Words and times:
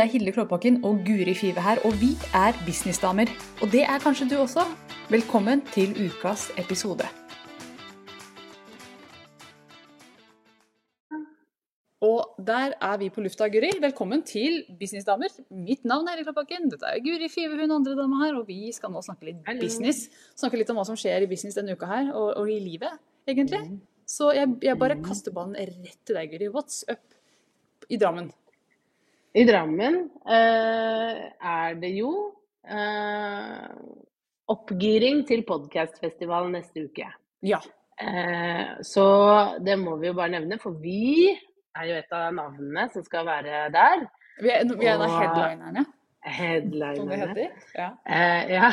Det 0.00 0.06
er 0.06 0.12
Hilde 0.14 0.32
Klåbakken 0.32 0.78
og 0.88 1.02
Guri 1.04 1.34
Five 1.36 1.60
her, 1.60 1.76
og 1.84 1.92
vi 2.00 2.14
er 2.32 2.56
businessdamer. 2.66 3.28
Og 3.60 3.68
det 3.72 3.82
er 3.84 3.98
kanskje 4.00 4.30
du 4.30 4.38
også. 4.40 4.62
Velkommen 5.12 5.60
til 5.74 5.90
ukas 6.06 6.46
episode. 6.62 7.04
Og 12.00 12.32
der 12.46 12.72
er 12.80 12.96
vi 12.96 13.10
på 13.12 13.20
lufta, 13.20 13.44
Guri. 13.52 13.74
Velkommen 13.80 14.22
til 14.24 14.62
Businessdamer. 14.80 15.28
Mitt 15.50 15.84
navn 15.84 16.08
er 16.08 16.16
Hilde 16.16 16.30
Klåbakken. 16.30 16.70
Dette 16.72 16.88
er 16.88 17.04
Guri 17.04 17.28
Five, 17.28 17.60
hun 17.60 17.76
andre 17.76 17.92
dama 18.00 18.24
her, 18.24 18.40
og 18.40 18.48
vi 18.48 18.72
skal 18.72 18.96
nå 18.96 19.04
snakke 19.04 19.28
litt 19.28 19.44
Hello. 19.52 19.60
business. 19.60 20.06
Snakke 20.32 20.62
litt 20.62 20.72
om 20.72 20.80
hva 20.80 20.88
som 20.88 20.96
skjer 20.96 21.28
i 21.28 21.28
business 21.34 21.60
denne 21.60 21.76
uka 21.76 21.92
her, 21.92 22.08
og, 22.16 22.38
og 22.40 22.48
i 22.48 22.56
livet, 22.70 22.96
egentlig. 23.28 23.66
Så 24.08 24.32
jeg, 24.32 24.48
jeg 24.64 24.78
bare 24.80 24.96
Mm. 24.96 25.04
kaster 25.04 25.36
ballen 25.36 25.60
rett 25.60 26.00
til 26.06 26.16
deg, 26.16 26.32
Guri. 26.32 26.48
What's 26.48 26.86
up 26.88 27.04
i 27.90 28.00
Drammen? 28.00 28.32
I 29.30 29.44
Drammen 29.46 29.96
eh, 30.26 31.18
er 31.30 31.76
det 31.78 31.90
jo 31.94 32.10
eh, 32.66 33.68
oppgiring 34.50 35.22
til 35.28 35.44
podkastfestival 35.46 36.50
neste 36.50 36.88
uke. 36.88 37.06
Ja. 37.46 37.60
Eh, 38.00 38.80
så 38.82 39.06
det 39.62 39.78
må 39.78 39.94
vi 40.00 40.10
jo 40.10 40.16
bare 40.18 40.34
nevne, 40.34 40.58
for 40.58 40.74
vi 40.82 41.30
er 41.30 41.86
jo 41.86 42.00
et 42.00 42.16
av 42.16 42.34
navnene 42.34 42.88
som 42.90 43.06
skal 43.06 43.28
være 43.28 43.68
der. 43.74 44.04
Vi 44.40 44.50
er, 44.50 44.66
vi 44.66 44.88
er 44.88 44.96
en 44.96 45.06
av 45.06 45.16
headlinerne. 45.20 45.86
headlinerne, 46.26 46.96
som 46.98 47.12
det 47.12 47.22
heter. 47.22 47.66
Ja. 47.78 47.90
Eh, 48.10 48.54
ja. 48.56 48.72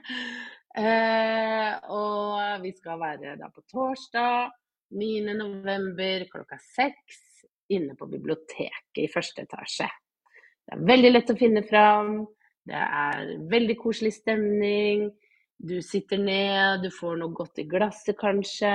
eh, 0.84 1.70
og 1.88 2.66
vi 2.66 2.76
skal 2.76 3.00
være 3.00 3.38
da 3.40 3.48
på 3.48 3.64
torsdag 3.72 4.52
9. 4.92 5.14
november 5.40 6.28
klokka 6.28 6.60
seks 6.76 7.33
inne 7.72 7.96
på 7.96 8.08
biblioteket 8.10 9.02
i 9.02 9.08
første 9.12 9.44
etasje. 9.46 9.88
Det 10.64 10.76
er 10.76 10.86
veldig 10.88 11.12
lett 11.12 11.32
å 11.32 11.38
finne 11.38 11.62
fram. 11.66 12.14
Det 12.64 12.80
er 12.80 13.34
veldig 13.50 13.76
koselig 13.80 14.14
stemning. 14.18 15.10
Du 15.56 15.76
sitter 15.84 16.20
ned, 16.20 16.82
du 16.84 16.90
får 16.92 17.20
noe 17.20 17.36
godt 17.36 17.60
i 17.62 17.68
glasset 17.68 18.16
kanskje. 18.20 18.72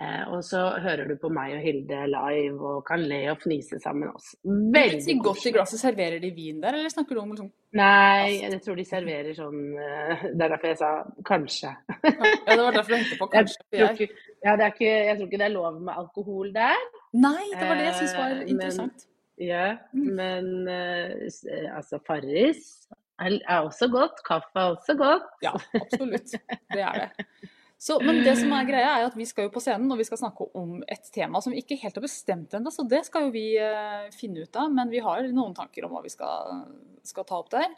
Eh, 0.00 0.22
og 0.32 0.40
så 0.40 0.60
hører 0.80 1.10
du 1.10 1.18
på 1.20 1.28
meg 1.28 1.52
og 1.52 1.60
Hilde 1.66 1.98
live 2.08 2.64
og 2.64 2.78
kan 2.88 3.02
le 3.04 3.18
og 3.28 3.42
fnise 3.42 3.76
sammen 3.82 4.08
også. 4.08 4.38
Veldig 4.72 5.02
Si 5.04 5.16
godt 5.20 5.44
i 5.50 5.52
glasset, 5.52 5.82
serverer 5.82 6.22
de 6.22 6.30
vin 6.32 6.62
der, 6.62 6.78
eller 6.78 6.92
snakker 6.92 7.18
du 7.18 7.20
om 7.20 7.34
liksom 7.34 7.50
Nei, 7.76 8.38
jeg 8.40 8.60
tror 8.64 8.78
de 8.80 8.86
serverer 8.88 9.36
sånn 9.36 9.60
eh, 9.76 10.24
Det 10.30 10.46
er 10.46 10.54
derfor 10.54 10.70
jeg 10.70 10.80
sa 10.80 10.90
kanskje. 11.28 11.74
Ja, 12.08 12.32
det 12.48 12.58
var 12.62 12.78
derfor 12.78 12.96
jeg 12.96 13.04
tenkte 13.04 13.20
på 13.20 13.28
Jeg 13.34 13.36
kanskje. 13.36 13.68
tror 13.68 13.92
ikke, 14.06 14.26
ja, 14.46 14.56
det 14.56 14.70
ikke, 14.72 14.90
jeg 15.10 15.18
tror 15.18 15.28
ikke 15.28 15.42
det 15.44 15.48
er 15.50 15.56
lov 15.58 15.78
med 15.82 15.94
alkohol 16.06 16.56
der. 16.56 16.88
Nei, 17.12 17.48
det 17.52 17.66
var 17.68 17.76
det 17.76 17.88
jeg 17.90 17.96
syntes 18.00 18.14
var 18.18 18.36
interessant. 18.48 19.02
men-. 19.02 19.08
Ja, 19.42 19.64
Mm. 19.92 20.08
men 20.16 20.68
eh, 20.68 21.24
eh, 21.50 21.66
altså 21.76 21.98
Farris 22.06 22.86
er, 23.18 23.38
er 23.48 23.64
også 23.66 23.88
godt. 23.92 24.22
Kaffe 24.26 24.54
er 24.60 24.74
også 24.76 24.94
godt. 24.96 25.26
Ja, 25.42 25.52
absolutt. 25.80 26.32
Det 26.72 26.80
er 26.80 27.00
det. 27.08 27.26
Så, 27.82 27.96
men 27.98 28.20
det 28.22 28.36
som 28.38 28.52
er 28.54 28.64
greia 28.68 28.90
er 29.00 29.08
at 29.08 29.16
vi 29.18 29.24
skal 29.26 29.48
jo 29.48 29.50
på 29.56 29.60
scenen 29.64 29.90
og 29.90 29.98
vi 29.98 30.04
skal 30.06 30.20
snakke 30.20 30.44
om 30.54 30.76
et 30.86 31.08
tema 31.10 31.40
som 31.42 31.50
vi 31.50 31.58
ikke 31.64 31.80
helt 31.80 31.96
har 31.98 32.04
bestemt 32.04 32.52
ennå, 32.54 32.70
så 32.70 32.84
det 32.86 33.00
skal 33.08 33.24
jo 33.26 33.32
vi 33.34 33.56
eh, 33.58 34.04
finne 34.14 34.44
ut 34.44 34.54
av. 34.60 34.70
Men 34.70 34.92
vi 34.92 35.00
har 35.02 35.24
noen 35.34 35.56
tanker 35.56 35.88
om 35.88 35.96
hva 35.96 36.04
vi 36.04 36.12
skal, 36.14 36.62
skal 37.02 37.26
ta 37.26 37.40
opp 37.42 37.50
der. 37.50 37.74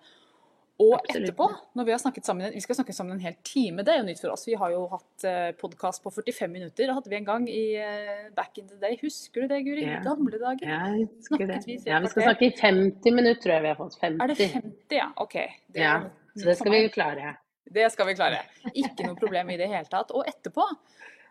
Og 0.83 0.97
Absolutt. 0.97 1.29
etterpå, 1.29 1.47
når 1.79 1.87
vi 1.87 1.93
har 1.95 2.01
snakket 2.03 2.27
sammen, 2.27 2.51
vi 2.51 2.61
skal 2.61 2.75
snakke 2.81 2.93
sammen 2.97 3.15
en 3.15 3.23
hel 3.23 3.37
time, 3.47 3.85
det 3.87 3.93
er 3.93 4.01
jo 4.01 4.07
nytt 4.09 4.19
for 4.25 4.33
oss. 4.35 4.43
Vi 4.49 4.57
har 4.59 4.73
jo 4.73 4.81
hatt 4.91 5.27
eh, 5.31 5.53
podkast 5.61 6.03
på 6.03 6.11
45 6.11 6.51
minutter, 6.51 6.89
det 6.89 6.97
hadde 6.97 7.13
vi 7.13 7.19
en 7.21 7.29
gang 7.29 7.47
i 7.47 7.63
eh, 7.79 8.25
back 8.35 8.59
in 8.59 8.67
the 8.67 8.81
day. 8.83 8.97
Husker 8.99 9.45
du 9.45 9.53
det, 9.55 9.61
Guri? 9.69 9.85
Ja. 9.87 10.01
Gamle 10.03 10.41
dager. 10.43 10.67
Jeg 10.67 11.07
husker 11.13 11.47
det. 11.47 11.61
Vi 11.69 11.79
Ja, 11.87 12.01
vi 12.03 12.11
skal 12.11 12.27
snakke 12.27 12.49
i 12.49 12.53
50 12.59 13.15
minutter, 13.15 13.43
tror 13.45 13.55
jeg 13.55 13.67
vi 13.69 13.71
har 13.71 13.79
fått. 13.79 13.99
50. 14.03 14.19
Er 14.25 14.33
det 14.33 14.39
50, 14.41 14.99
ja? 14.99 15.09
OK. 15.23 15.37
Det, 15.39 15.85
Ja, 15.85 15.95
Så 16.35 16.51
det 16.51 16.57
skal 16.59 16.75
vi 16.75 16.89
klare. 16.89 17.37
Det 17.75 17.93
skal 17.93 18.11
vi 18.11 18.19
klare. 18.19 18.43
Ikke 18.75 19.07
noe 19.07 19.15
problem 19.19 19.55
i 19.55 19.61
det 19.61 19.71
hele 19.71 19.87
tatt. 19.87 20.11
Og 20.11 20.27
etterpå 20.27 20.67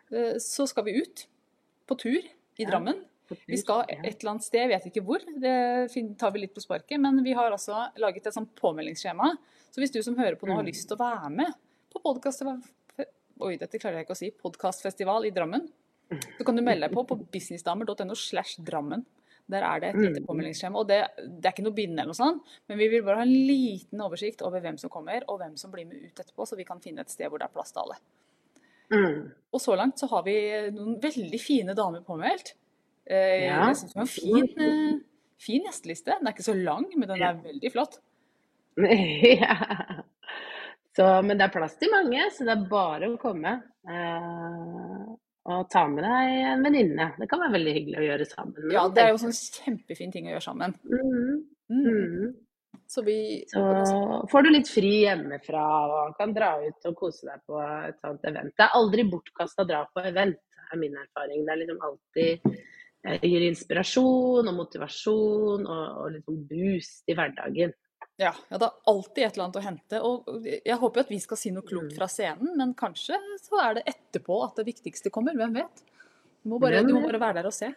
eh, 0.08 0.38
så 0.40 0.64
skal 0.70 0.88
vi 0.88 0.96
ut 1.02 1.26
på 1.84 2.00
tur 2.00 2.16
i 2.22 2.64
Ja. 2.64 2.70
Drammen. 2.70 3.04
Vi 3.46 3.56
skal 3.56 3.84
et 3.88 4.20
eller 4.20 4.30
annet 4.34 4.44
sted, 4.44 4.60
jeg 4.60 4.70
vet 4.74 4.86
ikke 4.90 5.02
hvor, 5.06 5.22
det 5.40 6.16
tar 6.20 6.30
vi 6.34 6.40
litt 6.44 6.54
på 6.54 6.60
sparket. 6.64 7.00
Men 7.00 7.22
vi 7.24 7.32
har 7.32 7.50
altså 7.50 7.86
laget 7.96 8.26
et 8.26 8.34
sånt 8.36 8.54
påmeldingsskjema. 8.60 9.30
Så 9.72 9.80
hvis 9.80 9.90
du 9.94 10.02
som 10.02 10.16
hører 10.16 10.36
på 10.36 10.46
nå 10.46 10.54
har 10.54 10.62
Mm. 10.62 10.68
lyst 10.70 10.88
til 10.88 10.96
å 10.96 11.00
være 11.00 11.30
med 11.30 11.52
på 11.90 12.02
Oi, 13.40 13.56
dette 13.58 13.78
klarer 13.82 13.96
jeg 13.98 14.06
ikke 14.06 14.14
å 14.14 14.16
si. 14.20 14.30
Podcastfestival 14.30 15.26
i 15.26 15.30
Drammen. 15.34 15.64
Så 16.38 16.44
kan 16.46 16.54
du 16.54 16.62
melde 16.62 16.86
deg 16.86 16.92
på 16.94 17.02
på 17.08 17.16
businessdamer.no 17.32 18.14
slash 18.14 18.60
Drammen. 18.62 19.04
Der 19.50 19.62
er 19.66 19.80
det 19.80 19.88
et 19.90 19.96
lite 19.96 20.20
Mm. 20.22 20.26
påmeldingsskjema. 20.26 20.76
Og 20.78 20.86
det, 20.88 21.00
det 21.18 21.44
er 21.44 21.52
ikke 21.52 21.64
noe 21.66 21.74
bindende 21.74 22.02
eller 22.04 22.14
noe 22.14 22.20
sånt, 22.20 22.42
men 22.68 22.78
vi 22.78 22.88
vil 22.88 23.02
bare 23.02 23.16
ha 23.16 23.22
en 23.22 23.28
liten 23.48 24.00
oversikt 24.00 24.40
over 24.42 24.60
hvem 24.60 24.78
som 24.78 24.88
kommer, 24.90 25.22
og 25.28 25.40
hvem 25.40 25.56
som 25.58 25.70
blir 25.72 25.84
med 25.86 25.96
ut 26.04 26.14
etterpå, 26.22 26.46
så 26.46 26.56
vi 26.56 26.64
kan 26.64 26.80
finne 26.80 27.00
et 27.00 27.10
sted 27.10 27.28
hvor 27.28 27.38
det 27.38 27.44
er 27.48 27.52
plass 27.52 27.72
til 27.72 27.82
alle. 27.82 27.96
Mm. 28.92 29.32
Og 29.52 29.60
så 29.60 29.76
langt 29.76 29.98
så 29.98 30.08
har 30.08 30.22
vi 30.22 30.36
noen 30.70 31.00
veldig 31.02 31.40
fine 31.40 31.74
damer 31.74 32.00
påmeldt. 32.06 32.54
Eh, 33.06 33.44
Ja. 33.46 33.66
Jeg 33.68 33.76
syns 33.76 33.92
det 33.92 33.98
var 34.00 34.06
en 34.06 34.14
fin, 34.14 34.48
eh, 34.64 35.00
fin 35.44 35.64
gjesteliste. 35.68 36.14
Den 36.18 36.26
er 36.26 36.32
ikke 36.36 36.46
så 36.48 36.54
lang, 36.56 36.86
men 36.96 37.08
den 37.08 37.22
er 37.22 37.40
veldig 37.42 37.72
flott. 37.74 37.98
ja. 39.42 39.56
Så, 40.96 41.04
men 41.26 41.36
det 41.38 41.48
er 41.48 41.52
plass 41.54 41.74
til 41.80 41.90
mange, 41.90 42.22
så 42.34 42.46
det 42.46 42.54
er 42.54 42.68
bare 42.70 43.08
å 43.10 43.18
komme. 43.20 43.56
Eh, 43.90 45.04
og 45.44 45.66
ta 45.68 45.82
med 45.90 46.04
deg 46.06 46.36
en 46.54 46.62
venninne. 46.64 47.10
Det 47.18 47.26
kan 47.28 47.42
være 47.42 47.56
veldig 47.58 47.72
hyggelig 47.76 47.98
å 48.00 48.04
gjøre 48.06 48.26
sammen. 48.30 48.70
Ja, 48.72 48.84
det 48.88 49.02
er 49.02 49.10
jo 49.12 49.18
sånn 49.20 49.34
kjempefin 49.36 50.12
ting 50.14 50.28
å 50.30 50.34
gjøre 50.36 50.46
sammen. 50.50 50.76
Mhm, 50.88 51.42
Mm. 51.68 51.84
mhm. 51.84 52.34
Så 52.86 53.02
vi 53.04 53.42
Så 53.48 53.60
får 54.30 54.42
du 54.44 54.50
litt 54.50 54.68
fri 54.68 55.04
hjemmefra 55.06 55.62
og 55.88 56.16
kan 56.18 56.32
dra 56.36 56.50
ut 56.60 56.84
og 56.86 56.94
kose 56.96 57.24
deg 57.26 57.40
på 57.48 57.58
et 57.88 57.96
sånt 58.04 58.20
event. 58.28 58.52
Det 58.56 58.64
er 58.66 58.74
aldri 58.76 59.04
bortkasta 59.08 59.64
å 59.64 59.66
dra 59.68 59.80
på 59.94 60.04
event, 60.04 60.36
er 60.72 60.76
min 60.78 60.94
erfaring. 60.94 61.44
Det 61.46 61.52
er 61.54 61.60
liksom 61.62 61.80
alltid 61.88 62.40
gir 63.04 63.46
inspirasjon 63.46 64.48
og 64.48 64.54
motivasjon 64.56 65.66
og, 65.66 65.86
og 66.00 66.12
liksom 66.14 66.38
boost 66.48 67.10
i 67.10 67.16
hverdagen. 67.16 67.74
Ja, 68.16 68.30
ja, 68.48 68.58
det 68.60 68.66
er 68.68 68.90
alltid 68.92 69.24
et 69.24 69.34
eller 69.34 69.44
annet 69.48 69.58
å 69.58 69.64
hente. 69.64 70.00
Og 70.06 70.46
jeg 70.46 70.76
håper 70.78 71.02
at 71.02 71.10
vi 71.10 71.18
skal 71.22 71.40
si 71.40 71.50
noe 71.54 71.66
klokt 71.66 71.90
Mm. 71.90 71.96
fra 71.96 72.06
scenen, 72.08 72.52
men 72.60 72.74
kanskje 72.78 73.18
så 73.42 73.58
er 73.64 73.74
det 73.78 73.88
etterpå 73.90 74.38
at 74.44 74.60
det 74.60 74.68
viktigste 74.68 75.10
kommer. 75.10 75.34
Hvem 75.34 75.56
vet? 75.58 75.82
Du 76.44 76.52
må 76.52 76.60
bare, 76.62 76.84
du 76.84 76.94
må 76.94 77.02
bare 77.06 77.20
være 77.20 77.40
der 77.40 77.50
og 77.50 77.56
se. 77.56 77.72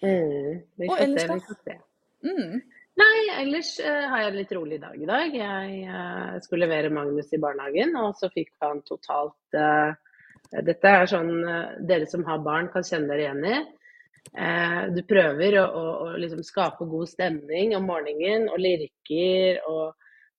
Mm, 0.00 0.62
vi 0.76 0.88
Og 0.88 0.96
får 0.96 1.18
se, 1.18 1.28
vi 1.34 1.44
får 1.50 1.60
se. 1.64 1.76
Mm. 2.26 2.62
Nei, 2.96 3.16
ellers 3.42 3.74
uh, 3.84 4.08
har 4.08 4.22
jeg 4.22 4.30
en 4.30 4.38
litt 4.38 4.52
rolig 4.56 4.80
dag 4.80 4.96
i 4.96 5.08
dag. 5.08 5.34
Jeg 5.36 5.80
uh, 5.84 6.36
skulle 6.40 6.64
levere 6.64 6.92
Magnus 6.94 7.32
i 7.36 7.40
barnehagen, 7.40 7.92
og 8.00 8.16
så 8.16 8.30
fikk 8.32 8.54
han 8.64 8.80
totalt 8.88 9.58
uh, 9.58 9.92
Dette 10.64 10.88
er 10.88 11.08
sånn 11.10 11.32
eh, 11.42 11.72
dere 11.82 12.06
som 12.06 12.22
har 12.24 12.38
barn 12.38 12.68
kan 12.70 12.84
kjenne 12.86 13.10
dere 13.10 13.24
igjen 13.24 13.46
i. 13.50 13.56
Eh, 14.34 14.82
du 14.94 15.02
prøver 15.06 15.58
å, 15.60 15.66
å, 15.66 15.84
å 16.06 16.08
liksom 16.18 16.42
skape 16.46 16.86
god 16.90 17.10
stemning 17.10 17.76
om 17.76 17.86
morgenen 17.86 18.48
og 18.50 18.58
lirker 18.58 19.60
og 19.70 19.84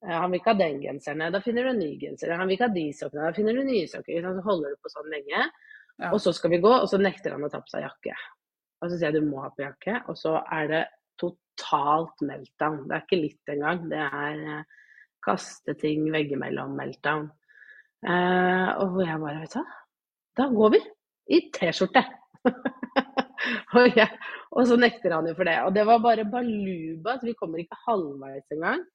eh, 0.04 0.12
han 0.12 0.32
vil 0.32 0.42
ikke 0.42 0.54
ha 0.54 0.60
den 0.60 0.82
genseren, 0.84 1.24
da 1.34 1.42
finner 1.44 1.68
du 1.68 1.72
en 1.72 1.82
ny 1.82 1.94
genser. 2.02 2.36
Han 2.36 2.50
vil 2.50 2.58
ikke 2.58 2.68
ha 2.68 2.76
de 2.76 2.88
sokkene, 2.98 3.30
da 3.30 3.38
finner 3.38 3.58
du 3.58 3.64
nye 3.68 3.88
sokker. 3.90 4.26
Så 4.26 4.46
holder 4.48 4.74
du 4.76 4.82
på 4.84 4.94
sånn 4.94 5.12
lenge. 5.14 5.46
Ja. 5.98 6.12
Og 6.12 6.20
så 6.22 6.34
skal 6.36 6.54
vi 6.54 6.62
gå, 6.62 6.70
og 6.70 6.90
så 6.92 7.00
nekter 7.02 7.34
han 7.34 7.48
å 7.48 7.50
ta 7.50 7.62
på 7.64 7.74
seg 7.74 7.88
jakke. 7.88 8.14
Og 8.84 8.92
så 8.92 8.98
sier 8.98 9.10
jeg 9.10 9.24
du 9.24 9.30
må 9.30 9.42
ha 9.42 9.50
på 9.54 9.64
jakke, 9.66 10.02
og 10.12 10.20
så 10.20 10.36
er 10.54 10.70
det 10.70 10.84
totalt 11.18 12.22
meltdown. 12.26 12.84
Det 12.86 12.98
er 12.98 13.06
ikke 13.08 13.22
litt 13.24 13.54
engang. 13.56 13.88
Det 13.90 14.04
er 14.06 14.44
eh, 14.58 14.84
kaste 15.26 15.74
ting 15.82 16.06
veggimellom-meltdown. 16.14 17.26
Eh, 18.06 18.70
og 18.84 19.02
jeg 19.02 19.22
bare, 19.24 19.42
vet 19.42 19.56
du 19.56 19.60
hva, 19.64 19.66
da 20.38 20.50
går 20.54 20.76
vi 20.76 20.84
i 21.34 21.42
T-skjorte. 21.56 22.06
og, 23.78 23.98
jeg, 23.98 24.08
og 24.52 24.68
så 24.70 24.78
nekter 24.80 25.16
han 25.16 25.30
jo 25.30 25.36
for 25.38 25.50
det. 25.50 25.58
Og 25.66 25.74
det 25.76 25.88
var 25.90 26.04
bare 26.04 26.28
baluba, 26.30 27.18
så 27.18 27.30
vi 27.30 27.36
kommer 27.40 27.64
ikke 27.64 27.80
halvveis 27.88 28.56
engang. 28.56 28.86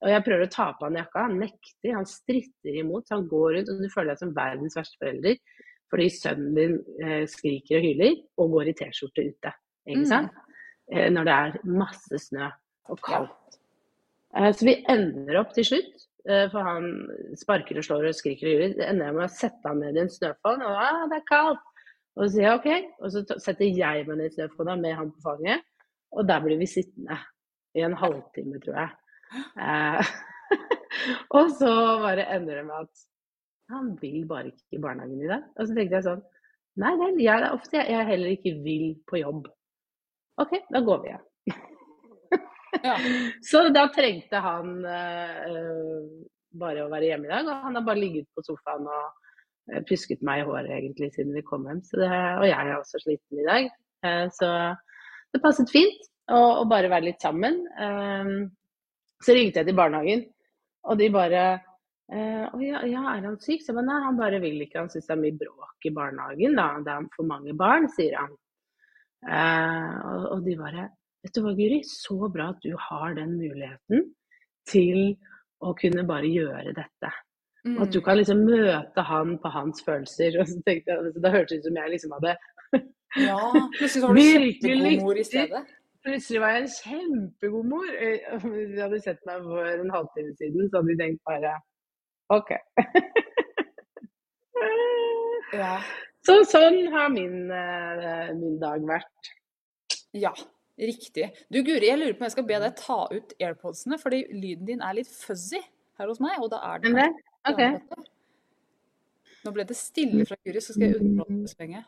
Og 0.00 0.08
jeg 0.08 0.24
prøver 0.24 0.46
å 0.46 0.52
ta 0.52 0.70
på 0.76 0.86
han 0.86 0.96
jakka, 0.96 1.26
han 1.26 1.40
nekter, 1.42 1.90
han 1.92 2.06
stritter 2.08 2.78
imot. 2.82 3.10
Han 3.12 3.26
går 3.28 3.58
rundt, 3.58 3.72
og 3.72 3.82
du 3.82 3.90
føler 3.92 4.14
deg 4.14 4.22
som 4.22 4.36
verdens 4.36 4.78
verste 4.78 5.00
forelder 5.02 5.42
fordi 5.90 6.06
sønnen 6.14 6.52
din 6.54 6.76
eh, 7.02 7.24
skriker 7.26 7.80
og 7.80 7.82
hyler 7.82 8.12
og 8.38 8.52
går 8.54 8.70
i 8.70 8.74
T-skjorte 8.78 9.24
ute. 9.26 9.52
Ikke 9.90 10.20
Mm. 10.20 10.28
Eh, 10.92 11.10
når 11.10 11.24
det 11.24 11.32
er 11.32 11.58
masse 11.70 12.18
snø 12.18 12.48
og 12.90 12.98
kaldt. 13.06 13.58
Eh, 14.36 14.50
så 14.54 14.66
vi 14.66 14.84
ender 14.90 15.38
opp 15.38 15.52
til 15.54 15.66
slutt, 15.68 16.06
eh, 16.28 16.48
for 16.50 16.66
han 16.66 16.88
sparker 17.38 17.78
og 17.78 17.86
slår 17.86 18.08
og 18.08 18.14
skriker 18.18 18.48
og 18.48 18.54
hyler, 18.54 18.74
det 18.78 18.88
ender 18.88 19.06
jeg 19.06 19.14
med 19.14 19.24
å 19.26 19.34
sette 19.34 19.70
han 19.70 19.78
ned 19.84 19.98
i 19.98 20.02
en 20.04 20.10
snøfonn. 20.10 20.64
Og 20.66 20.80
ah, 20.82 21.04
det 21.10 21.20
er 21.20 21.28
kaldt! 21.30 21.69
Og 22.18 22.24
så 22.24 22.30
sier 22.34 22.46
jeg 22.46 22.58
OK. 22.58 22.70
Og 23.00 23.12
så 23.14 23.24
setter 23.42 23.68
jeg 23.68 24.06
meg 24.08 24.18
ned 24.18 24.30
i 24.30 24.34
snøfonna 24.34 24.76
med 24.80 24.96
han 24.98 25.12
på 25.14 25.22
fanget. 25.24 25.66
Og 26.16 26.26
der 26.26 26.42
blir 26.42 26.58
vi 26.58 26.66
sittende 26.68 27.18
i 27.78 27.84
en 27.86 27.94
halvtime, 27.98 28.58
tror 28.64 28.80
jeg. 28.80 28.90
Eh, 29.62 30.10
og 31.38 31.52
så 31.54 31.70
bare 32.02 32.26
ender 32.34 32.60
det 32.60 32.66
med 32.66 32.82
at 32.88 33.06
han 33.70 33.94
vil 34.00 34.26
bare 34.26 34.50
ikke 34.50 34.78
i 34.78 34.82
barnehagen 34.82 35.22
i 35.22 35.30
dag. 35.30 35.46
Og 35.56 35.66
så 35.66 35.76
tenkte 35.76 35.98
jeg 35.98 36.08
sånn 36.08 36.28
Nei, 36.80 36.92
vel, 36.96 37.16
jeg, 37.18 37.34
er 37.34 37.52
ofte 37.52 37.80
jeg, 37.82 38.06
heller 38.06 38.30
ikke 38.30 38.52
vil 38.62 38.92
på 39.10 39.18
jobb. 39.20 39.48
OK, 40.40 40.52
da 40.70 40.80
går 40.86 41.00
vi 41.02 41.10
igjen. 41.10 41.24
Ja. 42.80 42.94
Så 43.48 43.64
da 43.74 43.82
trengte 43.92 44.40
han 44.40 44.70
eh, 44.86 46.04
bare 46.62 46.86
å 46.86 46.92
være 46.92 47.10
hjemme 47.10 47.26
i 47.26 47.32
dag. 47.32 47.50
Og 47.50 47.66
han 47.66 47.76
har 47.76 47.84
bare 47.84 48.00
ligget 48.00 48.30
på 48.32 48.44
sofaen 48.46 48.86
og 48.86 49.29
eh, 49.72 49.82
pysket 49.88 50.22
meg 50.26 50.42
i 50.42 50.46
håret 50.48 50.72
egentlig 50.76 51.10
siden 51.14 51.34
vi 51.36 51.44
kom 51.46 51.66
hjem. 51.68 51.82
Det, 51.92 52.10
og 52.10 52.46
jeg 52.48 52.60
er 52.60 52.76
også 52.76 53.00
sliten 53.02 53.42
i 53.42 53.48
dag. 53.48 53.70
Eh, 54.06 54.26
så 54.36 54.50
det 55.30 55.42
passet 55.44 55.72
fint 55.72 56.06
å, 56.30 56.66
bare 56.70 56.90
være 56.92 57.08
litt 57.10 57.22
sammen. 57.22 57.60
Eh, 57.86 58.30
så 59.20 59.36
ringte 59.36 59.62
jeg 59.62 59.70
til 59.70 59.80
barnehagen, 59.80 60.24
og 60.88 61.00
de 61.00 61.10
bare 61.14 61.48
Å 62.10 62.58
ja, 62.58 62.80
ja, 62.90 63.00
er 63.12 63.20
han 63.22 63.36
syk? 63.38 63.60
Så 63.62 63.70
jeg 63.70 63.76
bare, 63.76 63.86
nei, 63.86 63.98
han 64.02 64.16
bare 64.18 64.40
vil 64.42 64.64
ikke. 64.64 64.80
Han 64.80 64.88
syns 64.90 65.04
det 65.06 65.12
er 65.14 65.20
mye 65.20 65.36
bråk 65.38 65.86
i 65.86 65.92
barnehagen. 65.94 66.56
da, 66.58 66.64
Det 66.82 66.90
er 66.90 67.04
for 67.14 67.28
mange 67.28 67.52
barn, 67.54 67.86
sier 67.94 68.16
han. 68.18 68.32
Og 70.32 70.42
de 70.42 70.56
bare 70.58 70.88
Vet 71.22 71.36
du 71.36 71.44
hva, 71.44 71.52
Guri, 71.54 71.78
så 71.86 72.16
bra 72.34 72.48
at 72.50 72.64
du 72.64 72.72
har 72.88 73.14
den 73.14 73.36
muligheten 73.38 74.08
til 74.66 75.14
å 75.60 75.74
kunne 75.78 76.02
bare 76.08 76.26
gjøre 76.32 76.74
dette. 76.74 77.12
Og 77.66 77.82
at 77.84 77.90
du 77.92 77.98
Mm. 78.00 78.04
kan 78.04 78.16
liksom 78.16 78.38
møte 78.46 79.02
han 79.04 79.38
på 79.38 79.48
hans 79.52 79.82
følelser. 79.84 80.36
Og 80.40 80.46
så 80.48 80.62
tenkte 80.66 80.94
jeg, 80.94 81.12
Det 81.22 81.32
hørtes 81.32 81.58
ut 81.58 81.64
som 81.68 81.76
jeg 81.76 81.90
liksom 81.90 82.12
hadde 82.16 82.36
Ja, 83.16 83.38
plutselig 83.76 84.00
så 84.02 84.06
var 84.06 84.14
du 84.14 84.20
kjempegod 84.22 85.02
mor 85.02 85.18
i 85.18 85.24
stedet. 85.26 85.64
Plutselig 86.04 86.40
var 86.40 86.52
jeg 86.54 86.62
en 86.62 86.74
kjempegod 86.76 87.64
mor. 87.68 87.88
Eh, 87.98 88.38
Hvis 88.44 88.70
de 88.76 88.80
hadde 88.80 89.00
sett 89.04 89.26
meg 89.26 89.42
for 89.42 89.66
en 89.66 89.90
halvtime 89.90 90.32
siden, 90.38 90.70
så 90.70 90.78
hadde 90.80 90.94
de 90.94 90.98
tenkt 91.02 91.20
bare 91.28 91.56
OK. 92.30 92.50
Ja. 95.52 95.74
Så 96.26 96.34
sånn 96.44 96.82
har 96.92 97.08
min, 97.12 97.50
eh, 97.50 98.30
min 98.36 98.58
dag 98.60 98.82
vært. 98.86 99.30
ja, 100.12 100.32
riktig. 100.78 101.30
Du 101.50 101.62
Guri, 101.64 101.86
jeg 101.88 101.98
lurer 101.98 102.12
på 102.12 102.20
om 102.22 102.26
jeg 102.28 102.34
skal 102.36 102.46
be 102.46 102.58
deg 102.60 102.76
ta 102.76 102.98
ut 103.10 103.32
airpodsene, 103.40 103.98
fordi 103.98 104.20
lyden 104.32 104.66
din 104.68 104.82
er 104.84 104.94
litt 104.98 105.08
fuzzy 105.08 105.58
her 105.98 106.06
hos 106.10 106.20
meg, 106.20 106.36
og 106.40 106.50
da 106.52 106.60
er 106.74 106.78
det 106.84 106.92
Men 107.48 107.54
OK. 107.54 108.06
Nå 109.40 109.52
ble 109.56 109.64
det 109.64 109.76
stille 109.78 110.26
fra 110.28 110.36
Guri, 110.44 110.60
så 110.60 110.74
skal 110.76 110.90
jeg 110.90 111.00
underholde 111.00 111.48
så 111.48 111.62
lenge. 111.62 111.84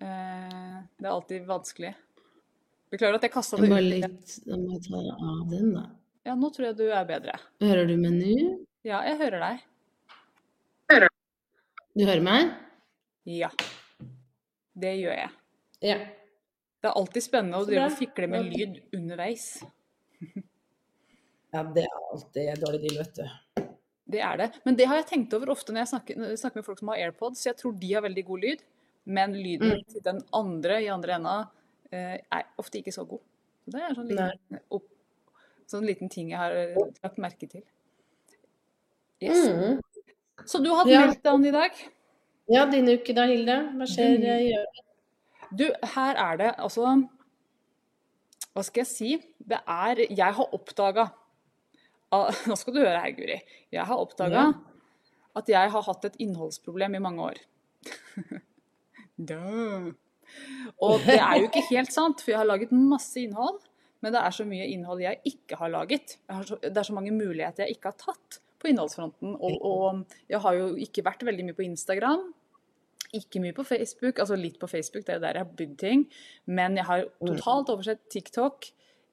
Eh, 0.00 0.76
det 0.96 1.08
er 1.08 1.12
alltid 1.12 1.48
vanskelig. 1.48 1.90
Beklager 2.88 3.18
at 3.18 3.26
jeg 3.26 3.34
kasta 3.34 3.58
det 3.60 3.68
ut. 3.68 3.80
litt, 3.84 4.36
da 4.46 4.56
må 4.56 4.76
jeg 4.78 4.86
ta 4.86 5.02
av 5.02 5.42
den, 5.50 5.72
da. 5.74 5.82
Ja, 6.28 6.36
nå 6.38 6.48
tror 6.54 6.70
jeg 6.70 6.78
du 6.78 6.86
er 6.88 7.04
bedre. 7.08 7.34
Hører 7.60 7.88
du 7.88 7.96
meg 8.00 8.16
nå? 8.16 8.54
Ja, 8.86 9.02
jeg 9.04 9.18
hører 9.20 9.44
deg. 9.44 9.66
Du 11.98 12.04
hører 12.06 12.24
meg? 12.24 12.54
Ja. 13.28 13.50
Det 14.78 14.94
gjør 15.00 15.16
jeg. 15.18 15.30
Ja. 15.84 15.98
Det 16.78 16.88
er 16.88 16.96
alltid 17.00 17.24
spennende 17.24 17.60
å 17.60 17.66
drive 17.66 17.88
og 17.90 17.96
fikle 17.98 18.28
med 18.30 18.48
lyd 18.54 18.78
underveis. 18.94 19.50
Ja, 21.48 21.64
det 21.64 21.84
er 21.88 21.94
alltid 22.12 22.62
dårlig 22.62 22.80
deal, 22.84 22.98
vet 23.02 23.18
du. 23.18 23.68
Det 24.10 24.20
er 24.24 24.36
det. 24.40 24.46
Men 24.64 24.76
det 24.76 24.86
har 24.88 24.96
jeg 24.96 25.06
tenkt 25.06 25.34
over 25.36 25.50
ofte 25.52 25.72
når 25.72 25.82
jeg 25.84 25.88
snakker, 25.92 26.16
når 26.16 26.28
jeg 26.32 26.38
snakker 26.40 26.56
med 26.56 26.64
folk 26.64 26.78
som 26.80 26.88
har 26.88 26.96
AirPods. 26.96 27.42
Jeg 27.46 27.56
tror 27.60 27.74
de 27.78 27.92
har 27.92 28.02
veldig 28.02 28.24
god 28.24 28.40
lyd, 28.40 28.62
men 29.04 29.32
lyden 29.36 29.74
Mm. 29.74 29.82
til 29.92 30.00
den 30.04 30.22
andre 30.32 30.82
i 30.82 30.88
andre 30.88 31.14
enda 31.18 31.34
eh, 31.92 32.18
er 32.32 32.42
ofte 32.58 32.78
ikke 32.80 32.92
så 32.92 33.04
god. 33.08 33.20
Så 33.64 33.72
det 33.72 33.82
er 33.82 33.94
sånn 33.94 34.08
liten, 34.08 34.60
opp, 34.70 34.84
sånn 35.66 35.84
liten 35.86 36.08
ting 36.08 36.30
jeg 36.30 36.38
har 36.38 36.52
eh, 36.52 36.74
lagt 37.02 37.18
merke 37.18 37.48
til. 37.48 37.62
Yes. 39.20 39.48
Mm. 39.48 39.80
Så 40.46 40.62
du 40.62 40.70
har 40.70 40.84
hatt 40.84 40.92
Ja. 40.92 41.06
meltdown 41.06 41.44
i 41.46 41.50
dag. 41.50 41.72
Ja, 42.48 42.64
din 42.66 42.86
uke 42.88 43.14
da, 43.14 43.26
Hilde? 43.26 43.56
Hva 43.76 43.84
skjer? 43.86 44.18
mm. 44.18 44.24
gjør- 44.48 44.84
Du, 45.56 45.64
her 45.94 46.14
er 46.16 46.36
det 46.36 46.54
altså 46.58 47.08
Hva 48.54 48.62
skal 48.64 48.80
jeg 48.84 48.86
si? 48.86 49.24
Det 49.46 49.58
er 49.66 49.94
Jeg 50.10 50.32
har 50.34 50.48
oppdaga 50.52 51.10
Nå 52.48 52.56
skal 52.56 52.74
du 52.74 52.80
høre 52.80 53.00
her, 53.02 53.12
Guri. 53.16 53.38
Jeg 53.74 53.84
har 53.90 54.00
oppdaga 54.00 54.42
Ja. 54.48 54.52
at 55.36 55.48
jeg 55.52 55.70
har 55.74 55.82
hatt 55.86 56.04
et 56.08 56.16
innholdsproblem 56.24 56.94
i 56.96 57.02
mange 57.04 57.22
år. 57.30 57.40
Og 60.84 61.00
det 61.06 61.16
er 61.18 61.38
jo 61.40 61.48
ikke 61.48 61.64
helt 61.70 61.92
sant, 61.94 62.20
for 62.22 62.32
jeg 62.34 62.40
har 62.40 62.48
laget 62.48 62.72
masse 62.74 63.18
innhold. 63.20 63.60
Men 64.00 64.14
det 64.14 64.20
er 64.22 64.34
så 64.34 64.44
mye 64.46 64.66
innhold 64.70 65.00
jeg 65.02 65.18
ikke 65.26 65.56
har 65.58 65.72
laget. 65.74 66.16
Har 66.30 66.44
så, 66.46 66.58
det 66.62 66.76
er 66.76 66.86
så 66.86 66.94
mange 66.94 67.10
muligheter 67.14 67.64
jeg 67.66 67.76
ikke 67.78 67.90
har 67.90 67.98
tatt 67.98 68.38
på 68.62 68.70
innholdsfronten. 68.70 69.34
Og, 69.38 69.56
og 69.66 70.18
jeg 70.30 70.40
har 70.44 70.58
jo 70.58 70.68
ikke 70.78 71.04
vært 71.06 71.24
veldig 71.26 71.48
mye 71.48 71.56
på 71.58 71.66
Instagram. 71.66 72.28
Ikke 73.16 73.40
mye 73.42 73.54
på 73.56 73.64
Facebook, 73.64 74.18
altså 74.20 74.36
litt 74.36 74.58
på 74.60 74.68
Facebook, 74.70 75.06
det 75.08 75.14
er 75.16 75.22
der 75.22 75.38
jeg 75.38 75.46
har 75.46 75.56
bygd 75.58 75.78
ting. 75.80 76.04
Men 76.46 76.76
jeg 76.78 76.86
har 76.86 77.06
totalt 77.24 77.70
oversett 77.72 78.04
TikTok. 78.12 78.68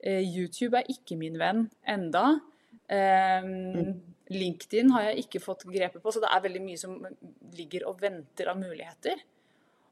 Eh, 0.06 0.21
YouTube 0.25 0.77
er 0.77 0.89
ikke 0.92 1.18
min 1.18 1.39
venn 1.42 1.65
enda. 1.89 2.25
Eh, 2.89 3.47
LinkedIn 4.35 4.89
har 4.93 5.03
jeg 5.09 5.25
ikke 5.25 5.41
fått 5.43 5.65
grepet 5.69 6.01
på, 6.01 6.11
så 6.13 6.21
det 6.23 6.29
er 6.33 6.43
veldig 6.47 6.61
mye 6.65 6.77
som 6.81 6.95
ligger 7.55 7.85
og 7.89 7.99
venter 8.01 8.49
av 8.51 8.57
muligheter. 8.57 9.19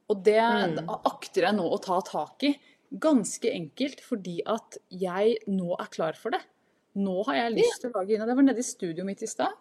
Og 0.09 0.23
det 0.25 0.39
Mm. 0.41 0.89
akter 1.05 1.43
jeg 1.47 1.55
nå 1.55 1.63
å 1.71 1.81
ta 1.81 1.99
tak 2.01 2.43
i. 2.43 2.59
Ganske 2.93 3.49
enkelt 3.49 4.01
fordi 4.01 4.41
at 4.45 4.77
jeg 4.89 5.37
nå 5.47 5.75
er 5.79 5.87
klar 5.87 6.13
for 6.15 6.31
det. 6.31 6.41
Nå 6.95 7.23
har 7.25 7.35
jeg 7.35 7.53
lyst 7.57 7.81
til 7.81 7.89
å 7.91 7.93
lage 8.01 8.11
innhold. 8.13 8.29
Jeg 8.29 8.35
var 8.35 8.43
nede 8.43 8.59
i 8.59 8.61
studioet 8.61 9.05
mitt 9.05 9.23
i 9.23 9.25
stad. 9.27 9.53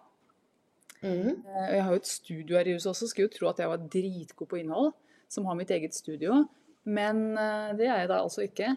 Mm. 1.02 1.44
Eh, 1.46 1.70
jeg 1.74 1.82
har 1.82 1.90
jo 1.90 1.96
et 1.96 2.06
studio 2.06 2.56
her 2.58 2.68
i 2.68 2.74
huset 2.74 2.90
også, 2.92 3.08
skulle 3.08 3.28
jo 3.30 3.38
tro 3.38 3.48
at 3.48 3.58
jeg 3.58 3.68
var 3.68 3.78
dritgod 3.78 4.48
på 4.48 4.58
innhold, 4.60 4.92
som 5.28 5.44
har 5.46 5.54
mitt 5.54 5.70
eget 5.70 5.94
studio. 5.94 6.48
Men 6.84 7.36
eh, 7.38 7.72
det 7.78 7.86
er 7.88 7.98
jeg 8.02 8.08
da 8.08 8.20
altså 8.22 8.42
ikke. 8.48 8.76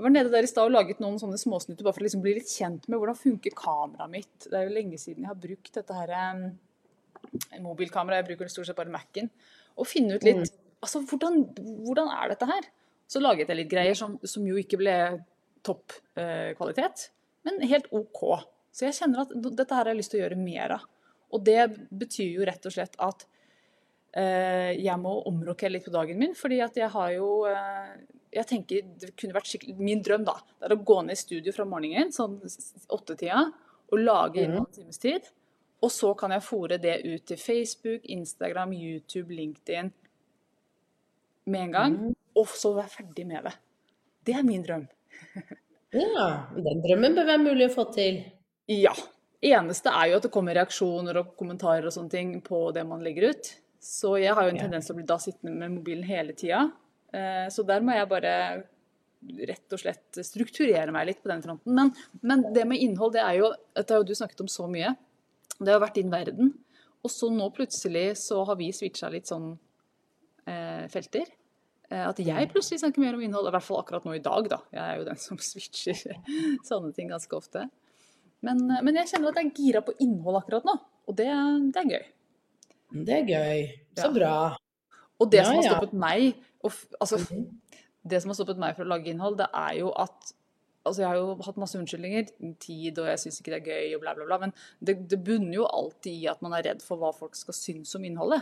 Jeg 0.00 0.06
var 0.06 0.12
nede 0.14 0.30
der 0.32 0.46
i 0.46 0.48
stad 0.48 0.64
og 0.64 0.72
laget 0.72 1.00
noen 1.02 1.18
sånne 1.20 1.36
småsnutter 1.36 1.84
bare 1.84 1.92
for 1.92 2.00
å 2.00 2.06
liksom 2.06 2.22
bli 2.24 2.32
litt 2.38 2.48
kjent 2.48 2.86
med 2.88 2.96
hvordan 2.96 3.18
funker 3.20 3.52
kameraet 3.52 4.08
mitt. 4.08 4.46
Det 4.46 4.56
er 4.56 4.64
jo 4.64 4.72
lenge 4.72 4.96
siden 4.96 5.26
jeg 5.26 5.28
har 5.28 5.36
brukt 5.42 5.74
dette 5.76 5.96
her 5.98 6.12
um, 6.16 6.46
mobilkameraet, 7.66 8.22
jeg 8.22 8.30
bruker 8.30 8.48
stort 8.48 8.70
sett 8.70 8.78
bare 8.78 8.94
Mac-en. 8.94 9.28
Og 9.76 9.88
finne 9.90 10.16
ut 10.16 10.24
litt 10.24 10.56
altså 10.80 11.02
hvordan, 11.04 11.42
hvordan 11.84 12.08
er 12.16 12.32
dette 12.32 12.48
her? 12.48 12.70
Så 13.12 13.20
laget 13.20 13.52
jeg 13.52 13.60
litt 13.60 13.68
greier 13.68 13.98
som, 13.98 14.16
som 14.24 14.46
jo 14.48 14.56
ikke 14.56 14.78
ble 14.80 14.96
topp 15.66 15.92
eh, 16.16 16.56
kvalitet, 16.56 17.10
men 17.44 17.60
helt 17.68 17.90
OK. 17.92 18.22
Så 18.72 18.86
jeg 18.86 18.96
kjenner 18.96 19.26
at 19.26 19.36
dette 19.36 19.74
her 19.74 19.84
har 19.84 19.92
jeg 19.92 20.00
lyst 20.00 20.14
til 20.14 20.22
å 20.22 20.24
gjøre 20.24 20.40
mer 20.40 20.78
av. 20.78 20.88
Og 21.36 21.44
det 21.44 21.60
betyr 21.92 22.38
jo 22.38 22.48
rett 22.48 22.64
og 22.64 22.72
slett 22.72 22.96
at 23.02 23.26
eh, 23.26 23.39
jeg 24.12 24.98
må 24.98 25.12
omrokere 25.30 25.76
litt 25.76 25.84
på 25.86 25.92
dagen 25.94 26.18
min, 26.18 26.32
fordi 26.34 26.60
at 26.64 26.74
jeg 26.80 26.90
har 26.90 27.12
jo 27.14 27.44
eh, 27.46 27.92
Jeg 28.34 28.46
tenker 28.46 28.88
det 28.98 29.12
kunne 29.14 29.36
vært 29.36 29.46
skikkelig 29.46 29.76
Min 29.78 30.02
drøm, 30.02 30.24
da, 30.26 30.34
det 30.58 30.66
er 30.66 30.74
å 30.74 30.80
gå 30.82 30.96
ned 31.06 31.14
i 31.14 31.20
studio 31.20 31.54
fra 31.54 31.66
morgenen, 31.68 32.10
sånn 32.14 32.40
åttetida, 32.90 33.44
og 33.90 34.02
lage 34.02 34.42
innen 34.42 34.64
en 34.64 34.74
times 34.74 34.98
tid. 35.02 35.30
Og 35.80 35.90
så 35.94 36.12
kan 36.18 36.34
jeg 36.34 36.44
fòre 36.44 36.78
det 36.82 37.00
ut 37.06 37.24
til 37.26 37.40
Facebook, 37.40 38.04
Instagram, 38.04 38.74
YouTube, 38.76 39.32
LinkedIn 39.34 39.90
med 41.50 41.62
en 41.62 41.72
gang. 41.74 41.96
Og 42.38 42.52
så 42.52 42.74
være 42.76 42.92
ferdig 42.92 43.26
med 43.26 43.48
det. 43.48 43.54
Det 44.26 44.36
er 44.36 44.46
min 44.46 44.66
drøm. 44.66 44.86
Ja, 45.90 46.46
den 46.54 46.84
drømmen 46.84 47.16
bør 47.16 47.24
være 47.26 47.42
mulig 47.42 47.64
å 47.66 47.72
få 47.72 47.84
til. 47.90 48.20
Ja. 48.70 48.92
Eneste 49.42 49.90
er 49.90 50.10
jo 50.12 50.20
at 50.20 50.26
det 50.28 50.30
kommer 50.30 50.54
reaksjoner 50.54 51.16
og 51.18 51.32
kommentarer 51.34 51.88
og 51.88 51.94
sånne 51.96 52.12
ting 52.12 52.28
på 52.46 52.60
det 52.76 52.84
man 52.86 53.02
legger 53.02 53.32
ut. 53.32 53.48
Så 53.80 54.14
jeg 54.20 54.34
har 54.36 54.44
jo 54.44 54.52
en 54.52 54.60
tendens 54.60 54.86
til 54.88 54.94
å 54.94 54.98
bli 54.98 55.06
da 55.08 55.16
sittende 55.22 55.54
med 55.56 55.72
mobilen 55.78 56.04
hele 56.04 56.34
tida. 56.36 56.66
Eh, 57.12 57.46
Så 57.48 57.64
der 57.66 57.80
må 57.80 57.94
jeg 57.96 58.08
bare 58.10 58.34
rett 59.48 59.72
og 59.76 59.80
slett 59.82 60.20
strukturere 60.24 60.92
meg 60.92 61.06
litt 61.08 61.22
på 61.22 61.28
den 61.28 61.42
fronten. 61.44 61.74
Men, 61.76 61.90
men 62.24 62.44
det 62.54 62.66
med 62.68 62.80
innhold, 62.80 63.12
det 63.16 63.20
er 63.24 63.38
jo 63.40 63.50
Dette 63.76 63.92
har 63.94 64.00
jo 64.02 64.08
du 64.08 64.14
snakket 64.16 64.40
om 64.44 64.48
så 64.48 64.68
mye. 64.70 64.94
Det 65.60 65.72
har 65.72 65.80
vært 65.82 65.98
din 66.00 66.12
verden. 66.12 66.54
Og 67.04 67.10
så 67.12 67.28
nå 67.32 67.48
plutselig 67.56 68.14
så 68.20 68.42
har 68.48 68.56
vi 68.60 68.70
switcha 68.76 69.08
litt 69.12 69.28
sånn 69.28 69.54
eh, 70.46 70.86
felter. 70.92 71.28
Eh, 71.90 72.04
At 72.06 72.20
jeg 72.20 72.50
plutselig 72.52 72.80
snakker 72.82 73.00
mer 73.02 73.16
om 73.16 73.24
innhold, 73.24 73.48
i 73.48 73.54
hvert 73.56 73.64
fall 73.66 73.80
akkurat 73.80 74.04
nå 74.08 74.14
i 74.16 74.22
dag, 74.24 74.48
da. 74.52 74.60
Jeg 74.72 74.84
er 74.84 75.00
jo 75.00 75.08
den 75.08 75.20
som 75.20 75.40
switcher 75.50 75.96
sånne 76.68 76.92
ting 76.96 77.08
ganske 77.12 77.36
ofte. 77.36 77.66
Men, 78.44 78.62
men 78.68 78.96
jeg 79.02 79.10
kjenner 79.12 79.32
at 79.34 79.40
jeg 79.42 79.50
er 79.50 79.56
gira 79.58 79.82
på 79.84 79.96
innhold 80.00 80.38
akkurat 80.40 80.64
nå, 80.68 80.78
og 81.08 81.16
det, 81.16 81.28
det 81.74 81.80
er 81.82 81.90
gøy. 81.96 82.06
Det 82.92 83.08
er 83.08 83.24
gøy. 83.26 83.70
Så 83.96 84.06
Ja. 84.06 84.12
bra. 84.12 84.56
Og 85.20 85.30
det 85.30 85.38
Ja, 85.40 85.44
som 85.44 85.54
har 85.56 85.62
ja. 85.64 85.70
stoppet 85.74 85.92
meg 85.92 86.34
og, 86.64 86.72
altså, 87.00 87.16
Mhm. 87.18 87.56
Det 88.08 88.22
som 88.22 88.30
har 88.30 88.34
stoppet 88.34 88.56
meg 88.56 88.74
for 88.76 88.84
å 88.84 88.88
lage 88.88 89.08
innhold, 89.12 89.36
det 89.36 89.46
er 89.52 89.78
jo 89.78 89.90
at 89.96 90.32
Altså, 90.86 91.00
jeg 91.02 91.08
har 91.08 91.16
jo 91.16 91.34
hatt 91.44 91.56
masse 91.58 91.76
unnskyldninger. 91.76 92.56
Tid, 92.58 92.98
og 92.98 93.04
jeg 93.06 93.18
syns 93.18 93.40
ikke 93.42 93.50
det 93.52 93.68
er 93.68 93.70
gøy, 93.70 93.94
og 93.96 94.00
bla, 94.00 94.14
bla, 94.14 94.24
bla. 94.24 94.38
Men 94.38 94.52
det, 94.82 95.06
det 95.10 95.22
bunner 95.22 95.52
jo 95.52 95.66
alltid 95.66 96.22
i 96.22 96.26
at 96.26 96.40
man 96.40 96.52
er 96.54 96.62
redd 96.62 96.80
for 96.80 96.96
hva 96.96 97.12
folk 97.14 97.34
skal 97.36 97.52
synes 97.52 97.94
om 97.94 98.02
innholdet. 98.02 98.40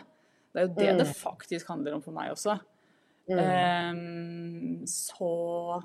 Det 0.55 0.63
er 0.63 0.69
jo 0.69 0.75
det 0.79 0.93
Mm. 0.95 0.99
det 0.99 1.17
faktisk 1.17 1.67
handler 1.67 1.95
om 1.95 2.01
for 2.01 2.13
meg 2.13 2.31
også. 2.31 2.61
Mm. 3.29 3.39
Um, 3.41 4.87
så 4.87 5.83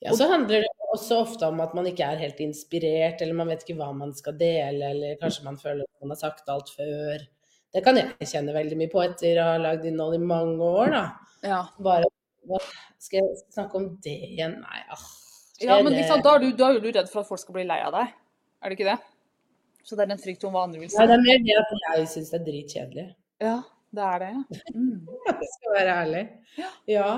Ja, 0.00 0.12
så 0.12 0.26
handler 0.26 0.62
det 0.64 0.68
også 0.94 1.20
ofte 1.24 1.48
om 1.48 1.60
at 1.62 1.74
man 1.76 1.86
ikke 1.90 2.06
er 2.06 2.22
helt 2.22 2.40
inspirert, 2.44 3.20
eller 3.22 3.36
man 3.38 3.50
vet 3.52 3.64
ikke 3.64 3.78
hva 3.78 3.90
man 3.96 4.14
skal 4.16 4.36
dele, 4.40 4.92
eller 4.94 5.18
kanskje 5.20 5.46
man 5.46 5.58
føler 5.60 5.84
at 5.84 6.04
man 6.04 6.14
har 6.14 6.20
sagt 6.20 6.50
alt 6.52 6.72
før. 6.74 7.22
Det 7.70 7.82
kan 7.86 7.98
jeg 8.00 8.26
kjenne 8.26 8.54
veldig 8.54 8.78
mye 8.78 8.90
på 8.90 9.02
etter 9.04 9.38
å 9.38 9.50
ha 9.52 9.60
lagd 9.62 9.86
innhold 9.86 10.16
i 10.16 10.22
mange 10.22 10.70
år, 10.82 10.94
da. 10.96 11.04
ja. 11.46 11.60
Bare 11.78 12.08
skal 12.98 13.20
jeg 13.20 13.40
snakke 13.54 13.78
om 13.78 13.88
det 14.02 14.16
igjen? 14.32 14.58
Nei, 14.64 14.82
ah, 14.90 15.06
Ja, 15.60 15.76
men 15.84 15.94
liksom, 15.94 16.22
da 16.24 16.34
er, 16.36 16.42
du, 16.42 16.52
da 16.56 16.70
er 16.72 16.80
du 16.82 16.90
redd 16.90 17.10
for 17.12 17.22
at 17.22 17.28
folk 17.28 17.42
skal 17.42 17.58
bli 17.58 17.66
lei 17.68 17.78
av 17.84 17.94
deg. 17.94 18.14
Er 18.60 18.72
det 18.72 18.78
ikke 18.78 18.90
det? 18.90 18.98
Så 19.86 19.96
det 19.96 20.04
er 20.04 20.14
en 20.14 20.22
frykt 20.22 20.44
om 20.48 20.56
hva 20.56 20.64
andre 20.66 20.80
vil 20.82 20.90
si. 20.90 20.98
Ja, 20.98 21.06
det 21.08 21.16
er 21.18 21.22
mer 21.24 21.44
det 21.44 21.56
at 21.60 21.74
jeg 21.84 22.08
syns 22.14 22.32
det 22.32 22.40
er 22.40 22.46
dritkjedelig. 22.48 23.06
Ja, 23.40 23.56
det 23.96 24.06
er 24.06 24.22
det. 24.24 24.32
Mm. 24.74 24.96
Jeg 25.30 25.50
skal 25.54 25.76
være 25.76 25.94
ærlig. 26.02 26.24
Ja. 26.90 27.10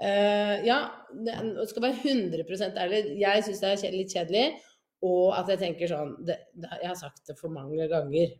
Eh, 0.00 0.66
ja, 0.66 0.78
det, 1.12 1.34
skal 1.70 1.86
være 1.86 2.00
100% 2.02 2.80
ærlig. 2.82 3.02
Jeg 3.20 3.44
syns 3.46 3.62
det 3.62 3.72
er 3.72 3.96
litt 3.96 4.12
kjedelig. 4.12 4.46
Og 5.06 5.34
at 5.36 5.50
jeg 5.52 5.60
tenker 5.60 5.90
sånn 5.90 6.14
det, 6.24 6.38
det, 6.56 6.70
Jeg 6.80 6.88
har 6.88 6.98
sagt 6.98 7.26
det 7.28 7.36
for 7.38 7.52
mange 7.52 7.88
ganger. 7.90 8.32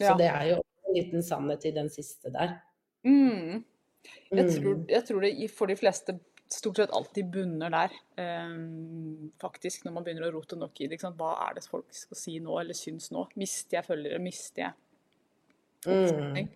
Så 0.00 0.14
det 0.18 0.26
er 0.30 0.46
jo 0.52 0.56
en 0.60 0.96
liten 0.96 1.22
sannhet 1.24 1.66
i 1.68 1.74
den 1.76 1.90
siste 1.92 2.32
der. 2.34 2.56
Mm. 3.06 3.62
Jeg, 4.30 4.44
Mm. 4.44 4.50
tror, 4.54 4.76
jeg 4.88 5.04
tror 5.04 5.20
det 5.20 5.50
for 5.52 5.66
de 5.66 5.76
fleste 5.76 6.14
stort 6.50 6.80
sett 6.80 6.90
alltid 6.90 7.28
bunner 7.30 7.70
der, 7.70 7.92
um, 8.18 9.30
faktisk, 9.38 9.84
når 9.84 9.92
man 9.92 10.04
begynner 10.04 10.30
å 10.30 10.32
rote 10.34 10.56
nok 10.58 10.80
i 10.80 10.88
det. 10.90 10.98
Hva 11.00 11.34
er 11.48 11.54
det 11.54 11.64
folk 11.68 11.92
skal 11.94 12.16
si 12.18 12.38
nå, 12.42 12.56
eller 12.60 12.74
syns 12.74 13.10
nå? 13.14 13.26
Mister 13.38 13.78
jeg 13.78 13.86
følgere? 13.86 14.18
Mister 14.22 14.64
jeg 14.64 14.72
oppslutning? 15.86 16.50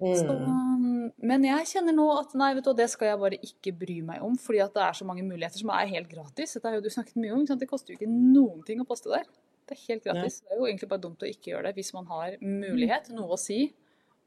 Så, 0.00 0.32
Mm. 0.32 1.12
men 1.18 1.42
jeg 1.44 1.66
kjenner 1.66 1.92
nå 1.94 2.06
at 2.18 2.34
nei, 2.34 2.54
vet 2.54 2.64
du, 2.64 2.72
det 2.74 2.88
skal 2.88 3.08
jeg 3.10 3.18
bare 3.20 3.38
ikke 3.44 3.72
bry 3.78 4.00
meg 4.02 4.22
om, 4.24 4.36
fordi 4.40 4.62
at 4.64 4.72
det 4.74 4.82
er 4.82 4.92
så 4.96 5.04
mange 5.04 5.22
muligheter 5.26 5.58
som 5.60 5.70
er 5.76 5.86
helt 5.92 6.08
gratis. 6.08 6.54
Dette 6.54 6.64
har 6.68 6.74
jo 6.78 6.80
du 6.80 6.88
snakket 6.88 7.16
mye 7.20 7.32
om. 7.36 7.46
Sant? 7.46 7.60
Det 7.60 7.68
koster 7.68 7.92
jo 7.92 7.98
ikke 7.98 8.08
noen 8.08 8.64
ting 8.64 8.80
å 8.80 8.86
poste 8.88 9.10
der. 9.12 9.24
Det 9.68 9.76
er 9.76 9.82
helt 9.92 10.04
gratis. 10.04 10.40
Det 10.40 10.52
er 10.54 10.58
jo 10.62 10.66
egentlig 10.70 10.88
bare 10.88 11.04
dumt 11.04 11.20
å 11.22 11.28
ikke 11.28 11.52
gjøre 11.52 11.64
det 11.68 11.74
hvis 11.76 11.92
man 11.94 12.06
har 12.06 12.36
mulighet, 12.40 13.10
noe 13.14 13.36
å 13.36 13.38
si, 13.38 13.72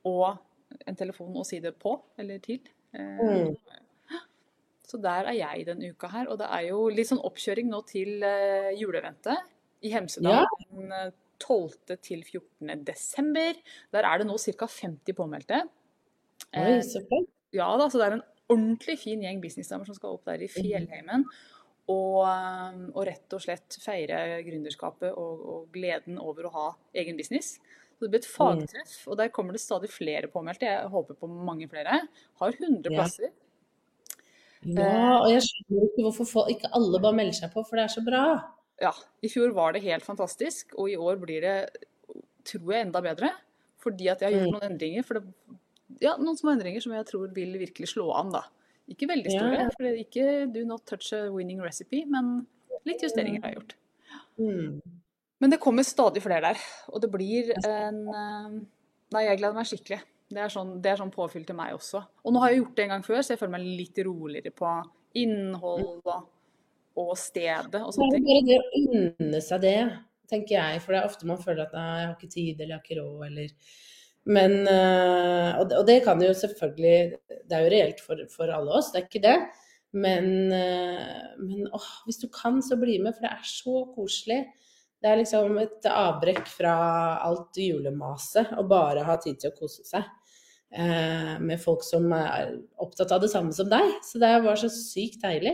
og 0.06 0.38
en 0.88 0.96
telefon 0.96 1.34
å 1.36 1.46
si 1.46 1.60
det 1.60 1.74
på 1.80 1.98
eller 2.18 2.40
til. 2.40 2.60
Eh, 2.94 3.18
Mm. 3.24 3.58
Så 4.86 5.00
der 5.02 5.26
er 5.26 5.34
jeg 5.34 5.66
denne 5.66 5.90
uka 5.90 6.08
her. 6.12 6.28
Og 6.30 6.38
det 6.38 6.46
er 6.52 6.68
jo 6.70 6.88
litt 6.90 7.08
sånn 7.10 7.22
oppkjøring 7.24 7.66
nå 7.72 7.80
til 7.88 8.22
eh, 8.22 8.74
juleeventet 8.78 9.40
i 9.82 9.90
Hemsedal 9.90 10.44
Ja. 10.44 10.46
den 10.70 10.92
eh, 10.92 11.10
12. 11.44 11.98
til 12.08 12.24
14. 12.24 12.84
desember. 12.88 13.58
Der 13.94 14.08
er 14.10 14.22
det 14.24 14.28
nå 14.30 14.38
ca. 14.40 14.68
50 14.80 15.18
påmeldte. 15.20 15.64
Oi, 15.64 16.62
Eh, 16.78 16.82
så 16.86 17.02
flott. 17.08 17.28
ja 17.54 17.68
da, 17.78 17.88
så 17.90 18.00
det 18.02 18.08
er 18.08 18.16
en 18.20 18.24
ordentlig 18.54 18.98
fin 19.02 19.22
gjeng 19.24 19.40
businessdamer 19.44 19.86
som 19.90 19.96
skal 19.98 20.16
opp 20.18 20.26
der 20.30 20.42
i 20.46 20.50
fjellheimen. 20.52 21.24
Og, 21.92 22.20
eh, 22.24 22.82
og 22.96 23.06
rett 23.10 23.34
og 23.36 23.42
slett 23.44 23.76
feire 23.84 24.20
gründerskapet 24.46 25.12
og, 25.20 25.42
og 25.54 25.72
gleden 25.76 26.20
over 26.22 26.48
å 26.48 26.52
ha 26.56 26.68
egen 26.96 27.18
business. 27.20 27.58
Så 27.98 28.06
det 28.08 28.12
blir 28.14 28.22
et 28.24 28.28
fagtreff, 28.30 28.94
og 29.08 29.18
der 29.20 29.30
kommer 29.36 29.54
det 29.56 29.62
stadig 29.62 29.90
flere 29.92 30.28
påmeldte. 30.32 30.66
Jeg 30.68 30.90
håper 30.92 31.16
på 31.20 31.28
mange 31.30 31.68
flere. 31.72 32.00
Har 32.42 32.52
100 32.60 32.92
Ja. 32.92 32.98
plasser. 33.02 33.32
Ja, 34.64 35.20
og 35.20 35.28
jeg 35.34 35.42
skjønner 35.44 35.88
ikke 35.90 36.04
hvorfor 36.06 36.28
folk, 36.30 36.50
ikke 36.54 36.70
alle 36.78 37.00
bare 37.04 37.18
melder 37.18 37.36
seg 37.36 37.52
på, 37.54 37.64
for 37.68 37.76
det 37.80 37.84
er 37.84 37.92
så 37.92 38.04
bra. 38.06 38.22
Ja, 38.84 38.92
i 39.24 39.30
fjor 39.32 39.54
var 39.56 39.74
det 39.76 39.84
helt 39.86 40.04
fantastisk, 40.06 40.74
og 40.78 40.90
i 40.92 40.98
år 41.00 41.20
blir 41.22 41.44
det, 41.46 41.56
tror 42.50 42.74
jeg, 42.76 42.88
enda 42.90 43.02
bedre. 43.06 43.30
Fordi 43.84 44.10
at 44.12 44.20
jeg 44.24 44.30
har 44.32 44.36
gjort 44.40 44.50
Mm. 44.50 44.58
noen 44.58 44.72
endringer. 44.74 45.06
For 45.08 45.20
det, 45.20 45.32
ja, 46.04 46.18
noen 46.20 46.38
små 46.40 46.52
endringer 46.56 46.82
som 46.84 46.92
jeg 46.96 47.06
tror 47.08 47.32
vil 47.36 47.56
virkelig 47.60 47.90
slå 47.96 48.10
an, 48.16 48.32
da. 48.36 48.44
Ikke 48.92 49.08
veldig 49.08 49.32
store, 49.32 49.54
Ja. 49.62 49.70
for 49.72 49.84
det 49.84 49.92
er 49.94 50.04
ikke 50.04 50.54
do 50.54 50.66
not 50.68 50.86
touch 50.86 51.14
a 51.14 51.30
winning 51.32 51.62
recipe, 51.64 52.04
men 52.06 52.46
litt 52.86 53.02
justeringer 53.02 53.42
har 53.42 53.52
jeg 53.54 53.60
gjort. 53.62 53.74
Mm. 54.38 54.82
Men 55.40 55.50
det 55.50 55.60
kommer 55.60 55.84
stadig 55.84 56.22
flere 56.24 56.42
der, 56.42 56.58
og 56.92 57.02
det 57.02 57.12
blir 57.12 57.52
en 57.66 58.08
eh, 58.10 58.62
Nei, 59.14 59.26
jeg 59.28 59.38
gleder 59.38 59.54
meg 59.54 59.66
skikkelig. 59.70 60.02
Det 60.34 60.40
er 60.42 60.50
sånn, 60.50 60.82
det 60.82 60.90
er 60.92 60.98
sånn 60.98 61.12
påfyll 61.14 61.46
til 61.46 61.56
meg 61.56 61.74
også. 61.76 62.00
Og 62.26 62.34
nå 62.34 62.40
har 62.42 62.50
jeg 62.50 62.64
gjort 62.64 62.76
det 62.76 62.84
en 62.86 62.90
gang 62.90 63.04
før, 63.04 63.20
så 63.22 63.28
jeg 63.36 63.40
føler 63.40 63.52
meg 63.52 63.62
litt 63.78 64.00
roligere 64.08 64.52
på 64.52 64.70
innhold 65.16 66.02
og, 66.08 66.24
og 67.00 67.14
stedet 67.18 67.82
og 67.82 67.94
Så 67.94 68.02
sånne 68.02 68.20
ting. 68.20 68.26
bare 68.28 68.44
det 68.48 68.60
å 68.60 68.82
unne 68.84 69.42
seg 69.42 69.62
det, 69.64 69.78
tenker 70.30 70.56
jeg. 70.60 70.82
For 70.84 70.94
det 70.94 71.02
er 71.02 71.10
ofte 71.10 71.28
man 71.30 71.42
føler 71.42 71.66
at 71.66 71.74
nei, 71.78 71.88
jeg 72.02 72.08
har 72.08 72.16
ikke 72.18 72.34
tid, 72.36 72.54
eller 72.62 72.74
jeg 72.74 72.80
har 72.80 72.86
ikke 72.86 73.02
råd, 73.02 73.26
eller 73.28 73.50
Men 74.26 74.54
øh, 74.72 75.60
og, 75.60 75.70
det, 75.70 75.78
og 75.82 75.86
det 75.88 75.98
kan 76.06 76.22
jo 76.24 76.30
selvfølgelig 76.32 77.18
Det 77.50 77.58
er 77.58 77.64
jo 77.66 77.72
reelt 77.74 78.00
for, 78.00 78.22
for 78.32 78.48
alle 78.56 78.72
oss, 78.80 78.92
det 78.94 79.02
er 79.02 79.08
ikke 79.10 79.24
det. 79.26 79.38
Men, 79.94 80.26
øh, 80.54 81.24
men 81.44 81.68
åh, 81.76 81.90
hvis 82.06 82.18
du 82.24 82.28
kan, 82.34 82.62
så 82.64 82.78
bli 82.80 82.98
med, 83.04 83.14
for 83.14 83.28
det 83.28 83.34
er 83.36 83.44
så 83.46 83.84
koselig. 83.96 84.40
Det 85.04 85.10
er 85.12 85.20
liksom 85.20 85.58
et 85.60 85.86
avbrekk 85.92 86.48
fra 86.48 86.74
alt 87.28 87.58
julemaset, 87.60 88.54
å 88.58 88.64
bare 88.68 89.04
ha 89.06 89.18
tid 89.22 89.38
til 89.42 89.52
å 89.52 89.58
kose 89.60 89.84
seg. 89.86 90.04
eh, 90.74 91.40
med 91.40 91.60
folk 91.62 91.84
som 91.86 92.08
er 92.18 92.56
opptatt 92.82 93.12
av 93.14 93.22
det 93.22 93.30
samme 93.30 93.54
som 93.54 93.68
deg. 93.70 93.92
Så 94.04 94.18
det 94.24 94.32
var 94.46 94.56
så 94.58 94.70
sykt 94.74 95.22
deilig. 95.22 95.54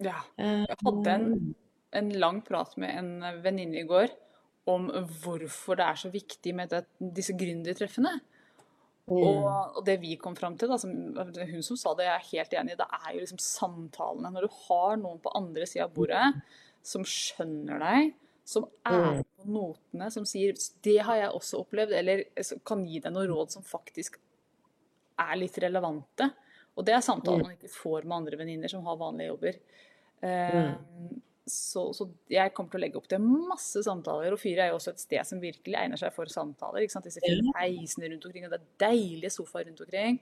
Ja. 0.00 0.18
Eh, 0.40 0.64
Jeg 0.68 0.76
hadde 0.84 1.14
en, 1.14 1.54
en 2.00 2.10
lang 2.22 2.40
prat 2.46 2.76
med 2.80 2.90
en 2.96 3.42
venninne 3.44 3.82
i 3.82 3.88
går 3.88 4.08
om 4.70 4.88
hvorfor 5.22 5.76
det 5.80 5.86
er 5.86 5.98
så 5.98 6.10
viktig 6.12 6.52
med 6.54 6.70
det, 6.72 6.84
disse 7.00 7.34
gründertreffene. 7.36 8.12
mm. 9.08 9.16
Og, 9.16 9.76
og 9.76 9.84
det 9.86 9.98
vi 10.02 10.14
kom 10.20 10.36
fram 10.38 10.56
til, 10.60 10.70
da, 10.70 10.78
som, 10.78 10.92
hun 11.16 11.62
som 11.66 11.76
sa 11.80 11.94
det, 11.98 12.06
jeg 12.06 12.14
er 12.14 12.28
helt 12.30 12.56
enig 12.60 12.74
i, 12.76 12.80
det 12.80 12.86
er 13.00 13.12
jo 13.14 13.22
liksom 13.24 13.40
samtalene. 13.42 14.30
Når 14.36 14.46
du 14.46 14.58
har 14.68 14.96
noen 15.00 15.20
på 15.24 15.32
andre 15.34 15.66
sida 15.66 15.88
av 15.88 15.94
bordet 15.96 16.26
som 16.86 17.02
skjønner 17.04 17.80
deg, 17.82 18.12
som 18.50 18.64
er 18.88 19.20
Mm. 19.20 19.24
på 19.36 19.46
notene, 19.46 20.10
som 20.10 20.24
sier 20.26 20.52
'det 20.82 20.98
har 21.06 21.16
jeg 21.16 21.30
også 21.30 21.60
opplevd', 21.60 21.92
eller 21.92 22.24
kan 22.64 22.84
gi 22.86 22.98
deg 23.00 23.12
noen 23.12 23.28
råd 23.28 23.50
som 23.50 23.62
faktisk 23.62 24.18
er 25.18 25.36
litt 25.36 25.58
relevante. 25.58 26.30
Og 26.76 26.84
det 26.84 26.94
er 26.94 27.00
samtaler 27.00 27.42
man 27.44 27.56
ikke 27.56 27.68
får 27.70 28.04
med 28.04 28.16
andre 28.16 28.36
venninner 28.38 28.68
som 28.68 28.84
har 28.84 28.96
vanlige 28.96 29.28
jobber. 29.28 29.54
Eh, 30.22 30.74
så, 31.50 31.82
så 31.96 32.06
jeg 32.30 32.52
kommer 32.54 32.70
til 32.70 32.78
å 32.78 32.82
legge 32.84 33.00
opp 33.00 33.08
til 33.10 33.22
masse 33.24 33.80
samtaler. 33.86 34.32
Og 34.36 34.38
Fyret 34.42 34.66
er 34.66 34.70
jo 34.70 34.76
også 34.78 34.92
et 34.94 35.02
sted 35.02 35.26
som 35.26 35.40
virkelig 35.42 35.74
egner 35.80 35.98
seg 35.98 36.12
for 36.14 36.30
samtaler. 36.30 36.84
ikke 36.84 36.94
sant? 36.94 37.08
Disse 37.08 37.22
fine 37.24 37.54
heisene 37.58 38.10
rundt 38.12 38.26
omkring, 38.28 38.46
og 38.46 38.52
det 38.54 38.60
er 38.60 38.68
deilige 38.90 39.32
sofaer 39.34 39.66
rundt 39.70 39.80
omkring. 39.86 40.20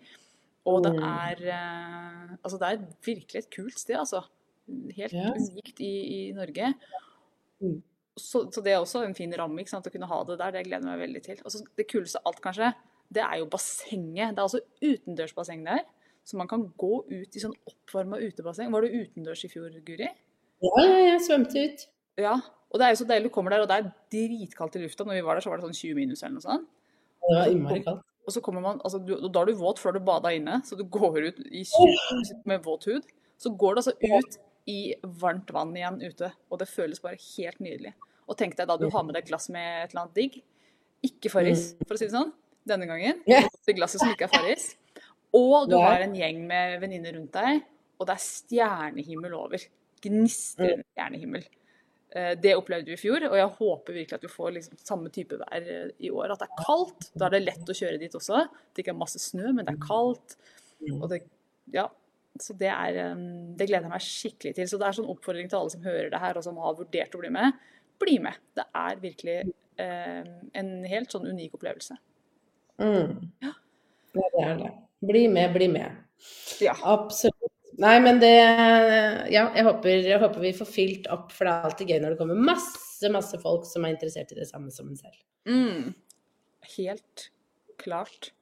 Og 0.69 0.83
det 0.85 0.93
Mm. 0.97 1.05
er 1.05 1.43
eh, 1.49 2.37
Altså, 2.45 2.59
det 2.59 2.69
er 2.69 2.87
virkelig 3.05 3.39
et 3.45 3.51
kult 3.51 3.79
sted, 3.79 3.97
altså. 3.97 4.23
Helt 4.97 5.13
Ja. 5.13 5.33
unikt 5.33 5.81
i, 5.81 5.93
i 6.29 6.33
Norge. 6.33 6.75
Mm. 7.63 7.83
Så, 8.19 8.51
så 8.53 8.61
det 8.63 8.73
er 8.73 8.81
også 8.81 9.05
en 9.07 9.15
fin 9.15 9.33
ramme, 9.33 9.61
ikke 9.63 9.71
sant, 9.71 9.87
å 9.87 9.93
kunne 9.93 10.07
ha 10.11 10.25
det 10.25 10.39
der. 10.39 10.51
Det 10.53 10.65
gleder 10.67 10.83
jeg 10.89 10.99
meg 10.99 11.09
veldig 11.09 11.23
til. 11.25 11.39
Og 11.45 11.53
så 11.55 11.63
det 11.77 11.87
kuleste 11.89 12.19
av 12.19 12.33
alt, 12.33 12.41
kanskje, 12.43 12.73
det 13.15 13.23
er 13.23 13.39
jo 13.39 13.47
bassenget. 13.47 14.35
Det 14.35 14.39
er 14.39 14.43
altså 14.49 14.61
utendørsbasseng 14.83 15.65
der. 15.65 15.85
Så 16.29 16.37
man 16.37 16.49
kan 16.51 16.67
gå 16.77 16.93
ut 17.09 17.37
i 17.37 17.41
sånn 17.41 17.55
oppvarma 17.71 18.19
utebasseng. 18.21 18.69
Var 18.75 18.85
du 18.85 18.97
utendørs 19.01 19.47
i 19.47 19.49
fjor, 19.49 19.73
Guri? 19.87 20.11
Ja, 20.61 20.83
ja, 20.83 20.99
jeg 21.15 21.23
svømte 21.25 21.63
ut. 21.65 21.85
Ja. 22.21 22.35
Og 22.69 22.81
det 22.81 22.85
er 22.85 22.93
jo 22.93 22.99
så 23.01 23.07
deilig 23.09 23.31
du 23.31 23.33
kommer 23.33 23.55
der, 23.55 23.63
og 23.65 23.71
det 23.71 23.79
er 23.79 23.87
dritkaldt 24.13 24.77
i 24.77 24.83
lufta. 24.83 25.07
Når 25.09 25.17
vi 25.17 25.23
var 25.25 25.39
der, 25.39 25.47
så 25.47 25.53
var 25.53 25.61
det 25.61 25.71
sånn 25.71 25.79
20 25.79 25.97
minus 25.97 26.21
eller 26.21 26.35
noe 26.37 26.45
sånt. 26.45 26.67
Det 27.25 27.39
var 27.39 27.53
innmari 27.55 27.81
kaldt. 27.87 28.05
Og 28.29 28.35
så 28.35 28.43
kommer 28.45 28.61
man, 28.61 28.83
altså 28.85 29.01
du, 29.01 29.15
Da 29.25 29.41
er 29.41 29.49
du 29.49 29.57
våt 29.57 29.81
før 29.81 29.97
du 29.97 30.03
bada 30.05 30.35
inne, 30.37 30.59
så 30.69 30.77
du 30.77 30.85
går 30.85 31.31
ut 31.31 31.39
i 31.49 31.63
20 31.65 32.43
med 32.51 32.61
våt 32.67 32.85
hud. 32.91 33.07
Så 33.41 33.55
går 33.57 33.79
du 33.79 33.81
altså 33.81 33.95
ut 33.97 34.37
i 34.69 34.81
varmt 35.23 35.49
vann 35.57 35.73
igjen 35.79 35.97
ute, 36.05 36.29
og 36.53 36.61
det 36.61 36.69
føles 36.69 37.01
bare 37.01 37.17
helt 37.17 37.63
nydelig. 37.65 37.95
Og 38.29 38.37
tenk 38.37 38.59
deg 38.59 38.69
da 38.69 38.77
du 38.77 38.85
har 38.93 39.07
med 39.07 39.17
deg 39.17 39.25
et 39.25 39.31
glass 39.31 39.49
med 39.49 39.65
et 39.87 39.95
eller 39.95 40.03
annet 40.05 40.19
digg. 40.21 40.37
Ikke 41.09 41.33
Farris, 41.33 41.71
for 41.87 41.97
å 41.97 42.01
si 42.03 42.11
det 42.11 42.13
sånn, 42.13 42.35
denne 42.69 42.91
gangen. 42.91 43.23
Det 43.65 43.79
glasset 43.79 44.03
som 44.03 44.13
ikke 44.13 44.29
er 44.29 44.35
Farris. 44.35 44.75
Og 45.35 45.69
du 45.69 45.77
Ja. 45.77 45.83
har 45.91 46.01
en 46.01 46.15
gjeng 46.17 46.47
med 46.47 46.81
venninner 46.81 47.13
rundt 47.19 47.33
deg, 47.33 47.63
og 48.01 48.07
det 48.07 48.15
er 48.15 48.25
stjernehimmel 48.25 49.35
over. 49.35 49.59
Gnistrende 50.01 50.85
stjernehimmel. 50.95 51.45
Eh, 52.15 52.35
Det 52.37 52.55
opplevde 52.57 52.87
vi 52.87 52.93
i 52.93 52.97
fjor, 52.97 53.23
og 53.29 53.37
jeg 53.37 53.49
håper 53.59 53.93
virkelig 53.93 54.15
at 54.15 54.23
vi 54.23 54.29
får 54.29 54.53
liksom 54.55 54.79
samme 54.79 55.11
type 55.13 55.37
vær 55.37 55.57
eh, 55.61 55.91
i 56.01 56.09
år. 56.11 56.31
At 56.33 56.39
det 56.39 56.49
er 56.49 56.65
kaldt. 56.65 57.11
Da 57.15 57.27
er 57.27 57.31
det 57.37 57.45
lett 57.45 57.69
å 57.69 57.77
kjøre 57.77 57.99
dit 58.01 58.13
også. 58.13 58.49
Det 58.75 58.85
ikke 58.85 58.95
er 58.95 58.99
masse 59.05 59.19
snø, 59.19 59.53
men 59.53 59.67
det 59.67 59.75
er 59.75 59.87
kaldt. 59.87 60.37
Og 61.03 61.09
det, 61.11 61.23
ja, 61.73 61.89
så 62.41 62.57
det, 62.57 62.69
er, 62.71 62.97
eh, 62.97 63.15
det 63.59 63.67
gleder 63.69 63.83
jeg 63.83 63.91
meg 63.91 64.01
skikkelig 64.01 64.55
til. 64.55 64.65
Så 64.71 64.79
det 64.79 64.87
er 64.89 64.93
sånn 65.03 65.11
oppfordring 65.13 65.51
til 65.51 65.59
alle 65.59 65.71
som 65.71 65.83
hører 65.83 66.11
det 66.11 66.21
her, 66.21 66.37
og 66.39 66.45
som 66.45 66.57
har 66.57 66.75
vurdert 66.79 67.15
å 67.15 67.19
bli 67.21 67.29
med. 67.31 67.53
Bli 68.01 68.19
med. 68.19 68.35
Det 68.57 68.65
er 68.75 68.97
virkelig 68.97 69.53
eh, 69.79 70.25
en 70.55 70.85
helt 70.85 71.11
sånn 71.13 71.27
unik 71.29 71.55
opplevelse. 71.59 71.99
Mm. 72.79 73.33
Ja, 73.43 73.53
det 74.15 74.45
er 74.47 74.57
det. 74.57 74.73
Bli 75.07 75.29
med, 75.31 75.53
bli 75.55 75.69
med. 75.71 76.03
Ja. 76.61 76.75
Absolutt. 76.83 77.55
Nei, 77.79 77.95
men 78.03 78.19
det 78.19 78.35
Ja, 79.31 79.45
jeg 79.55 79.65
håper, 79.67 80.01
jeg 80.03 80.19
håper 80.19 80.43
vi 80.43 80.55
får 80.57 80.71
fylt 80.71 81.07
opp, 81.15 81.31
for 81.35 81.47
det 81.47 81.53
er 81.53 81.69
alltid 81.69 81.93
gøy 81.93 82.01
når 82.03 82.15
det 82.15 82.21
kommer 82.23 82.47
masse, 82.49 83.13
masse 83.15 83.39
folk 83.43 83.69
som 83.69 83.87
er 83.87 83.95
interessert 83.95 84.35
i 84.35 84.41
det 84.41 84.49
samme 84.51 84.73
som 84.75 84.89
en 84.91 84.99
selv. 84.99 85.15
Mm. 85.47 85.93
Helt 86.75 87.29
klart. 87.79 88.33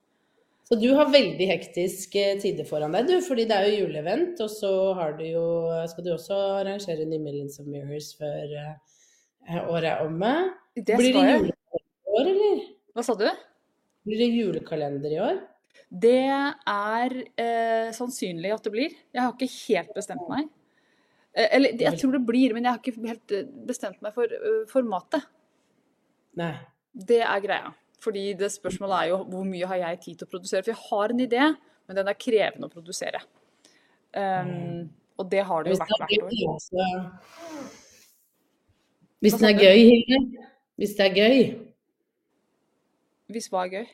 Så 0.67 0.75
du 0.81 0.89
har 0.99 1.13
veldig 1.13 1.47
hektiske 1.47 2.23
tider 2.43 2.67
foran 2.67 2.97
deg, 2.97 3.07
du, 3.07 3.21
fordi 3.23 3.45
det 3.47 3.55
er 3.55 3.69
jo 3.69 3.85
juleevent, 3.85 4.41
og 4.43 4.49
så 4.51 4.71
har 4.99 5.13
du 5.19 5.23
jo 5.29 5.45
Skal 5.93 6.07
du 6.07 6.15
også 6.17 6.39
arrangere 6.57 7.07
New 7.07 7.21
Millions 7.23 7.61
of 7.63 7.69
Mirrors 7.71 8.09
før 8.19 8.57
eh, 8.63 9.61
året 9.69 9.93
er 9.93 10.07
omme? 10.09 10.33
Det 10.75 10.97
Blir 10.99 11.13
det 11.15 11.23
julekalender 11.23 11.53
i 11.53 12.17
år, 12.17 12.33
eller? 12.33 12.65
Hva 12.97 13.05
sa 13.07 13.15
du? 13.21 13.29
Blir 14.09 14.25
det 14.25 14.33
julekalender 14.33 15.15
i 15.15 15.21
år? 15.29 15.39
Det 15.87 16.19
er 16.19 17.13
eh, 17.39 17.89
sannsynlig 17.95 18.51
at 18.53 18.65
det 18.67 18.73
blir. 18.75 18.95
Jeg 19.15 19.23
har 19.23 19.35
ikke 19.35 19.49
helt 19.69 19.93
bestemt 19.95 20.27
meg. 20.31 20.49
Eh, 21.37 21.47
Eller 21.57 21.77
jeg 21.79 22.01
tror 22.01 22.17
det 22.17 22.27
blir, 22.27 22.55
men 22.57 22.67
jeg 22.67 22.73
har 22.73 22.81
ikke 22.83 23.07
helt 23.07 23.35
eh, 23.37 23.47
bestemt 23.69 24.03
meg 24.03 24.15
for 24.17 24.27
uh, 24.27 24.65
formatet. 24.71 25.23
Nei. 26.37 26.55
Det 26.91 27.23
er 27.23 27.45
greia. 27.45 27.71
Fordi 28.03 28.33
det 28.39 28.51
spørsmålet 28.53 28.97
er 28.99 29.13
jo 29.13 29.23
hvor 29.31 29.47
mye 29.47 29.69
har 29.71 29.79
jeg 29.83 30.03
tid 30.03 30.19
til 30.19 30.27
å 30.29 30.33
produsere. 30.35 30.63
For 30.67 30.75
jeg 30.75 30.83
har 30.91 31.15
en 31.15 31.23
idé, 31.25 31.45
men 31.87 31.99
den 31.99 32.11
er 32.11 32.19
krevende 32.19 32.69
å 32.69 32.73
produsere. 32.73 33.23
Um, 34.17 34.91
og 35.21 35.31
det 35.31 35.43
har 35.45 35.65
det 35.65 35.71
jo 35.71 35.77
Hvis 35.77 35.83
vært 35.83 35.93
det 35.93 35.97
er 35.97 36.01
hvert 36.03 36.25
år. 36.25 36.31
gøy, 36.33 36.41
så 36.67 36.77
Hvis 39.25 39.39
den 39.39 39.49
er 39.49 39.57
gøy, 39.61 39.79
Hilde. 39.91 40.19
Hvis 40.77 40.93
det 40.97 41.07
er 41.07 41.15
gøy 41.17 41.39
Hvis 43.33 43.49
hva 43.53 43.65
er 43.65 43.73
gøy? 43.73 43.87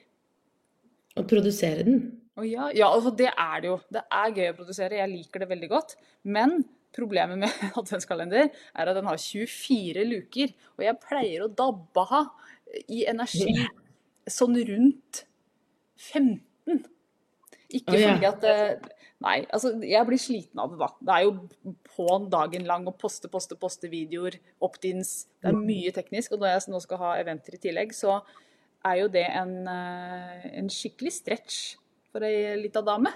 Å 1.18 1.24
produsere 1.28 1.86
den. 1.86 2.02
Å 2.38 2.44
ja, 2.48 2.70
ja, 2.72 2.88
altså 2.88 3.12
det 3.14 3.28
er 3.30 3.58
det 3.60 3.68
jo. 3.68 3.80
Det 3.92 4.04
er 4.20 4.38
gøy 4.38 4.52
å 4.52 4.56
produsere, 4.56 5.00
jeg 5.02 5.12
liker 5.12 5.42
det 5.42 5.50
veldig 5.50 5.68
godt. 5.72 5.96
Men 6.24 6.62
problemet 6.96 7.40
med 7.42 7.60
adventskalender 7.80 8.48
er 8.48 8.92
at 8.92 8.98
den 8.98 9.10
har 9.10 9.20
24 9.20 10.06
luker. 10.08 10.54
Og 10.78 10.86
jeg 10.86 11.02
pleier 11.04 11.44
å 11.44 11.52
dabbe 11.52 12.06
av 12.08 12.32
i 12.88 13.04
energi 13.10 13.52
sånn 14.30 14.56
rundt 14.68 15.24
15. 16.00 16.82
Ikke 17.72 17.94
oh, 17.94 18.00
ja. 18.00 18.14
fordi 18.14 18.28
at 18.28 18.48
eh, 18.48 18.90
Nei, 19.22 19.36
altså 19.54 19.70
jeg 19.86 20.02
blir 20.08 20.18
sliten 20.18 20.58
av 20.58 20.72
det, 20.72 20.78
da. 20.80 20.88
Det 20.98 21.12
er 21.14 21.26
jo 21.28 21.74
på'n 21.94 22.24
dagen 22.32 22.64
lang 22.66 22.88
å 22.90 22.94
poste, 22.98 23.28
poste, 23.30 23.54
poste 23.54 23.86
videoer, 23.86 24.34
opt-ins. 24.66 25.12
Det 25.38 25.52
er 25.52 25.60
mye 25.60 25.92
teknisk. 25.94 26.34
Og 26.34 26.42
når 26.42 26.56
jeg 26.56 26.72
nå 26.72 26.80
skal 26.82 26.98
ha 27.04 27.12
eventer 27.20 27.54
i 27.54 27.60
tillegg, 27.62 27.94
så 27.94 28.16
er 28.84 28.98
jo 29.02 29.08
det 29.12 29.26
en, 29.28 29.52
eh, 29.68 30.48
en 30.58 30.70
skikkelig 30.72 31.12
stretch 31.12 31.60
for 32.12 32.24
ei 32.26 32.56
lita 32.60 32.82
dame. 32.84 33.12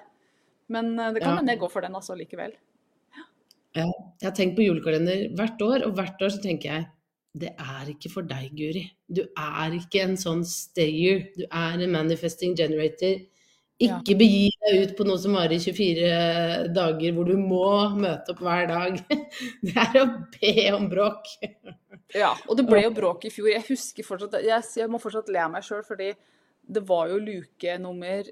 Men 0.69 0.99
eh, 0.99 1.13
det 1.13 1.23
kan 1.23 1.33
Ja. 1.35 1.37
hende 1.41 1.53
jeg 1.55 1.61
går 1.61 1.71
for 1.73 1.81
den 1.87 1.95
altså 1.95 2.17
likevel. 2.19 2.53
Ja, 3.77 3.85
jeg 4.21 4.25
har 4.31 4.35
tenkt 4.37 4.57
på 4.57 4.65
julekalender 4.65 5.27
hvert 5.37 5.61
år, 5.61 5.85
og 5.87 5.95
hvert 5.99 6.23
år 6.23 6.31
så 6.33 6.41
tenker 6.43 6.73
jeg 6.73 6.87
det 7.37 7.51
er 7.61 7.91
ikke 7.93 8.09
for 8.09 8.23
deg, 8.25 8.49
Guri. 8.57 8.87
Du 9.13 9.21
er 9.37 9.75
ikke 9.77 10.01
en 10.07 10.17
sånn 10.17 10.41
stayer. 10.49 11.27
Du 11.37 11.43
er 11.45 11.83
en 11.85 11.93
manifesting 11.93 12.57
generator. 12.57 13.19
Ja. 13.79 13.99
Ikke 14.01 14.17
begi 14.17 14.47
deg 14.65 14.87
ut 14.87 14.95
på 14.97 15.05
noe 15.05 15.21
som 15.21 15.35
varer 15.37 15.53
i 15.53 15.61
24 15.61 16.73
dager, 16.73 17.13
hvor 17.13 17.29
du 17.29 17.37
må 17.37 17.67
møte 17.93 18.33
opp 18.33 18.41
hver 18.41 18.71
dag. 18.71 18.97
Det 19.67 19.77
er 19.77 20.01
å 20.01 20.07
be 20.33 20.55
om 20.73 20.89
bråk. 20.89 21.29
Ja, 22.15 22.33
og 22.47 22.59
det 22.59 22.67
ble 22.69 22.85
jo 22.85 22.95
bråk 22.95 23.27
i 23.27 23.33
fjor. 23.35 23.51
Jeg 23.51 23.67
husker 23.67 24.07
fortsatt, 24.07 24.39
jeg, 24.45 24.67
jeg 24.79 24.91
må 24.91 25.01
fortsatt 25.03 25.31
le 25.33 25.43
av 25.43 25.53
meg 25.55 25.65
sjøl, 25.67 25.83
fordi 25.87 26.13
det 26.67 26.83
var 26.87 27.11
jo 27.13 27.23
luke 27.23 27.79
nummer 27.83 28.29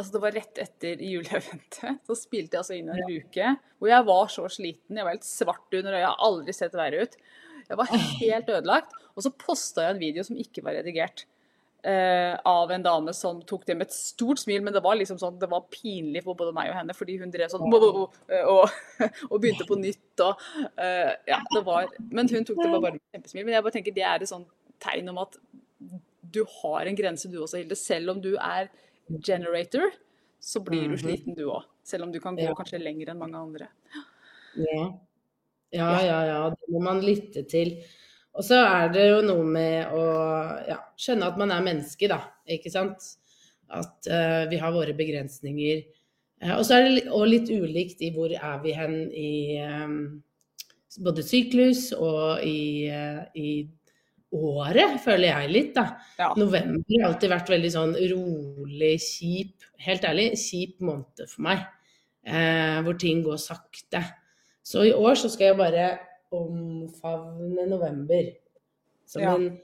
Altså 0.00 0.14
det 0.14 0.20
var 0.22 0.32
rett 0.32 0.58
etter 0.62 1.00
juleeventet. 1.04 1.98
Så 2.08 2.14
spilte 2.16 2.56
jeg 2.56 2.62
altså 2.62 2.76
inn 2.78 2.88
en 2.88 3.02
luke 3.04 3.50
hvor 3.76 3.90
jeg 3.90 4.06
var 4.08 4.30
så 4.32 4.46
sliten. 4.48 4.96
Jeg 4.96 5.04
var 5.04 5.12
helt 5.12 5.26
svart 5.28 5.76
under 5.76 5.96
øya. 5.98 6.14
Aldri 6.24 6.54
sett 6.56 6.76
verre 6.78 7.02
ut. 7.04 7.18
Jeg 7.66 7.76
var 7.76 7.90
helt 7.92 8.48
ødelagt. 8.48 8.94
Og 9.12 9.26
så 9.26 9.32
posta 9.36 9.84
jeg 9.84 9.96
en 9.96 10.00
video 10.00 10.24
som 10.24 10.38
ikke 10.40 10.64
var 10.64 10.78
redigert. 10.78 11.26
Eh, 11.84 12.34
av 12.44 12.70
en 12.70 12.82
dame 12.82 13.12
som 13.16 13.40
tok 13.42 13.64
det 13.66 13.76
med 13.76 13.86
et 13.88 13.94
stort 13.94 14.38
smil, 14.42 14.62
men 14.62 14.72
det 14.74 14.82
var 14.84 14.96
liksom 14.96 15.18
sånn, 15.18 15.38
det 15.40 15.48
var 15.50 15.64
pinlig 15.72 16.22
for 16.24 16.34
både 16.34 16.52
meg 16.56 16.70
og 16.70 16.76
henne, 16.80 16.94
fordi 16.96 17.18
hun 17.20 17.30
drev 17.30 17.48
sånn 17.52 17.64
og, 17.66 18.14
og, 18.54 18.76
og 19.30 19.40
begynte 19.40 19.66
på 19.68 19.78
nytt. 19.80 20.24
Og, 20.26 20.44
eh, 20.76 21.12
ja, 21.30 21.40
det 21.54 21.64
var, 21.66 21.88
men 22.10 22.28
hun 22.28 22.44
tok 22.44 22.60
det 22.62 22.70
bare 22.70 22.82
med 22.86 23.00
et 23.00 23.16
kjempesmil. 23.18 23.44
Men 23.46 23.54
jeg 23.54 23.62
bare 23.66 23.76
tenker 23.78 23.96
det 23.96 24.06
er 24.06 24.20
et 24.26 24.32
sånn 24.32 24.46
tegn 24.80 25.08
om 25.12 25.18
at 25.24 25.36
du 26.30 26.44
har 26.62 26.86
en 26.86 26.96
grense 26.98 27.28
du 27.32 27.38
også, 27.42 27.58
Hilde. 27.58 27.76
Selv 27.76 28.12
om 28.14 28.20
du 28.22 28.34
er 28.36 28.68
generator, 29.26 29.90
så 30.40 30.60
blir 30.64 30.86
du 30.88 30.94
Mhm. 30.96 31.00
sliten 31.02 31.34
du 31.36 31.46
òg. 31.50 31.64
Selv 31.84 32.04
om 32.04 32.12
du 32.12 32.20
kan 32.20 32.36
gå 32.36 32.42
Ja. 32.46 32.54
kanskje 32.54 32.78
lenger 32.82 33.10
enn 33.10 33.18
mange 33.18 33.36
andre. 33.36 33.68
Ja. 34.56 34.84
ja, 35.72 35.90
ja, 36.02 36.20
ja. 36.26 36.50
Det 36.50 36.68
må 36.72 36.80
man 36.82 37.00
lytte 37.02 37.42
til. 37.48 37.82
Og 38.38 38.46
så 38.46 38.60
er 38.62 38.92
det 38.94 39.06
jo 39.08 39.22
noe 39.26 39.46
med 39.46 39.90
å 39.94 40.04
ja, 40.68 40.78
skjønne 40.98 41.30
at 41.32 41.38
man 41.40 41.50
er 41.54 41.64
menneske, 41.66 42.08
da. 42.10 42.20
Ikke 42.50 42.70
sant? 42.72 43.02
At 43.70 44.06
uh, 44.10 44.44
vi 44.50 44.60
har 44.60 44.74
våre 44.74 44.94
begrensninger. 44.98 45.82
Uh, 46.42 46.54
og 46.60 46.64
så 46.66 46.78
er 46.78 46.86
det 46.86 47.08
òg 47.10 47.26
litt 47.30 47.50
ulikt 47.50 48.02
i 48.06 48.12
hvor 48.14 48.32
er 48.32 48.62
vi 48.62 48.74
hen 48.76 48.96
i 49.10 49.32
um, 49.66 49.98
både 51.02 51.24
syklus 51.26 51.90
og 51.96 52.46
i, 52.46 52.86
uh, 52.90 53.26
i 53.34 53.66
året, 54.30 54.94
føler 55.02 55.32
jeg 55.32 55.50
litt, 55.50 55.72
da. 55.74 55.88
Ja. 56.20 56.30
November 56.38 57.00
har 57.00 57.08
alltid 57.08 57.34
vært 57.34 57.50
veldig 57.50 57.72
sånn 57.74 57.96
rolig, 58.12 58.94
kjip, 59.02 59.66
helt 59.82 60.06
ærlig, 60.06 60.28
kjip 60.38 60.78
måned 60.86 61.26
for 61.26 61.48
meg. 61.50 61.66
Hvor 62.84 62.98
ting 63.00 63.22
går 63.24 63.38
sakte. 63.40 64.02
Så 64.62 64.84
i 64.84 64.92
år 64.92 65.16
så 65.18 65.30
skal 65.32 65.48
jeg 65.48 65.56
bare 65.58 65.86
omfavne 66.34 67.66
november. 67.70 68.32
Som 69.06 69.22
Ja. 69.22 69.34
en, 69.34 69.58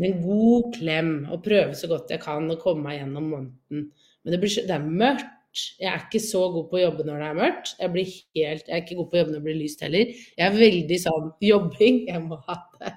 en 0.00 0.22
god 0.22 0.72
klem, 0.76 1.12
og 1.32 1.42
prøve 1.44 1.74
så 1.76 1.88
godt 1.88 2.10
jeg 2.12 2.20
kan 2.22 2.48
å 2.50 2.58
komme 2.60 2.84
meg 2.88 3.00
gjennom 3.00 3.28
måneden. 3.32 3.90
Men 4.24 4.34
det, 4.34 4.40
blir, 4.42 4.56
det 4.68 4.74
er 4.76 4.84
mørkt. 5.04 5.36
Jeg 5.80 5.88
er 5.90 6.02
ikke 6.04 6.20
så 6.22 6.44
god 6.54 6.68
på 6.70 6.76
å 6.78 6.82
jobbe 6.84 7.04
når 7.08 7.22
det 7.22 7.28
er 7.28 7.38
mørkt. 7.40 7.70
Jeg, 7.80 7.90
blir 7.90 8.10
helt, 8.38 8.68
jeg 8.68 8.74
er 8.76 8.82
ikke 8.84 8.98
god 9.00 9.08
på 9.10 9.16
å 9.16 9.20
jobbe 9.22 9.32
når 9.32 9.40
det 9.40 9.46
blir 9.48 9.62
lyst 9.64 9.80
heller. 9.82 10.12
Jeg 10.38 10.44
er 10.46 10.58
veldig 10.60 10.98
sånn 11.02 11.30
jobbing. 11.42 11.96
Jeg 12.06 12.22
må 12.22 12.38
ha 12.46 12.56
det, 12.76 12.92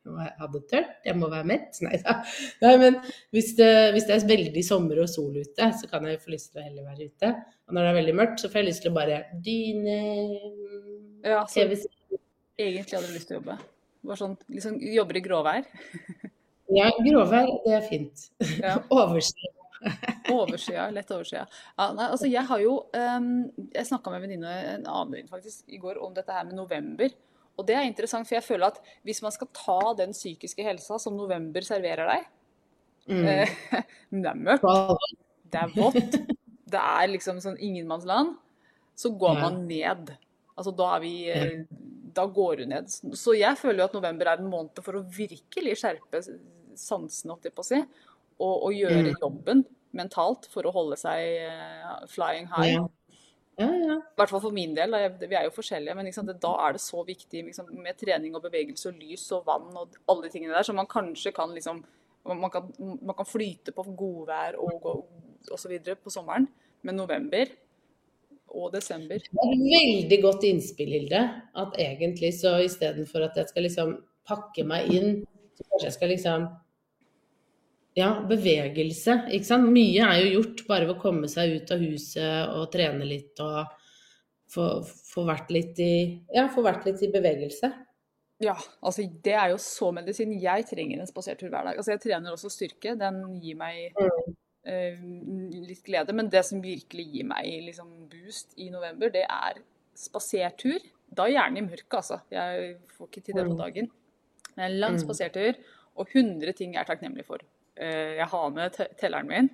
jeg 0.00 0.14
må 0.14 0.28
ha 0.40 0.48
det 0.54 0.62
tørt. 0.70 0.94
Jeg 1.04 1.18
må 1.20 1.28
være 1.34 1.50
mett. 1.50 1.82
Nei 1.84 2.00
da. 2.06 2.14
Nei, 2.64 2.74
men 2.80 2.98
hvis 3.36 3.52
det, 3.58 3.70
hvis 3.92 4.08
det 4.08 4.16
er 4.16 4.26
veldig 4.32 4.64
sommer 4.64 5.02
og 5.04 5.10
sol 5.12 5.36
ute, 5.36 5.70
så 5.76 5.90
kan 5.92 6.08
jeg 6.08 6.22
få 6.22 6.32
lyst 6.32 6.54
til 6.54 6.62
å 6.62 6.68
heller 6.70 6.88
være 6.88 7.10
ute. 7.10 7.34
Og 7.68 7.76
når 7.76 7.84
det 7.84 7.90
er 7.92 8.00
veldig 8.00 8.18
mørkt, 8.22 8.40
så 8.40 8.48
får 8.48 8.62
jeg 8.62 8.70
lyst 8.70 8.86
til 8.86 8.94
å 8.94 8.96
bare 8.96 9.20
dyne 9.44 9.98
Ja, 11.26 11.42
så 11.44 11.66
TV 11.66 11.76
egentlig 12.66 12.98
hadde 12.98 13.14
lyst 13.14 13.30
til 13.30 13.36
å 13.36 13.40
jobbe. 13.40 13.56
Bare 14.06 14.20
sånn, 14.20 14.36
liksom 14.52 14.76
jobber 14.80 15.20
i 15.20 15.24
gråvær. 15.24 15.64
Ja, 16.70 16.86
gråvær, 17.02 17.48
det 17.64 17.72
er 17.74 17.80
fint. 17.82 18.28
Ja. 18.62 18.76
Overskyet. 18.94 19.56
Overskya, 20.30 20.84
lett 20.94 21.08
oversida. 21.10 21.46
Ja, 21.74 21.86
nei, 21.96 22.04
altså 22.12 22.28
jeg 22.28 22.44
har 22.46 22.60
jo 22.62 22.74
um, 22.92 23.30
Jeg 23.72 23.88
snakka 23.88 24.12
med 24.12 24.20
en 24.20 24.24
venninne, 24.26 24.52
en 24.76 24.84
annen 24.84 25.14
venninne 25.16 25.32
faktisk, 25.32 25.64
i 25.72 25.80
går 25.82 25.98
om 26.04 26.12
dette 26.14 26.30
her 26.30 26.44
med 26.46 26.54
november. 26.58 27.10
Og 27.58 27.66
det 27.66 27.74
er 27.74 27.88
interessant, 27.88 28.28
for 28.28 28.36
jeg 28.36 28.46
føler 28.46 28.70
at 28.70 28.78
hvis 29.08 29.22
man 29.24 29.34
skal 29.34 29.50
ta 29.56 29.78
den 29.98 30.14
psykiske 30.14 30.62
helsa 30.62 31.00
som 31.02 31.16
november 31.18 31.66
serverer 31.66 32.12
deg 32.12 32.28
Mm. 33.08 33.24
eh, 33.26 33.48
Det 34.22 34.28
er 34.28 34.36
mørkt, 34.38 35.14
det 35.50 35.58
er 35.58 35.70
vått, 35.74 36.16
det 36.70 36.80
er 36.80 37.08
liksom 37.10 37.40
sånn 37.42 37.56
ingenmannsland. 37.58 38.36
Så 38.94 39.10
går 39.18 39.40
man 39.40 39.62
ned. 39.66 40.12
Altså 40.54 40.74
da 40.76 40.90
er 40.98 41.02
vi 41.02 41.14
eh, 41.32 41.62
Da 42.14 42.26
går 42.26 42.56
du 42.62 42.64
ned. 42.66 42.88
Så 43.16 43.34
jeg 43.38 43.56
føler 43.60 43.78
jo 43.82 43.88
at 43.90 43.94
november 43.96 44.26
er 44.32 44.38
en 44.42 44.50
måned 44.50 44.80
for 44.82 44.98
å 44.98 45.02
virkelig 45.16 45.76
skjerpe 45.82 46.22
sansene, 46.78 47.34
holdt 47.34 47.44
jeg 47.50 47.54
på 47.56 47.64
å 47.64 47.68
si. 47.70 47.80
Og, 48.40 48.54
og 48.68 48.72
gjøre 48.72 49.10
Mm. 49.12 49.20
jobben 49.20 49.64
mentalt 49.92 50.46
for 50.52 50.62
å 50.64 50.72
holde 50.72 50.96
seg 50.96 51.18
eh, 51.44 52.06
flying 52.08 52.46
high. 52.48 52.72
Ja. 52.78 52.86
Ja, 53.60 53.66
ja. 53.76 53.94
I 53.98 54.16
hvert 54.16 54.30
fall 54.30 54.40
for 54.40 54.54
min 54.56 54.72
del. 54.74 54.94
Vi 55.20 55.34
er 55.36 55.44
jo 55.44 55.50
forskjellige, 55.52 55.94
men 55.94 56.06
liksom, 56.06 56.24
det- 56.26 56.38
da 56.40 56.54
er 56.66 56.72
det 56.72 56.80
så 56.80 57.02
viktig 57.04 57.42
liksom, 57.44 57.66
med 57.82 57.98
trening 57.98 58.34
og 58.34 58.42
bevegelse 58.46 58.88
og 58.88 58.94
lys 59.02 59.26
og 59.36 59.44
vann 59.44 59.76
og 59.76 59.98
alle 60.08 60.22
de 60.22 60.30
tingene 60.30 60.54
der, 60.54 60.62
så 60.64 60.72
man 60.74 60.86
kanskje 60.86 61.34
kan 61.34 61.50
liksom 61.54 61.84
Man 62.22 62.50
kan, 62.50 62.66
man 62.78 63.16
kan 63.16 63.24
flyte 63.24 63.72
på 63.72 63.82
godvær 63.96 64.54
og, 64.60 64.84
og, 64.84 65.06
og 65.50 65.58
så 65.58 65.68
videre 65.70 65.94
på 65.96 66.10
sommeren, 66.12 66.46
men 66.82 66.94
november 66.96 67.46
og 68.50 68.72
desember 68.74 69.20
Det 69.20 69.44
er 69.44 69.52
et 69.54 69.66
veldig 69.74 70.18
godt 70.24 70.46
innspill, 70.48 70.94
Hilde. 70.96 71.20
At 71.58 71.76
egentlig 71.80 72.32
så 72.38 72.56
istedenfor 72.64 73.26
at 73.28 73.38
jeg 73.40 73.50
skal 73.50 73.66
liksom 73.66 73.92
pakke 74.28 74.64
meg 74.68 74.90
inn, 74.94 75.20
så 75.56 75.66
kanskje 75.66 75.88
jeg 75.88 75.98
skal 75.98 76.12
liksom 76.14 76.48
Ja, 77.98 78.12
bevegelse. 78.22 79.16
Ikke 79.34 79.48
sant. 79.48 79.70
Mye 79.74 80.06
er 80.06 80.22
jo 80.22 80.40
gjort 80.40 80.64
bare 80.68 80.86
ved 80.86 80.94
å 80.94 81.02
komme 81.02 81.28
seg 81.28 81.56
ut 81.58 81.72
av 81.74 81.82
huset 81.82 82.54
og 82.54 82.68
trene 82.72 83.06
litt 83.08 83.40
og 83.42 83.64
få, 84.50 84.66
få 84.84 85.24
vært 85.28 85.50
litt 85.54 85.80
i 85.82 85.94
Ja, 86.34 86.48
få 86.54 86.64
vært 86.66 86.86
litt 86.88 87.02
i 87.02 87.10
bevegelse. 87.12 87.72
Ja, 88.40 88.54
altså 88.80 89.04
det 89.24 89.34
er 89.36 89.50
jo 89.52 89.58
så 89.60 89.90
medisin. 89.92 90.32
Jeg 90.40 90.64
trenger 90.70 91.02
en 91.02 91.08
spasertur 91.10 91.50
hver 91.50 91.66
dag. 91.66 91.76
Altså 91.76 91.92
jeg 91.92 92.00
trener 92.06 92.32
også 92.32 92.48
styrke. 92.52 92.94
Den 92.96 93.20
gir 93.42 93.58
meg 93.60 93.90
eh, 93.90 94.22
litt 94.66 95.82
glede. 95.86 96.12
Men 96.12 96.28
det 96.30 96.44
som 96.44 96.60
virkelig 96.62 97.06
gir 97.12 97.24
meg 97.24 97.46
liksom 97.64 98.08
boost 98.10 98.52
i 98.58 98.70
november, 98.70 99.10
det 99.10 99.24
er 99.28 99.60
spasertur. 99.96 100.78
Da 101.12 101.26
gjerne 101.26 101.58
i 101.58 101.66
mørket, 101.66 101.96
altså. 101.96 102.20
Jeg 102.30 102.76
får 102.96 103.08
ikke 103.08 103.24
til 103.24 103.34
det 103.34 103.44
på 103.46 103.54
Mm. 103.56 103.58
dagen. 103.58 103.90
En 104.58 104.80
lang 104.80 104.92
Mm. 104.94 104.98
spasertur 105.00 105.54
og 105.96 106.06
100 106.08 106.52
ting 106.52 106.74
jeg 106.74 106.80
er 106.80 106.84
takknemlig 106.94 107.24
for. 107.24 107.38
Eh, 107.76 108.16
jeg 108.16 108.26
har 108.26 108.50
med 108.50 108.70
telleren 108.98 109.26
min, 109.28 109.50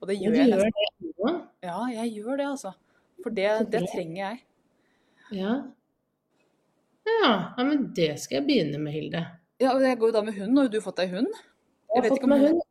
og 0.00 0.08
det 0.08 0.18
gjør 0.20 0.30
du 0.32 0.36
jeg 0.36 0.48
nesten. 0.48 1.48
Ja, 1.62 1.86
jeg 1.90 2.12
gjør 2.22 2.36
det, 2.36 2.46
altså. 2.46 2.72
For 3.22 3.30
det, 3.30 3.70
det 3.70 3.88
trenger 3.94 4.16
jeg. 4.30 4.40
Ja. 5.32 5.62
ja. 7.06 7.54
Ja, 7.56 7.64
men 7.64 7.92
det 7.94 8.18
skal 8.20 8.42
jeg 8.42 8.46
begynne 8.46 8.78
med, 8.80 8.92
Hilde. 8.92 9.26
Ja, 9.60 9.72
og 9.74 9.82
jeg 9.82 9.98
går 9.98 10.06
jo 10.08 10.12
da 10.12 10.22
med 10.22 10.34
hund. 10.34 10.56
Har 10.58 10.64
jo 10.64 10.68
du 10.70 10.80
fått 10.80 10.96
deg 10.96 11.10
hund. 11.10 11.28
Jeg 11.32 11.94
har 11.94 12.02
vet 12.02 12.12
fått 12.12 12.26
meg 12.28 12.40
hun- 12.40 12.48
hund. 12.48 12.62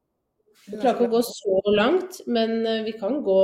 Vi 0.66 0.80
klarer 0.80 0.96
ikke 0.96 1.10
å 1.10 1.14
gå 1.18 1.22
så 1.28 1.60
langt, 1.76 2.22
men 2.32 2.62
eh, 2.64 2.84
vi 2.88 2.96
kan 2.96 3.20
gå 3.26 3.40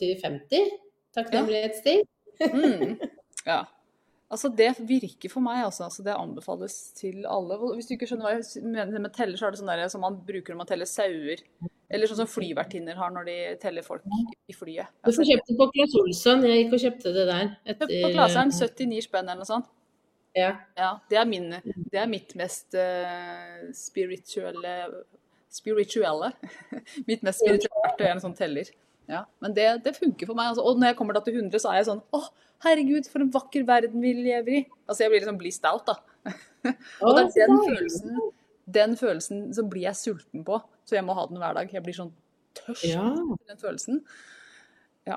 til 0.00 0.14
50. 0.22 0.76
Takknemlighetstid. 1.18 2.06
Mm. 2.38 2.98
Ja. 3.46 3.62
Altså 4.28 4.50
Det 4.52 4.74
virker 4.84 5.30
for 5.32 5.40
meg, 5.40 5.62
altså. 5.64 5.86
altså. 5.86 6.02
Det 6.04 6.12
anbefales 6.12 6.74
til 6.98 7.24
alle. 7.26 7.56
Hvis 7.74 7.88
du 7.88 7.94
ikke 7.94 8.08
skjønner 8.10 8.28
hva 8.28 8.34
jeg 8.36 8.64
mener 8.66 9.00
med 9.00 9.14
teller, 9.16 9.38
så 9.40 9.48
er 9.48 9.54
det 9.54 9.60
sånn 9.62 9.70
der, 9.72 9.86
som 9.88 10.04
man 10.04 10.18
bruker 10.26 10.52
når 10.52 10.60
man 10.60 10.68
teller 10.68 10.90
sauer. 10.90 11.40
Eller 11.88 12.10
sånn 12.10 12.20
som 12.20 12.28
flyvertinner 12.28 12.98
har 13.00 13.14
når 13.14 13.30
de 13.30 13.36
teller 13.62 13.86
folk 13.86 14.04
i 14.04 14.52
flyet. 14.52 14.92
Du 15.06 15.14
får 15.16 15.30
kjøpt 15.30 15.48
det 15.48 15.56
på 15.56 15.68
Claes 15.72 15.96
Olsson. 16.02 16.44
Jeg 16.44 16.64
gikk 16.64 16.76
og 16.76 16.84
kjøpte 16.84 17.14
det 17.16 17.26
der. 17.30 17.52
Etter... 17.64 17.94
På 18.04 18.12
Klaseren 18.12 18.52
79 18.52 19.06
spenn 19.08 19.30
eller 19.30 19.40
noe 19.40 19.48
sånt. 19.48 19.70
Ja. 20.36 20.50
ja 20.76 20.90
det, 21.08 21.16
er 21.16 21.24
min, 21.26 21.48
det 21.88 21.98
er 22.02 22.10
mitt 22.10 22.34
mest 22.38 22.76
uh, 22.76 23.64
spirituelle 23.74 24.74
Spirituelle. 25.52 26.32
mitt 27.08 27.24
mest 27.26 27.42
spirituelle 27.42 27.84
verktøy 27.86 28.06
er 28.06 28.14
en 28.16 28.24
sånn 28.24 28.36
teller. 28.38 28.70
Ja, 29.08 29.22
Men 29.40 29.54
det, 29.56 29.66
det 29.86 29.96
funker 29.96 30.28
for 30.28 30.36
meg. 30.36 30.50
Altså. 30.52 30.64
Og 30.68 30.80
når 30.80 30.92
jeg 30.92 30.98
kommer 30.98 31.16
da 31.16 31.22
til 31.24 31.38
100, 31.40 31.62
så 31.62 31.72
er 31.72 31.80
jeg 31.80 31.88
sånn 31.88 32.02
Å, 32.12 32.20
herregud, 32.66 33.08
for 33.08 33.24
en 33.24 33.32
vakker 33.32 33.64
verden 33.68 34.04
vi 34.04 34.12
lever 34.18 34.58
i. 34.58 34.64
Altså 34.84 35.06
jeg 35.06 35.14
blir 35.14 35.22
liksom 35.22 35.38
blissed 35.40 35.68
out, 35.68 35.88
da. 35.88 36.34
og 37.04 37.16
det 37.16 37.24
er 37.24 37.48
den 37.48 37.62
følelsen, 37.64 38.18
den 38.78 38.96
følelsen 39.00 39.46
så 39.56 39.64
blir 39.70 39.86
jeg 39.88 40.00
sulten 40.00 40.44
på. 40.44 40.60
Så 40.88 40.98
jeg 40.98 41.06
må 41.08 41.16
ha 41.16 41.24
den 41.30 41.40
hver 41.40 41.56
dag. 41.56 41.72
Jeg 41.72 41.84
blir 41.86 41.96
sånn 41.96 42.12
tørst 42.58 42.84
ja. 42.90 43.06
den 43.48 43.60
følelsen. 43.60 44.02
Ja. 45.08 45.16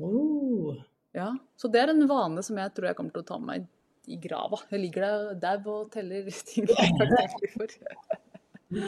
Oh. 0.00 0.80
ja. 1.12 1.34
Så 1.60 1.68
det 1.68 1.84
er 1.84 1.92
en 1.92 2.06
vane 2.08 2.44
som 2.46 2.56
jeg 2.60 2.72
tror 2.72 2.88
jeg 2.88 2.98
kommer 2.98 3.12
til 3.12 3.26
å 3.26 3.28
ta 3.28 3.40
med 3.42 3.52
meg 3.52 3.70
i 4.08 4.18
grava. 4.20 4.62
Jeg 4.72 4.86
ligger 4.86 5.34
der 5.36 5.60
dau 5.60 5.82
og 5.82 5.92
teller 5.92 6.26
ting 6.48 6.64
jeg 6.64 6.96
er 7.04 7.12
takknemlig 7.12 7.52
for. 7.54 7.76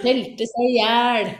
Telte 0.03 0.47
seg 0.49 0.68
i 0.68 0.75
hjel. 0.79 1.31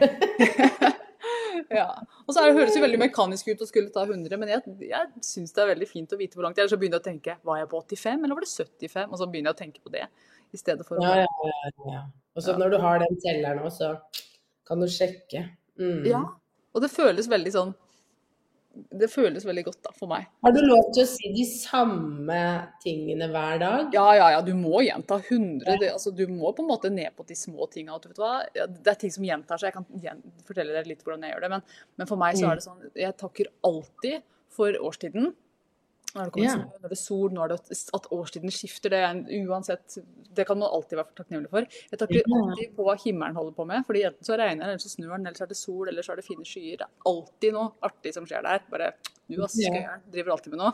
ja. 1.79 1.89
Og 2.25 2.33
så 2.33 2.45
det, 2.45 2.55
høres 2.57 2.77
det 2.77 2.83
veldig 2.85 3.01
mekanisk 3.01 3.49
ut 3.51 3.65
å 3.65 3.69
skulle 3.69 3.93
ta 3.95 4.05
100, 4.05 4.37
men 4.41 4.53
jeg, 4.53 4.75
jeg 4.89 5.25
syns 5.25 5.55
det 5.55 5.65
er 5.65 5.73
veldig 5.73 5.89
fint 5.89 6.15
å 6.15 6.19
vite 6.21 6.39
hvor 6.39 6.47
langt 6.47 6.61
jeg 6.61 6.67
er. 6.67 6.73
Så 6.73 6.79
begynner 6.81 7.01
jeg 7.01 7.05
å 7.05 7.09
tenke 7.11 7.37
var 7.47 7.61
jeg 7.63 7.71
på 7.73 7.81
85 7.83 8.27
eller 8.27 8.39
var 8.39 8.47
det 8.47 8.53
75? 8.53 9.11
Og 9.11 9.21
så 9.21 9.29
begynner 9.31 9.53
jeg 9.53 9.59
å 9.59 9.63
tenke 9.63 9.85
på 9.85 9.95
det 9.95 10.07
i 10.55 10.61
stedet 10.61 10.87
for 10.87 11.03
ja, 11.03 11.25
ja. 11.25 11.71
ja. 11.91 12.03
Og 12.35 12.45
så 12.45 12.55
ja. 12.55 12.61
når 12.61 12.75
du 12.75 12.79
har 12.83 13.01
den 13.03 13.21
telleren 13.23 13.65
òg, 13.65 13.73
så 13.75 13.95
kan 14.69 14.81
du 14.81 14.89
sjekke. 14.91 15.47
Mm. 15.81 16.05
Ja. 16.09 16.23
Og 16.75 16.83
det 16.85 16.91
føles 16.93 17.31
veldig 17.31 17.53
sånn 17.55 17.75
det 18.75 19.09
føles 19.13 19.45
veldig 19.47 19.65
godt 19.69 19.81
da, 19.87 19.93
for 19.97 20.11
meg. 20.11 20.27
Har 20.45 20.55
du 20.55 20.61
lov 20.65 20.91
til 20.95 21.05
å 21.05 21.09
si 21.09 21.31
de 21.35 21.45
samme 21.49 22.39
tingene 22.83 23.29
hver 23.33 23.61
dag? 23.63 23.95
Ja, 23.95 24.07
ja, 24.19 24.31
ja. 24.35 24.43
Du 24.45 24.53
må 24.59 24.83
gjenta 24.85 25.21
100. 25.21 25.79
Det, 25.81 25.93
altså, 25.95 26.13
du 26.15 26.25
må 26.31 26.53
på 26.57 26.65
en 26.65 26.71
måte 26.71 26.91
ned 26.93 27.15
på 27.17 27.27
de 27.29 27.37
små 27.39 27.69
tinga. 27.73 27.99
Det 28.03 28.91
er 28.91 29.01
ting 29.01 29.15
som 29.15 29.27
gjentar 29.27 29.63
seg. 29.63 29.71
Jeg 29.71 29.79
kan 29.79 30.45
fortelle 30.47 30.75
deg 30.77 30.91
litt 30.91 31.07
hvordan 31.07 31.27
jeg 31.27 31.35
gjør 31.35 31.47
det. 31.47 31.53
Men, 31.55 31.67
men 32.01 32.11
for 32.11 32.21
meg 32.21 32.39
så 32.41 32.51
er 32.51 32.61
det 32.61 32.67
sånn 32.67 32.85
Jeg 32.99 33.19
takker 33.21 33.53
alltid 33.71 34.27
for 34.55 34.79
årstiden. 34.91 35.33
Nå 36.15 36.23
er 36.23 36.29
det 36.29 36.35
kommet 36.35 36.53
snø, 36.55 36.67
nå 36.79 36.87
er 36.87 36.93
det 36.93 36.99
sol, 37.01 37.33
nå 37.35 37.43
er 37.43 37.51
det 37.51 37.79
at 37.99 38.05
årstiden 38.15 38.53
skifter. 38.55 38.93
Det, 38.93 39.01
er 39.03 39.49
uansett, 39.49 39.97
det 40.39 40.45
kan 40.47 40.61
man 40.61 40.71
alltid 40.71 41.01
være 41.01 41.17
takknemlig 41.19 41.51
for. 41.51 41.67
Jeg 41.91 41.99
takker 41.99 42.29
alltid 42.37 42.77
på 42.77 42.87
hva 42.87 42.95
himmelen 43.03 43.41
holder 43.41 43.57
på 43.57 43.67
med. 43.67 43.83
fordi 43.89 44.05
Enten 44.07 44.29
så 44.29 44.39
regner 44.39 44.63
det, 44.63 44.77
eller 44.77 44.85
så 44.85 44.93
snur 44.93 45.11
den, 45.17 45.27
eller 45.27 45.41
så 45.41 45.49
er 45.49 45.51
det 45.51 45.59
sol, 45.59 45.91
eller 45.91 46.07
så 46.07 46.15
er 46.15 46.21
det 46.21 46.27
fine 46.29 46.47
skyer. 46.47 46.79
Det 46.79 46.87
er 46.87 47.11
alltid 47.11 47.57
noe 47.57 47.73
artig 47.91 48.15
som 48.15 48.29
skjer 48.31 48.47
der. 48.47 48.63
Bare 48.71 48.93
du 49.27 49.41
ass, 49.43 49.57
skøyeren 49.59 50.07
driver 50.15 50.37
alltid 50.37 50.55
med 50.55 50.63
noe. 50.63 50.73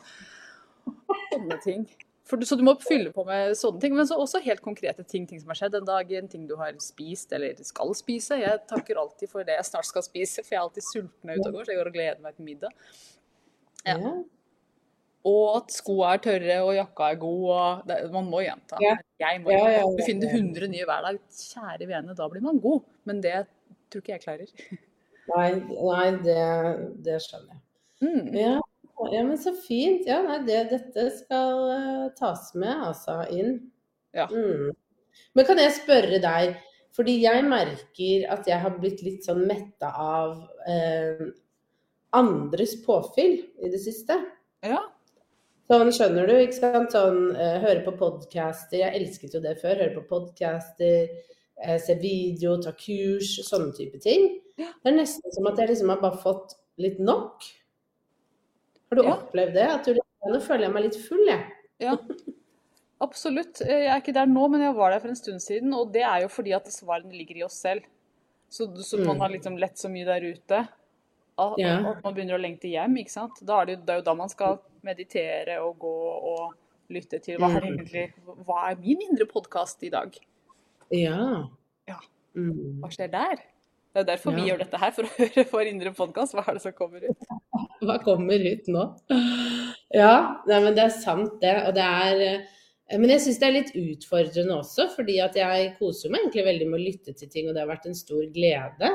Sånne 1.33 1.61
ting. 1.65 1.87
For, 2.31 2.45
så 2.47 2.59
du 2.61 2.63
må 2.67 2.77
fylle 2.85 3.11
på 3.15 3.25
med 3.27 3.57
sånne 3.59 3.81
ting, 3.83 3.95
men 3.97 4.07
så 4.07 4.19
også 4.21 4.43
helt 4.45 4.61
konkrete 4.63 5.07
ting. 5.09 5.25
Ting 5.31 5.41
som 5.41 5.51
har 5.51 5.59
skjedd 5.63 5.79
den 5.79 5.89
dagen, 5.89 6.29
ting 6.31 6.45
du 6.51 6.59
har 6.61 6.77
spist 6.85 7.33
eller 7.35 7.57
skal 7.65 7.97
spise. 7.99 8.39
Jeg 8.45 8.61
takker 8.71 9.01
alltid 9.01 9.33
for 9.33 9.49
det 9.49 9.57
jeg 9.57 9.71
snart 9.73 9.89
skal 9.89 10.05
spise, 10.05 10.45
for 10.45 10.55
jeg 10.55 10.61
er 10.61 10.67
alltid 10.69 10.87
sulten 10.87 11.33
ute 11.33 11.49
og 11.49 11.57
går, 11.57 11.65
så 11.65 11.75
jeg 11.75 11.81
går 11.81 11.91
og 11.91 11.97
gleder 11.97 12.21
meg 12.29 12.37
til 12.37 12.51
middag. 12.53 12.77
Ja. 13.89 13.97
Og 15.29 15.57
at 15.59 15.73
skoa 15.75 16.15
er 16.15 16.23
tørre 16.25 16.59
og 16.65 16.75
jakka 16.79 17.11
er 17.13 17.19
god. 17.21 17.43
og 17.53 17.89
det, 17.89 17.99
Man 18.13 18.29
må 18.33 18.41
gjenta. 18.45 18.79
Ja. 18.81 18.95
Jeg 19.21 19.43
må, 19.45 19.53
ja, 19.53 19.67
ja, 19.77 19.83
du 19.85 20.05
finner 20.07 20.33
100 20.33 20.71
nye 20.73 20.87
hver 20.89 21.03
dag. 21.05 21.19
Kjære 21.37 21.89
vene, 21.91 22.17
da 22.17 22.29
blir 22.33 22.45
man 22.45 22.61
god. 22.63 22.87
Men 23.09 23.21
det 23.25 23.35
tror 23.91 24.05
ikke 24.05 24.17
jeg 24.17 24.25
klarer. 24.25 24.55
Nei, 25.31 25.51
nei 25.63 26.07
det, 26.25 26.45
det, 27.07 27.21
skjønner 27.23 27.53
jeg. 27.53 27.61
Mm. 28.03 28.31
Ja, 28.35 29.21
men 29.23 29.37
så 29.39 29.53
fint. 29.55 30.09
Ja, 30.09 30.17
nei, 30.25 30.41
det, 30.49 30.65
dette 30.73 31.05
skal 31.21 31.61
uh, 31.71 32.07
tas 32.19 32.49
med, 32.59 32.73
altså, 32.89 33.21
inn. 33.31 33.61
Ja. 34.17 34.27
Mm. 34.27 34.73
Men 35.39 35.47
kan 35.47 35.61
jeg 35.63 35.77
spørre 35.77 36.19
deg, 36.25 36.57
fordi 36.97 37.21
jeg 37.23 37.45
merker 37.47 38.27
at 38.35 38.49
jeg 38.51 38.59
har 38.65 38.75
blitt 38.81 39.05
litt 39.07 39.29
sånn 39.29 39.45
metta 39.47 39.93
av 40.03 40.35
uh, 40.67 41.29
andres 42.19 42.75
påfyll 42.83 43.39
i 43.63 43.71
det 43.71 43.85
siste. 43.85 44.19
Ja. 44.67 44.83
Sånn 45.71 45.93
skjønner 45.95 46.27
du, 46.27 46.35
ikke 46.43 46.57
sant. 46.57 46.95
Sånn 46.97 47.29
uh, 47.37 47.61
høre 47.63 47.85
på 47.85 47.95
podcaster. 48.01 48.81
Jeg 48.81 48.97
elsket 48.99 49.37
jo 49.37 49.43
det 49.45 49.55
før. 49.61 49.77
Høre 49.79 49.93
på 50.01 50.03
podcaster, 50.09 51.13
uh, 51.63 51.77
se 51.79 51.95
video, 52.01 52.57
ta 52.59 52.73
kurs, 52.75 53.37
sånne 53.47 53.71
type 53.77 54.01
ting. 54.03 54.33
Ja. 54.59 54.73
Det 54.83 54.91
er 54.91 54.97
nesten 54.97 55.37
som 55.37 55.47
at 55.47 55.61
jeg 55.63 55.71
liksom 55.71 55.93
har 55.95 56.01
bare 56.03 56.19
fått 56.25 56.57
litt 56.83 56.99
nok. 56.99 57.47
Har 58.91 58.99
du 58.99 59.05
ja. 59.07 59.15
opplevd 59.15 59.55
det? 59.55 59.69
At 59.77 59.87
du, 59.87 60.01
nå 60.27 60.41
føler 60.43 60.67
jeg 60.67 60.75
meg 60.75 60.89
litt 60.89 60.99
full, 61.05 61.23
jeg. 61.31 61.47
Ja. 61.87 61.95
Absolutt. 63.01 63.63
Jeg 63.63 63.87
er 63.87 64.03
ikke 64.03 64.17
der 64.17 64.27
nå, 64.29 64.49
men 64.51 64.67
jeg 64.67 64.75
var 64.77 64.91
der 64.91 65.05
for 65.05 65.13
en 65.13 65.21
stund 65.21 65.39
siden. 65.45 65.71
Og 65.79 65.95
det 65.95 66.03
er 66.03 66.25
jo 66.25 66.33
fordi 66.35 66.57
at 66.59 66.67
svarene 66.75 67.15
ligger 67.15 67.39
i 67.39 67.47
oss 67.47 67.61
selv. 67.63 67.87
Så, 68.51 68.67
så 68.83 68.99
mm. 68.99 69.07
man 69.07 69.23
har 69.23 69.31
liksom 69.33 69.55
lett 69.63 69.79
så 69.79 69.89
mye 69.93 70.09
der 70.09 70.27
ute. 70.35 70.65
At, 71.41 71.55
ja. 71.63 71.79
at 71.95 72.03
man 72.03 72.17
begynner 72.17 72.37
å 72.37 72.43
lengte 72.43 72.69
hjem. 72.69 72.99
ikke 73.01 73.15
sant? 73.15 73.39
Da 73.47 73.63
er 73.63 73.71
det, 73.71 73.79
det 73.87 73.95
er 73.95 74.03
jo 74.03 74.09
da 74.11 74.17
man 74.19 74.35
skal 74.35 74.59
meditere 74.87 75.61
og 75.65 75.79
gå 75.83 75.95
og 76.33 76.53
lytte 76.91 77.21
til 77.23 77.39
hva 77.41 77.53
er, 77.55 77.69
egentlig, 77.69 78.09
hva 78.47 78.65
er 78.71 78.81
min 78.81 79.03
indre 79.07 79.27
podkast 79.31 79.83
i 79.87 79.93
dag? 79.93 80.17
Ja. 80.95 81.47
ja. 81.89 81.99
Mm. 82.35 82.81
Hva 82.83 82.91
skjer 82.95 83.13
der? 83.13 83.43
Det 83.91 84.05
er 84.05 84.07
derfor 84.07 84.35
ja. 84.35 84.39
vi 84.39 84.47
gjør 84.51 84.63
dette 84.63 84.79
her, 84.79 84.93
for 84.95 85.07
å 85.07 85.13
høre 85.19 85.45
vår 85.51 85.71
indre 85.73 85.93
podkast. 85.95 86.37
Hva 86.37 86.45
er 86.47 86.59
det 86.59 86.65
som 86.65 86.75
kommer 86.77 87.07
ut? 87.07 87.29
Hva 87.87 87.99
kommer 88.05 88.43
ut 88.45 88.71
nå? 88.71 88.87
Ja, 89.97 90.15
nei, 90.47 90.59
men 90.63 90.77
det 90.77 90.87
er 90.87 90.95
sant 90.95 91.39
det. 91.43 91.55
Og 91.67 91.75
det 91.79 91.87
er 91.87 92.25
eh, 92.27 92.99
Men 92.99 93.15
jeg 93.15 93.25
syns 93.25 93.41
det 93.41 93.49
er 93.49 93.57
litt 93.57 93.73
utfordrende 93.79 94.59
også, 94.61 94.91
fordi 94.95 95.19
at 95.23 95.39
jeg 95.39 95.73
koser 95.79 96.13
meg 96.13 96.27
egentlig 96.27 96.47
veldig 96.47 96.69
med 96.71 96.79
å 96.79 96.85
lytte 96.85 97.17
til 97.19 97.31
ting, 97.33 97.49
og 97.49 97.57
det 97.57 97.65
har 97.65 97.71
vært 97.71 97.89
en 97.91 97.99
stor 97.99 98.23
glede. 98.35 98.93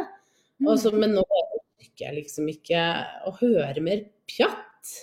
Også, 0.63 0.91
mm. 0.91 1.00
men 1.04 1.17
nå 1.17 1.26
orker 1.32 2.08
jeg 2.08 2.17
liksom 2.21 2.48
ikke 2.52 2.86
å 3.28 3.36
høre 3.41 3.84
mer 3.84 4.06
pjatt. 4.32 4.95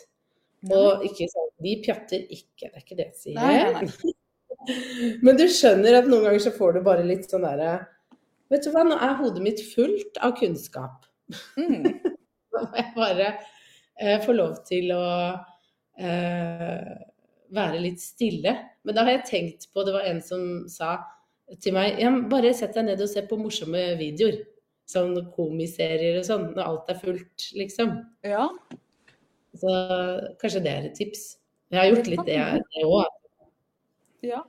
Og 0.70 1.02
ikke 1.08 1.26
sånn 1.30 1.48
Vi 1.62 1.72
pjatter 1.82 2.22
ikke, 2.30 2.68
det 2.68 2.76
er 2.76 2.82
ikke 2.84 2.98
det 2.98 3.06
jeg 3.08 3.18
sier. 3.18 3.38
Nei, 3.38 3.72
nei. 3.74 4.12
Men 5.26 5.38
du 5.38 5.48
skjønner 5.50 5.98
at 5.98 6.06
noen 6.10 6.28
ganger 6.28 6.44
så 6.44 6.52
får 6.54 6.76
du 6.76 6.84
bare 6.86 7.06
litt 7.06 7.26
sånn 7.30 7.46
derre 7.46 7.80
Vet 8.52 8.66
du 8.66 8.70
hva, 8.74 8.84
nå 8.84 8.98
er 9.00 9.16
hodet 9.16 9.40
mitt 9.42 9.62
fullt 9.64 10.18
av 10.20 10.34
kunnskap. 10.38 11.06
Mm. 11.56 11.88
Da 12.52 12.66
må 12.68 12.76
jeg 12.76 12.90
bare 12.92 13.26
eh, 13.96 14.18
få 14.20 14.34
lov 14.36 14.58
til 14.68 14.90
å 14.92 15.04
eh, 15.96 16.90
være 17.56 17.78
litt 17.80 18.02
stille. 18.04 18.52
Men 18.84 18.98
da 18.98 19.06
har 19.06 19.16
jeg 19.16 19.28
tenkt 19.30 19.70
på 19.72 19.86
Det 19.86 19.94
var 19.94 20.04
en 20.10 20.20
som 20.20 20.42
sa 20.68 20.98
til 21.64 21.72
meg 21.76 21.96
ja, 22.00 22.10
bare 22.28 22.52
sett 22.56 22.76
deg 22.76 22.90
ned 22.90 23.00
og 23.00 23.08
se 23.08 23.24
på 23.24 23.40
morsomme 23.40 23.86
videoer. 23.96 24.42
Sånn 24.88 25.14
komiserier 25.32 26.18
og 26.20 26.28
sånn, 26.28 26.50
når 26.52 26.66
alt 26.66 26.92
er 26.92 27.00
fullt, 27.00 27.48
liksom. 27.56 27.94
Ja. 28.26 28.50
Så 29.60 29.74
kanskje 30.40 30.62
det 30.64 30.72
er 30.72 30.88
et 30.88 30.96
tips. 30.96 31.26
Jeg 31.72 31.80
har 31.80 31.90
gjort 31.90 32.10
litt 32.12 32.26
det, 32.28 32.38
jeg 32.38 32.88
òg. 32.88 33.20
Ja. 34.22 34.42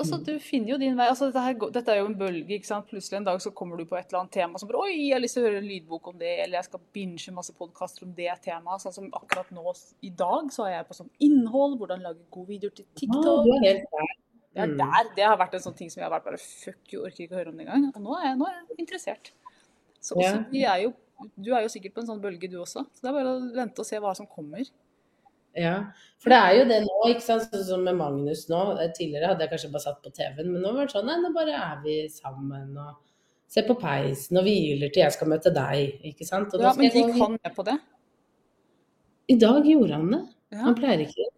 Altså, 0.00 0.16
du 0.24 0.32
finner 0.40 0.72
jo 0.72 0.78
din 0.80 0.96
vei. 0.96 1.06
Altså, 1.12 1.28
dette, 1.28 1.42
her, 1.44 1.56
dette, 1.74 1.92
er 1.92 2.00
jo 2.00 2.08
en 2.08 2.16
bølge. 2.16 2.56
ikke 2.56 2.68
sant? 2.68 2.86
Plutselig 2.88 3.18
en 3.18 3.26
dag 3.26 3.40
så 3.44 3.52
kommer 3.56 3.76
du 3.76 3.84
på 3.88 3.98
et 3.98 4.08
eller 4.08 4.22
annet 4.22 4.32
tema 4.38 4.60
som 4.60 4.70
bare 4.70 4.86
Oi, 4.86 4.94
jeg 4.94 5.12
har 5.12 5.22
lyst 5.22 5.36
til 5.36 5.44
å 5.44 5.48
høre 5.48 5.60
en 5.60 5.68
lydbok 5.68 6.08
om 6.12 6.16
det, 6.20 6.30
eller 6.44 6.60
jeg 6.60 6.68
skal 6.70 6.82
binge 6.96 7.34
masse 7.36 7.54
podkaster 7.56 8.06
om 8.06 8.14
det 8.16 8.30
temaet. 8.44 8.84
Sånn 8.84 8.96
som 8.96 9.10
akkurat 9.18 9.50
nå 9.56 9.74
i 10.06 10.12
dag 10.22 10.48
så 10.54 10.68
er 10.68 10.78
jeg 10.78 10.88
på 10.88 10.96
sånn 11.02 11.12
innhold, 11.26 11.76
hvordan 11.82 12.06
lage 12.06 12.24
gode 12.32 12.54
videoer 12.54 12.76
til 12.78 12.88
TikTok. 13.02 13.28
Ah, 13.34 13.44
du 13.44 13.52
er 13.58 13.66
helt 13.66 13.98
der. 13.98 14.16
Det 14.50 14.64
er 14.64 14.72
mm. 14.72 14.78
der. 14.80 15.12
Det 15.18 15.28
har 15.28 15.36
vært 15.42 15.58
en 15.58 15.66
sånn 15.66 15.76
ting 15.78 15.92
som 15.92 16.00
jeg 16.00 16.08
har 16.08 16.16
vært 16.16 16.30
bare 16.30 16.40
Fuck, 16.40 16.80
jeg 16.88 17.02
orker 17.02 17.26
ikke 17.26 17.36
å 17.36 17.42
høre 17.42 17.52
om 17.52 17.60
det 17.60 17.68
engang. 17.68 17.86
Og 17.92 18.06
nå 18.06 18.16
er, 18.16 18.26
jeg, 18.30 18.40
nå 18.40 18.48
er 18.48 18.56
jeg 18.56 18.80
interessert. 18.86 19.32
Så 20.00 20.16
også, 20.16 20.46
vi 20.48 20.64
er 20.64 20.86
jo 20.86 20.94
du 21.36 21.50
er 21.54 21.64
jo 21.64 21.72
sikkert 21.72 21.96
på 21.96 22.04
en 22.04 22.12
sånn 22.12 22.22
bølge, 22.22 22.48
du 22.50 22.60
også. 22.62 22.84
Så 22.94 23.04
det 23.04 23.10
er 23.10 23.16
bare 23.16 23.34
å 23.34 23.42
vente 23.56 23.82
og 23.82 23.88
se 23.88 24.00
hva 24.00 24.14
som 24.16 24.28
kommer. 24.30 24.64
Ja, 25.58 25.74
for 26.22 26.30
det 26.30 26.38
er 26.38 26.56
jo 26.60 26.66
det 26.70 26.78
nå, 26.84 26.96
ikke 27.10 27.24
sant. 27.24 27.48
Sånn 27.50 27.66
som 27.66 27.86
med 27.86 27.98
Magnus 27.98 28.44
nå. 28.50 28.60
Tidligere 28.96 29.32
hadde 29.32 29.46
jeg 29.46 29.52
kanskje 29.54 29.72
bare 29.72 29.86
satt 29.88 30.02
på 30.04 30.12
TV-en, 30.14 30.52
men 30.52 30.62
nå 30.62 30.74
var 30.76 30.86
det 30.86 30.94
sånn 30.94 31.08
nei, 31.10 31.18
nå 31.22 31.32
bare 31.34 31.56
er 31.58 31.80
vi 31.82 31.96
sammen 32.12 32.76
og 32.78 32.92
ser 33.50 33.66
på 33.66 33.74
peisen 33.80 34.38
og 34.38 34.46
hviler 34.46 34.92
til 34.94 35.02
jeg 35.02 35.16
skal 35.16 35.32
møte 35.32 35.50
deg, 35.54 36.04
ikke 36.12 36.26
sant. 36.28 36.54
ja, 36.54 36.70
men 36.78 36.94
gikk 36.94 37.16
han 37.18 37.34
med 37.34 37.56
på 37.56 37.66
det? 37.66 37.76
I 39.30 39.36
dag 39.42 39.66
gjorde 39.66 39.98
han 39.98 40.08
det. 40.14 40.24
Ja. 40.54 40.64
Han 40.68 40.78
pleier 40.78 41.02
ikke 41.02 41.18
det. 41.18 41.30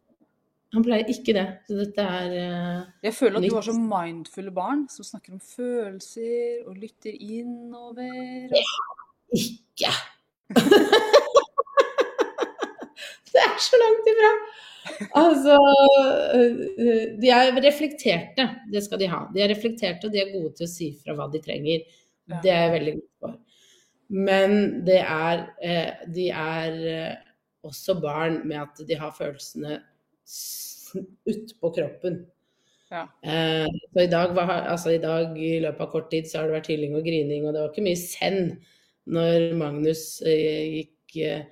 Han 0.72 0.84
pleier 0.84 1.08
ikke 1.12 1.34
det. 1.36 1.46
Så 1.68 1.76
dette 1.76 2.04
er 2.20 2.34
uh, 2.36 2.84
Jeg 3.04 3.16
føler 3.16 3.36
at 3.36 3.44
nytt. 3.44 3.52
du 3.52 3.56
har 3.58 3.64
så 3.66 3.74
mindfulle 3.76 4.52
barn 4.56 4.86
som 4.92 5.04
snakker 5.04 5.34
om 5.36 5.40
følelser 5.44 6.68
og 6.68 6.76
lytter 6.80 7.16
innover. 7.16 8.12
Og... 8.48 8.60
Ja 8.60 9.02
ikke. 9.36 9.92
det 13.32 13.42
er 13.42 13.54
så 13.62 13.78
langt 13.80 14.10
ifra. 14.12 14.32
Altså 15.18 15.56
øh, 16.34 17.20
De 17.22 17.30
er 17.30 17.60
reflekterte, 17.64 18.48
det 18.72 18.82
skal 18.84 19.00
de 19.00 19.08
ha. 19.08 19.24
De 19.34 19.42
er 19.42 19.52
reflekterte, 19.54 20.08
og 20.08 20.12
de 20.12 20.22
er 20.22 20.34
gode 20.34 20.52
til 20.58 20.68
å 20.68 20.72
si 20.72 20.90
fra 20.98 21.16
hva 21.16 21.30
de 21.32 21.40
trenger. 21.44 21.86
Det 22.42 22.50
er 22.50 22.66
jeg 22.66 22.74
veldig 22.76 22.94
god 22.98 23.08
for. 23.22 23.38
Men 24.12 24.50
det 24.86 25.00
er 25.00 25.46
eh, 25.64 26.04
De 26.12 26.28
er 26.28 26.72
også 27.62 27.96
barn 28.02 28.42
med 28.48 28.58
at 28.60 28.84
de 28.88 28.98
har 28.98 29.14
følelsene 29.16 29.78
utpå 31.30 31.70
kroppen. 31.78 32.24
Ja. 32.92 33.06
Så 33.92 34.02
i 34.02 34.10
dag, 34.10 34.34
altså 34.36 34.90
i 34.90 34.98
dag, 35.00 35.38
i 35.38 35.60
løpet 35.62 35.80
av 35.80 35.92
kort 35.94 36.10
tid, 36.10 36.26
så 36.28 36.40
har 36.40 36.50
det 36.50 36.58
vært 36.58 36.72
hylling 36.72 36.96
og 36.98 37.06
grining, 37.06 37.46
og 37.46 37.54
det 37.54 37.62
var 37.62 37.70
ikke 37.70 37.86
mye 37.86 38.00
send 38.00 38.56
når 39.10 39.52
Magnus 39.58 40.04
eh, 40.26 40.78
gikk 40.78 41.16
eh, 41.22 41.44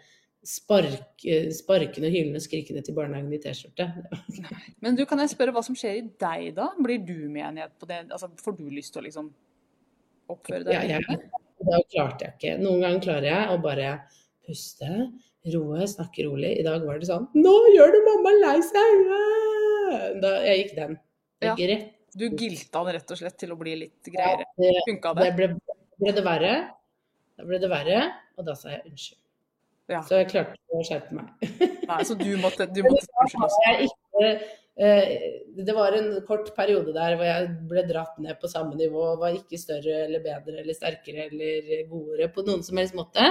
spark, 0.46 1.24
eh, 1.26 1.50
sparkende, 1.54 2.10
hyllende, 2.12 2.40
skrikende 2.42 2.82
til 2.86 2.96
barnehagen 2.96 3.32
i 3.34 3.40
T-skjorte. 3.42 3.86
Men 4.84 4.98
du, 4.98 5.04
kan 5.08 5.20
jeg 5.22 5.34
spørre 5.34 5.54
hva 5.56 5.64
som 5.66 5.76
skjer 5.78 5.98
i 5.98 6.06
deg 6.20 6.54
da? 6.56 6.70
Blir 6.80 7.02
du 7.04 7.16
med 7.28 7.42
igjen 7.42 7.76
på 7.80 7.88
det? 7.90 8.04
Altså, 8.08 8.30
får 8.40 8.56
du 8.60 8.66
lyst 8.72 8.94
til 8.94 9.02
å 9.02 9.06
liksom 9.08 9.28
oppføre 10.30 10.64
deg? 10.68 10.78
Ja, 10.78 11.00
jeg, 11.00 11.20
da 11.66 11.82
klarte 11.92 12.28
jeg 12.28 12.38
ikke. 12.38 12.56
Noen 12.62 12.86
ganger 12.86 13.04
klarer 13.04 13.30
jeg 13.32 13.52
å 13.52 13.60
bare 13.62 13.92
puste, 14.46 14.90
roe, 15.52 15.86
snakke 15.90 16.24
rolig. 16.28 16.56
I 16.60 16.66
dag 16.66 16.84
var 16.86 17.00
det 17.00 17.08
sånn 17.08 17.28
Nå 17.36 17.54
gjør 17.74 17.94
du 17.94 18.02
mamma 18.08 18.34
lei 18.40 18.58
seg! 18.64 19.06
Ah!» 19.16 20.06
Da, 20.22 20.36
jeg 20.46 20.64
gikk 20.64 20.76
den. 20.78 21.00
Jeg 21.42 21.56
gikk 21.56 21.72
rett. 21.72 21.96
Du 22.10 22.24
gilta 22.26 22.80
han 22.82 22.94
rett 22.96 23.12
og 23.14 23.18
slett 23.20 23.36
til 23.38 23.52
å 23.54 23.56
bli 23.58 23.76
litt 23.84 24.08
greiere. 24.10 24.46
Det, 24.58 24.70
Funka 24.88 25.12
det 25.18 25.28
det? 25.28 25.34
ble, 25.36 25.76
ble 26.00 26.14
det 26.16 26.24
verre. 26.26 26.54
Da 27.40 27.48
ble 27.48 27.58
det 27.62 27.70
verre, 27.72 28.00
og 28.36 28.46
da 28.46 28.54
sa 28.58 28.74
jeg 28.74 28.82
unnskyld. 28.90 29.18
Ja. 29.90 30.00
Så 30.06 30.20
jeg 30.20 30.28
klarte 30.30 30.76
å 30.76 30.82
skjerpe 30.86 31.16
meg. 31.16 31.30
Nei, 31.88 32.00
så 32.06 32.14
du 32.18 32.28
måtte, 32.38 32.66
du 32.70 32.82
måtte 32.86 33.08
unnskyld 33.24 33.46
også? 33.46 33.62
Jeg 33.64 33.88
ikke, 33.88 34.28
eh, 34.84 35.14
det 35.56 35.74
var 35.74 35.96
en 35.96 36.10
kort 36.28 36.52
periode 36.58 36.92
der 36.94 37.16
hvor 37.16 37.26
jeg 37.26 37.48
ble 37.72 37.86
dratt 37.88 38.20
ned 38.22 38.38
på 38.42 38.50
samme 38.52 38.76
nivå. 38.78 39.06
Var 39.22 39.40
ikke 39.40 39.58
større 39.58 40.04
eller 40.04 40.22
bedre 40.24 40.60
eller 40.60 40.76
sterkere 40.76 41.30
eller 41.30 41.88
godere 41.90 42.28
på 42.34 42.44
noen 42.46 42.62
som 42.66 42.78
helst 42.78 42.98
måte. 42.98 43.24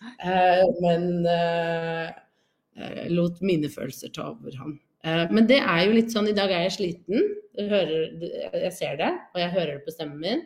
Eh, 0.00 0.62
men 0.80 1.10
eh, 1.28 3.10
lot 3.12 3.42
mine 3.44 3.68
følelser 3.72 4.14
ta 4.14 4.30
over 4.30 4.56
Eh, 5.00 5.26
men 5.32 5.46
det 5.48 5.56
er 5.62 5.86
jo 5.86 5.94
litt 5.96 6.12
sånn 6.12 6.28
I 6.28 6.36
dag 6.36 6.50
er 6.52 6.66
jeg 6.66 6.76
sliten. 6.76 7.28
Jeg, 7.56 7.68
hører, 7.70 8.02
jeg 8.66 8.72
ser 8.76 8.98
det, 9.00 9.10
og 9.34 9.40
jeg 9.40 9.52
hører 9.54 9.72
det 9.78 9.84
på 9.86 9.94
stemmen 9.94 10.20
min. 10.20 10.42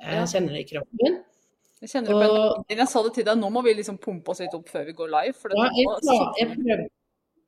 Jeg 0.00 0.28
kjenner 0.28 0.52
det 0.52 0.64
i 0.66 0.68
kroppen. 0.68 1.16
Jeg 1.86 1.92
kjenner 1.92 2.10
det 2.10 2.18
på 2.18 2.34
Og- 2.34 2.56
energien. 2.56 2.80
Jeg 2.82 2.88
sa 2.90 3.02
det 3.06 3.12
til 3.14 3.26
deg, 3.28 3.38
nå 3.38 3.50
må 3.54 3.62
vi 3.62 3.74
liksom 3.78 3.98
pumpe 4.02 4.32
oss 4.34 4.42
litt 4.42 4.54
opp 4.58 4.68
før 4.72 4.86
vi 4.88 4.94
går 4.98 5.12
live. 5.12 5.52
Ja, 5.54 5.68
jeg, 5.78 5.86
klar, 6.02 6.24
jeg, 6.40 6.48
prøvde, 6.56 6.88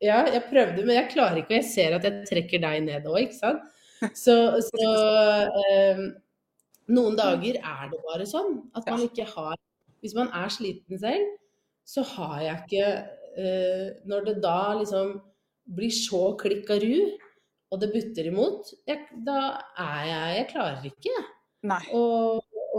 ja, 0.06 0.18
jeg 0.36 0.42
prøvde, 0.46 0.84
men 0.86 0.94
jeg 1.00 1.10
klarer 1.10 1.40
ikke, 1.42 1.56
og 1.56 1.58
jeg 1.58 1.68
ser 1.72 1.96
at 1.98 2.06
jeg 2.06 2.24
trekker 2.30 2.62
deg 2.62 2.84
ned 2.86 3.08
òg, 3.10 3.18
ikke 3.26 3.40
sant. 3.40 3.66
Så, 4.14 4.34
så 4.62 4.90
eh, 5.58 6.04
noen 6.94 7.16
dager 7.18 7.56
er 7.58 7.88
det 7.90 7.98
bare 8.06 8.26
sånn 8.30 8.60
at 8.78 8.86
man 8.86 9.02
ikke 9.08 9.24
har 9.26 9.56
Hvis 9.98 10.14
man 10.14 10.28
er 10.30 10.52
sliten 10.54 11.00
selv, 11.02 11.32
så 11.82 12.04
har 12.14 12.36
jeg 12.44 12.60
ikke 12.62 12.84
eh, 13.42 13.88
Når 14.06 14.28
det 14.28 14.36
da 14.44 14.74
liksom 14.78 15.16
blir 15.74 15.90
så 15.90 16.36
klikk 16.38 16.70
av 16.70 16.78
ru, 16.84 17.10
og 17.74 17.80
det 17.82 17.90
butter 17.92 18.30
imot, 18.30 18.70
jeg, 18.86 19.02
da 19.26 19.58
er 19.82 20.06
jeg 20.12 20.36
Jeg 20.38 20.48
klarer 20.54 20.86
ikke 20.92 21.16
Nei. 21.66 21.82
å, 21.90 22.04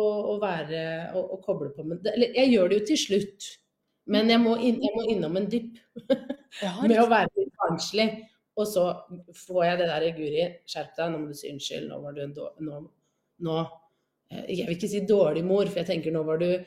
å, 0.03 0.35
være 0.41 0.81
å, 1.17 1.23
å 1.35 1.39
koble 1.43 1.71
på 1.75 1.85
med. 1.87 2.05
Eller 2.13 2.35
jeg 2.37 2.53
gjør 2.53 2.71
det 2.71 2.79
jo 2.79 2.87
til 2.91 3.01
slutt, 3.03 3.49
men 4.09 4.31
jeg 4.31 4.41
må, 4.41 4.55
inn, 4.57 4.79
jeg 4.81 4.95
må 4.95 5.05
innom 5.11 5.37
en 5.37 5.47
dypp 5.51 5.77
med 6.89 6.97
å 7.01 7.07
være 7.11 7.31
litt 7.37 7.53
barnslig. 7.59 8.09
Og 8.59 8.67
så 8.67 8.85
får 9.45 9.61
jeg 9.65 9.79
det 9.79 9.87
der 9.87 10.07
Guri, 10.17 10.47
skjerp 10.67 10.95
deg, 10.97 11.11
nå 11.11 11.21
må 11.21 11.29
du 11.29 11.37
si 11.37 11.51
unnskyld. 11.53 11.87
Nå 11.91 12.01
var 12.03 12.15
du 12.15 12.23
en 12.25 12.35
dårlig 12.35 12.67
nå, 12.67 12.81
nå 13.47 13.57
eh, 13.61 14.45
Jeg 14.49 14.67
vil 14.67 14.75
ikke 14.75 14.91
si 14.91 15.03
dårlig 15.07 15.45
mor, 15.47 15.69
for 15.69 15.81
jeg 15.83 15.91
tenker 15.93 16.15
nå 16.15 16.25
var 16.27 16.41
du 16.41 16.49
eh, 16.51 16.65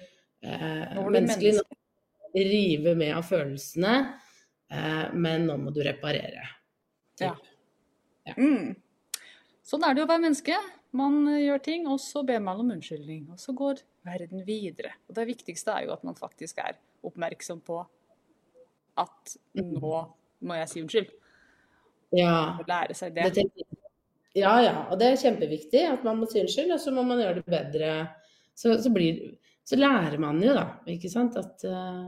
Nå 0.49 1.03
var 1.03 1.11
du 1.11 1.19
menneskelig. 1.19 1.57
menneske. 1.59 1.77
Nå 1.77 1.81
rive 2.33 2.95
med 2.97 3.13
av 3.13 3.27
følelsene, 3.29 3.95
eh, 4.73 5.13
men 5.13 5.45
nå 5.49 5.59
må 5.61 5.73
du 5.75 5.83
reparere. 5.85 6.47
Ja. 7.21 7.35
Mm. 8.39 8.73
Sånn 9.67 9.85
er 9.85 9.95
det 9.95 10.03
jo 10.03 10.07
å 10.07 10.11
være 10.11 10.25
menneske. 10.25 10.57
Man 10.97 11.23
eh, 11.33 11.43
gjør 11.47 11.63
ting, 11.65 11.87
og 11.89 12.01
så 12.03 12.23
ber 12.27 12.43
man 12.45 12.61
om 12.61 12.73
unnskyldning. 12.75 13.27
Og 13.33 13.41
så 13.41 13.55
går 13.57 13.81
verden 14.07 14.45
videre. 14.47 14.95
Og 15.09 15.17
det 15.17 15.29
viktigste 15.31 15.75
er 15.75 15.87
jo 15.89 15.95
at 15.95 16.05
man 16.07 16.19
faktisk 16.19 16.61
er 16.63 16.77
oppmerksom 17.03 17.63
på 17.65 17.81
at 19.03 19.37
nå 19.59 19.93
må 20.43 20.59
jeg 20.59 20.69
si 20.71 20.83
unnskyld. 20.83 21.13
Ja. 22.13 22.59
Og 22.61 22.69
lære 22.69 22.97
seg 22.99 23.15
det. 23.17 23.31
Det. 23.39 23.47
Ja, 24.37 24.53
ja. 24.65 24.75
Og 24.91 24.99
det 25.01 25.09
er 25.13 25.23
kjempeviktig 25.23 25.85
at 25.89 26.05
man 26.05 26.21
må 26.21 26.29
si 26.29 26.43
unnskyld, 26.43 26.75
og 26.77 26.83
så 26.83 26.93
må 26.95 27.05
man 27.09 27.21
gjøre 27.23 27.41
det 27.41 27.47
bedre. 27.49 27.93
Så, 28.53 28.75
så, 28.85 28.93
blir, 28.93 29.23
så 29.65 29.79
lærer 29.81 30.19
man 30.21 30.43
jo, 30.45 30.53
da, 30.57 30.67
ikke 30.93 31.09
sant, 31.13 31.39
at 31.41 31.65
uh, 31.69 32.05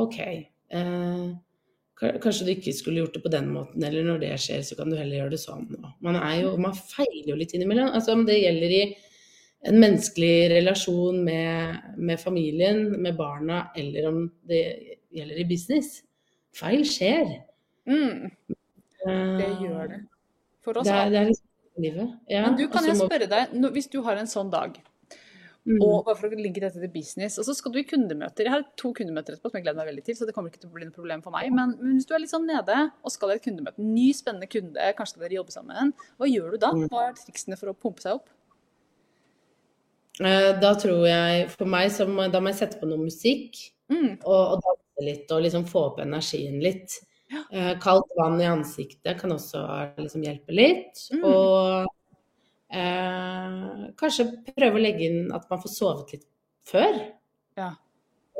OK. 0.00 0.16
ka- 0.16 1.34
kanskje 2.00 2.46
du 2.46 2.50
ikke 2.54 2.72
skulle 2.76 3.02
gjort 3.02 3.16
det 3.18 3.22
på 3.24 3.32
den 3.32 3.50
måten, 3.52 3.84
eller 3.84 4.06
når 4.06 4.22
det 4.22 4.32
skjer, 4.40 4.62
så 4.64 4.76
kan 4.78 4.88
du 4.90 4.96
heller 4.96 5.18
gjøre 5.20 5.34
det 5.34 5.42
sånn. 5.42 5.66
Man, 6.00 6.18
jo, 6.40 6.54
man 6.60 6.76
feiler 6.76 7.32
jo 7.32 7.38
litt 7.38 7.52
innimellom. 7.56 7.92
Altså 7.96 8.14
om 8.16 8.24
det 8.28 8.38
gjelder 8.40 8.74
i 8.76 8.82
en 9.68 9.76
menneskelig 9.76 10.34
relasjon 10.54 11.18
med, 11.26 11.90
med 12.00 12.20
familien, 12.22 12.86
med 13.04 13.18
barna, 13.18 13.66
eller 13.76 14.08
om 14.08 14.22
det 14.48 14.62
gjelder 15.12 15.42
i 15.42 15.48
business. 15.50 15.98
Feil 16.56 16.86
skjer. 16.88 17.36
Mm, 17.90 18.30
det 18.48 18.56
Eh, 19.08 19.62
gjør 19.64 19.86
det. 19.88 19.98
For 20.60 20.76
oss 20.76 20.84
det 20.84 20.92
er, 20.92 20.98
alle. 21.06 21.10
det 21.12 21.20
er 21.20 21.28
liksom 21.30 21.84
livet. 21.84 22.08
Ja, 22.28 22.40
Men 22.46 22.56
du, 22.58 22.66
kan 22.68 22.84
så 22.84 22.90
jeg 22.90 22.98
spørre 23.00 23.28
deg, 23.30 23.54
hvis 23.72 23.88
du 23.88 24.00
har 24.04 24.20
en 24.20 24.28
sånn 24.28 24.50
dag, 24.52 24.76
Mm. 25.68 25.76
og 25.84 26.06
bare 26.06 26.16
for 26.16 26.32
å 26.32 26.38
linke 26.40 26.62
dette 26.62 26.80
til 26.80 26.92
business, 26.92 27.36
og 27.38 27.44
så 27.44 27.54
skal 27.56 27.74
du 27.74 27.80
i 27.82 27.86
kundemøter. 27.86 28.46
Jeg 28.46 28.54
har 28.54 28.66
to 28.80 28.92
kundemøter 28.96 29.36
etterpå 29.36 29.50
som 29.50 29.58
jeg 29.58 29.66
gleder 29.66 29.80
meg 29.82 29.90
veldig 29.90 30.04
til, 30.06 30.16
så 30.16 30.28
det 30.28 30.34
kommer 30.36 30.52
ikke 30.52 30.62
til 30.62 30.70
å 30.70 30.76
bli 30.76 30.88
noe 30.88 30.96
problem 30.96 31.24
for 31.24 31.34
meg. 31.34 31.50
Men, 31.54 31.74
hvis 31.82 32.08
du 32.08 32.14
er 32.16 32.22
litt 32.24 32.32
sånn 32.32 32.48
nede 32.48 32.78
og 33.04 33.12
skal 33.12 33.34
i 33.34 33.36
et 33.36 33.44
kundemøte, 33.44 33.84
ny 33.84 34.06
spennende 34.16 34.48
kunde, 34.50 34.92
kanskje 34.96 35.16
skal 35.16 35.26
dere 35.26 35.40
jobbe 35.40 35.54
sammen, 35.54 35.92
hva 36.16 36.30
gjør 36.30 36.54
du 36.56 36.62
da? 36.64 36.72
Mm. 36.76 36.86
Hva 36.92 37.08
er 37.10 37.18
triksene 37.18 37.60
for 37.60 37.72
å 37.72 37.76
pumpe 37.76 38.04
seg 38.06 38.16
opp? 38.16 38.32
Eh, 40.20 40.52
Da 40.60 40.72
tror 40.80 41.04
jeg, 41.08 41.50
for 41.52 41.68
meg, 41.68 41.92
så 41.92 42.08
må, 42.08 42.30
da 42.32 42.40
må 42.40 42.54
jeg 42.54 42.62
sette 42.62 42.80
på 42.80 42.88
noe 42.88 43.04
musikk 43.04 43.60
Mm, 43.90 44.20
og, 44.22 44.54
og 44.54 44.60
danse 44.62 45.06
litt 45.06 45.32
og 45.34 45.40
liksom 45.44 45.64
få 45.68 45.86
opp 45.90 45.96
energien 46.02 46.60
litt. 46.62 47.00
Ja. 47.30 47.74
Kaldt 47.82 48.10
vann 48.18 48.40
i 48.42 48.48
ansiktet 48.48 49.20
kan 49.20 49.34
også 49.34 49.62
liksom 49.98 50.24
hjelpe 50.26 50.54
litt. 50.54 50.98
Mm. 51.14 51.24
Og 51.26 51.90
eh, 52.70 53.90
kanskje 54.00 54.26
prøve 54.54 54.78
å 54.78 54.82
legge 54.82 55.06
inn 55.08 55.30
at 55.36 55.46
man 55.50 55.62
får 55.62 55.72
sovet 55.74 56.14
litt 56.16 56.26
før. 56.70 56.98
Ja. 57.58 57.72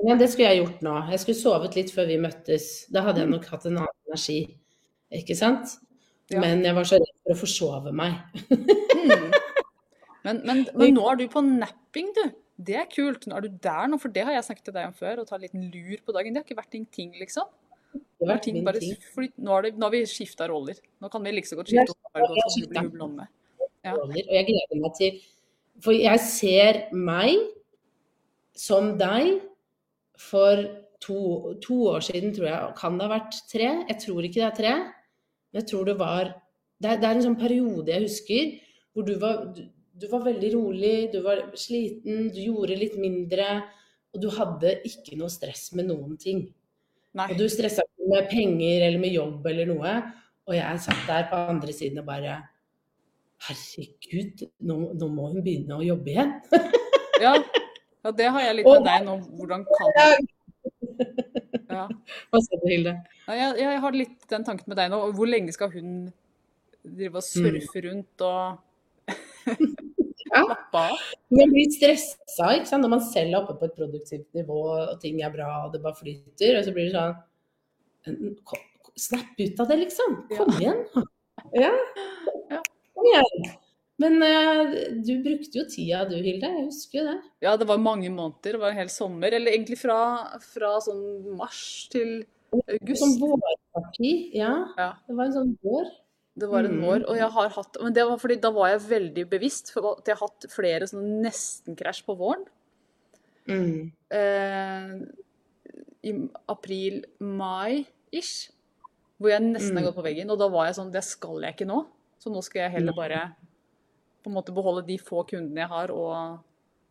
Men 0.05 0.21
det 0.21 0.31
skulle 0.33 0.49
jeg 0.49 0.63
gjort 0.63 0.83
nå. 0.87 0.95
Jeg 1.13 1.21
skulle 1.23 1.41
sovet 1.41 1.77
litt 1.77 1.93
før 1.93 2.09
vi 2.09 2.19
møttes. 2.23 2.69
Da 2.93 3.03
hadde 3.05 3.25
jeg 3.25 3.33
nok 3.33 3.47
hatt 3.53 3.67
en 3.69 3.81
annen 3.83 3.97
energi. 4.09 4.41
Ikke 5.13 5.37
sant? 5.37 5.77
Ja. 6.31 6.41
Men 6.41 6.63
jeg 6.65 6.77
var 6.77 6.87
så 6.89 7.01
redd 7.01 7.17
for 7.25 7.35
å 7.35 7.41
forsove 7.43 7.93
meg. 7.97 8.21
mm. 8.49 9.31
Men, 10.25 10.41
men, 10.45 10.59
men 10.79 10.95
nå 10.97 11.05
er 11.11 11.21
du 11.21 11.27
på 11.33 11.43
napping, 11.45 12.13
du. 12.17 12.25
Det 12.61 12.77
er 12.77 12.89
kult. 12.93 13.25
Nå 13.29 13.39
er 13.39 13.47
du 13.47 13.57
der 13.65 13.89
nå, 13.89 13.97
for 14.01 14.13
det 14.13 14.25
har 14.29 14.37
jeg 14.37 14.47
snakket 14.51 14.67
til 14.69 14.77
deg 14.77 14.89
om 14.91 14.97
før. 14.97 15.23
Å 15.23 15.29
ta 15.29 15.37
en 15.39 15.45
liten 15.45 15.67
lur 15.73 16.01
på 16.05 16.15
dagen. 16.17 16.33
Det 16.33 16.43
har 16.43 16.49
ikke 16.49 16.61
vært 16.61 16.77
din 16.77 16.87
ting, 16.93 17.13
liksom. 17.21 17.49
Det 17.93 18.27
har 18.27 18.35
vært 18.37 18.45
ting 18.47 18.59
bare 18.65 18.81
flytt- 19.15 19.41
nå, 19.41 19.61
det, 19.65 19.75
nå 19.81 19.89
har 19.89 19.95
vi 19.95 20.03
skifta 20.09 20.49
roller. 20.51 20.77
Nå 21.01 21.09
kan 21.13 21.25
vi 21.25 21.33
like 21.35 21.49
så 21.49 21.57
godt 21.59 21.73
skifte 21.73 21.97
skiftet- 22.55 23.29
Ja. 23.85 23.95
roller, 23.97 24.27
og 24.29 24.35
jeg 24.37 24.47
gleder 24.51 24.81
meg 24.83 24.97
til 24.99 25.21
For 25.81 25.97
jeg 25.97 26.21
ser 26.21 26.79
meg 26.93 27.39
som 28.53 28.93
deg 29.01 29.39
for 30.21 30.61
to, 31.01 31.55
to 31.65 31.77
år 31.95 32.05
siden, 32.05 32.35
tror 32.37 32.49
jeg. 32.51 32.73
Kan 32.77 32.99
det 32.99 33.07
ha 33.07 33.15
vært 33.15 33.39
tre? 33.49 33.71
Jeg 33.89 33.97
tror 34.03 34.27
ikke 34.27 34.43
det 34.43 34.49
er 34.51 34.59
tre. 34.59 34.75
Men 35.51 35.63
jeg 35.63 35.71
tror 35.71 35.89
det 35.89 35.99
var 35.99 36.35
Det 36.81 36.89
er, 36.91 36.97
det 36.97 37.09
er 37.09 37.17
en 37.17 37.27
sånn 37.27 37.41
periode 37.41 37.93
jeg 37.93 38.07
husker 38.07 38.53
hvor 38.95 39.05
du 39.05 39.13
var, 39.21 39.43
du, 39.55 39.67
du 40.01 40.07
var 40.11 40.23
veldig 40.25 40.49
rolig, 40.55 40.95
du 41.13 41.21
var 41.23 41.43
sliten, 41.61 42.31
du 42.33 42.41
gjorde 42.41 42.79
litt 42.81 42.97
mindre. 43.01 43.63
Og 44.15 44.23
du 44.23 44.31
hadde 44.35 44.79
ikke 44.89 45.19
noe 45.21 45.31
stress 45.31 45.69
med 45.79 45.91
noen 45.91 46.17
ting. 46.19 46.47
Nei. 47.15 47.27
Og 47.31 47.39
du 47.39 47.45
stressa 47.51 47.85
ikke 47.87 48.09
med 48.11 48.31
penger 48.31 48.87
eller 48.87 49.03
med 49.03 49.15
jobb 49.15 49.47
eller 49.53 49.69
noe. 49.71 49.93
Og 50.49 50.57
jeg 50.57 50.83
satt 50.83 51.05
der 51.07 51.29
på 51.31 51.39
andre 51.53 51.75
siden 51.75 52.03
og 52.03 52.09
bare 52.09 52.41
Herregud, 53.49 54.43
nå, 54.69 54.77
nå 55.01 55.07
må 55.13 55.31
hun 55.33 55.43
begynne 55.45 55.79
å 55.81 55.85
jobbe 55.87 56.13
igjen. 56.15 56.35
Ja. 57.21 57.35
ja, 57.37 58.11
det 58.17 58.27
har 58.33 58.41
jeg 58.41 58.55
litt 58.57 58.65
med 58.71 58.87
deg 58.87 59.03
nå. 59.05 59.15
Hvordan 59.37 59.65
kan 59.69 59.91
ja. 61.69 61.83
Hva 62.33 62.41
sa 62.41 62.57
du, 62.63 62.65
Hilde? 62.71 62.95
Jeg, 63.29 63.51
jeg 63.61 63.81
har 63.85 63.93
litt 63.99 64.25
den 64.33 64.47
tanken 64.47 64.71
med 64.73 64.79
deg 64.81 64.89
nå. 64.89 65.03
Hvor 65.19 65.29
lenge 65.29 65.53
skal 65.53 65.69
hun 65.75 65.91
drive 66.81 67.21
og 67.21 67.27
surfe 67.27 67.83
rundt 67.85 68.25
og 68.25 68.57
Ja. 70.31 70.41
slappe 70.47 70.81
av? 70.87 70.97
Man 71.35 71.53
blir 71.53 71.69
stressa 71.75 72.49
ikke 72.57 72.71
sant? 72.71 72.85
når 72.87 72.93
man 72.97 73.05
selv 73.05 73.35
er 73.35 73.39
oppe 73.43 73.57
på 73.61 73.69
et 73.69 73.77
produktivt 73.77 74.29
nivå 74.39 74.59
og 74.79 74.97
ting 75.03 75.21
er 75.27 75.33
bra 75.37 75.51
og 75.67 75.73
det 75.77 75.83
bare 75.85 75.99
flyter. 76.01 76.57
Og 76.61 76.65
så 76.69 76.73
blir 76.77 76.89
det 76.89 76.97
sånn 78.07 78.35
"Ko- 78.49 78.65
Snap 79.01 79.37
ut 79.39 79.61
av 79.61 79.69
det, 79.71 79.77
liksom. 79.85 80.17
Ja. 80.33 80.37
Kom 80.41 80.57
igjen. 80.57 80.81
Ja. 81.57 81.71
Ja. 82.51 82.65
Igjen. 82.97 83.51
Men 84.01 84.17
uh, 84.23 84.73
du 85.05 85.13
brukte 85.23 85.59
jo 85.61 85.65
tida 85.69 86.07
du, 86.09 86.15
Hilde. 86.17 86.49
Jeg 86.49 86.65
husker 86.71 86.99
jo 87.01 87.05
det. 87.11 87.19
Ja, 87.45 87.53
det 87.61 87.67
var 87.69 87.77
mange 87.79 88.09
måneder. 88.11 88.53
Det 88.57 88.61
var 88.63 88.71
en 88.73 88.77
hel 88.81 88.89
sommer. 88.93 89.33
Eller 89.37 89.53
egentlig 89.53 89.77
fra, 89.79 89.99
fra 90.41 90.71
sånn 90.81 91.37
mars 91.37 91.89
til 91.93 92.23
Som 92.51 92.63
august. 92.67 93.21
vårparti. 93.21 94.13
Ja. 94.35 94.55
Ja. 94.79 94.95
Det 95.07 95.15
var 95.19 95.25
en 95.29 95.33
sånn 95.37 95.53
vår. 95.63 95.85
Det 96.41 96.49
var 96.49 96.65
en 96.65 96.79
Mm. 96.79 96.85
vår. 96.87 97.05
Og 97.11 97.17
jeg 97.19 97.31
har 97.31 97.49
hatt 97.51 97.77
Men 97.83 97.93
det 97.93 98.05
var 98.09 98.17
fordi 98.19 98.41
da 98.41 98.51
var 98.51 98.69
jeg 98.71 98.81
veldig 98.89 99.29
bevisst 99.29 99.73
for 99.75 99.99
at 99.99 100.07
jeg 100.07 100.17
har 100.17 100.27
hatt 100.29 100.47
flere 100.49 100.87
sånne 100.89 101.21
nesten-krasj 101.27 102.05
på 102.07 102.17
våren. 102.17 102.45
Mm. 103.49 103.93
Eh, 104.11 104.89
I 106.09 106.13
april-mai-ish. 106.49 108.51
Hvor 109.21 109.29
jeg 109.35 109.43
nesten 109.45 109.77
har 109.77 109.83
Mm. 109.83 109.87
gått 109.93 109.97
på 109.97 110.03
veggen. 110.09 110.31
Og 110.31 110.39
da 110.39 110.49
var 110.49 110.67
jeg 110.67 110.75
sånn 110.77 110.93
Det 110.93 111.05
skal 111.05 111.41
jeg 111.43 111.55
ikke 111.57 111.67
nå. 111.69 111.85
Så 112.21 112.31
nå 112.33 112.43
skal 112.45 112.67
jeg 112.67 112.75
heller 112.79 112.97
bare 112.97 113.21
på 114.21 114.29
en 114.29 114.37
måte 114.37 114.53
beholde 114.53 114.85
de 114.87 114.99
få 115.01 115.23
kundene 115.29 115.63
jeg 115.65 115.71
har, 115.73 115.93
og, 115.95 116.41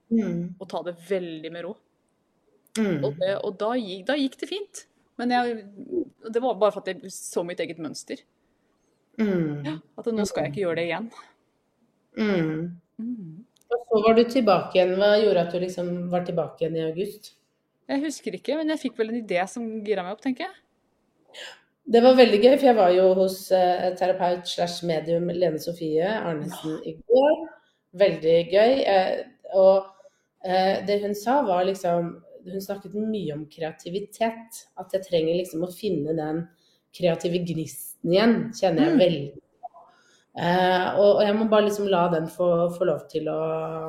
Mm. 0.09 0.55
og 0.59 0.65
ta 0.71 0.79
det 0.81 0.95
veldig 1.05 1.51
med 1.53 1.63
ro. 1.67 1.75
Mm. 2.79 3.03
Og, 3.05 3.11
det, 3.19 3.35
og 3.45 3.57
da, 3.61 3.67
gikk, 3.77 4.05
da 4.07 4.15
gikk 4.17 4.39
det 4.41 4.47
fint. 4.49 4.79
Men 5.21 5.29
jeg, 5.35 5.59
det 6.33 6.41
var 6.41 6.55
bare 6.57 6.73
for 6.73 6.81
at 6.81 6.87
jeg 6.95 7.11
så 7.13 7.43
mitt 7.45 7.59
eget 7.61 7.77
mønster. 7.77 8.17
Mm. 9.19 9.67
At 9.99 10.09
nå 10.09 10.25
skal 10.25 10.47
jeg 10.47 10.53
ikke 10.53 10.63
gjøre 10.63 10.79
det 10.79 10.85
igjen. 10.87 11.09
Mm. 12.17 12.79
Mm. 12.97 13.45
Og 13.69 13.85
så 13.85 14.01
var 14.07 14.17
du 14.17 14.23
tilbake 14.23 14.79
igjen. 14.79 14.95
Hva 14.97 15.11
gjorde 15.21 15.43
at 15.45 15.53
du 15.53 15.59
liksom 15.61 15.91
var 16.09 16.25
tilbake 16.25 16.63
igjen 16.63 16.79
i 16.79 16.87
august? 16.87 17.35
Jeg 17.89 18.01
husker 18.03 18.33
ikke, 18.37 18.57
men 18.57 18.69
jeg 18.73 18.81
fikk 18.87 18.97
vel 18.97 19.13
en 19.13 19.21
idé 19.21 19.43
som 19.49 19.65
gira 19.85 20.01
meg 20.05 20.15
opp, 20.17 20.21
tenker 20.25 20.47
jeg. 20.47 21.45
Det 21.89 22.02
var 22.06 22.17
veldig 22.19 22.38
gøy, 22.43 22.54
for 22.54 22.67
jeg 22.69 22.78
var 22.78 22.91
jo 22.93 23.06
hos 23.17 23.38
eh, 23.56 23.88
terapeut 23.97 24.45
slash 24.45 24.86
medium 24.86 25.30
Lene 25.34 25.58
Sofie 25.62 26.06
Arnesen 26.06 26.75
i 26.86 26.93
går. 27.02 27.39
Veldig 27.97 28.36
gøy. 28.52 28.73
Eh, 28.86 29.15
og 29.58 29.88
eh, 30.45 30.84
det 30.86 30.99
hun 31.02 31.15
sa 31.17 31.39
var 31.47 31.65
liksom 31.65 32.17
Hun 32.49 32.62
snakket 32.63 32.93
mye 32.95 33.34
om 33.36 33.41
kreativitet. 33.52 34.60
At 34.80 34.93
jeg 34.93 35.06
trenger 35.08 35.36
liksom 35.41 35.65
å 35.65 35.71
finne 35.73 36.13
den 36.17 36.43
kreative 36.95 37.41
gnisten 37.45 38.13
igjen, 38.13 38.36
kjenner 38.56 38.86
jeg 38.86 38.93
Mm. 38.93 39.02
veldig. 39.02 39.41
Eh, 40.39 40.88
og, 40.95 41.10
og 41.17 41.23
jeg 41.25 41.36
må 41.36 41.47
bare 41.52 41.67
liksom 41.67 41.89
la 41.91 42.08
den 42.13 42.30
få, 42.32 42.69
få 42.78 42.88
lov 42.88 43.02
til 43.12 43.28
å 43.30 43.39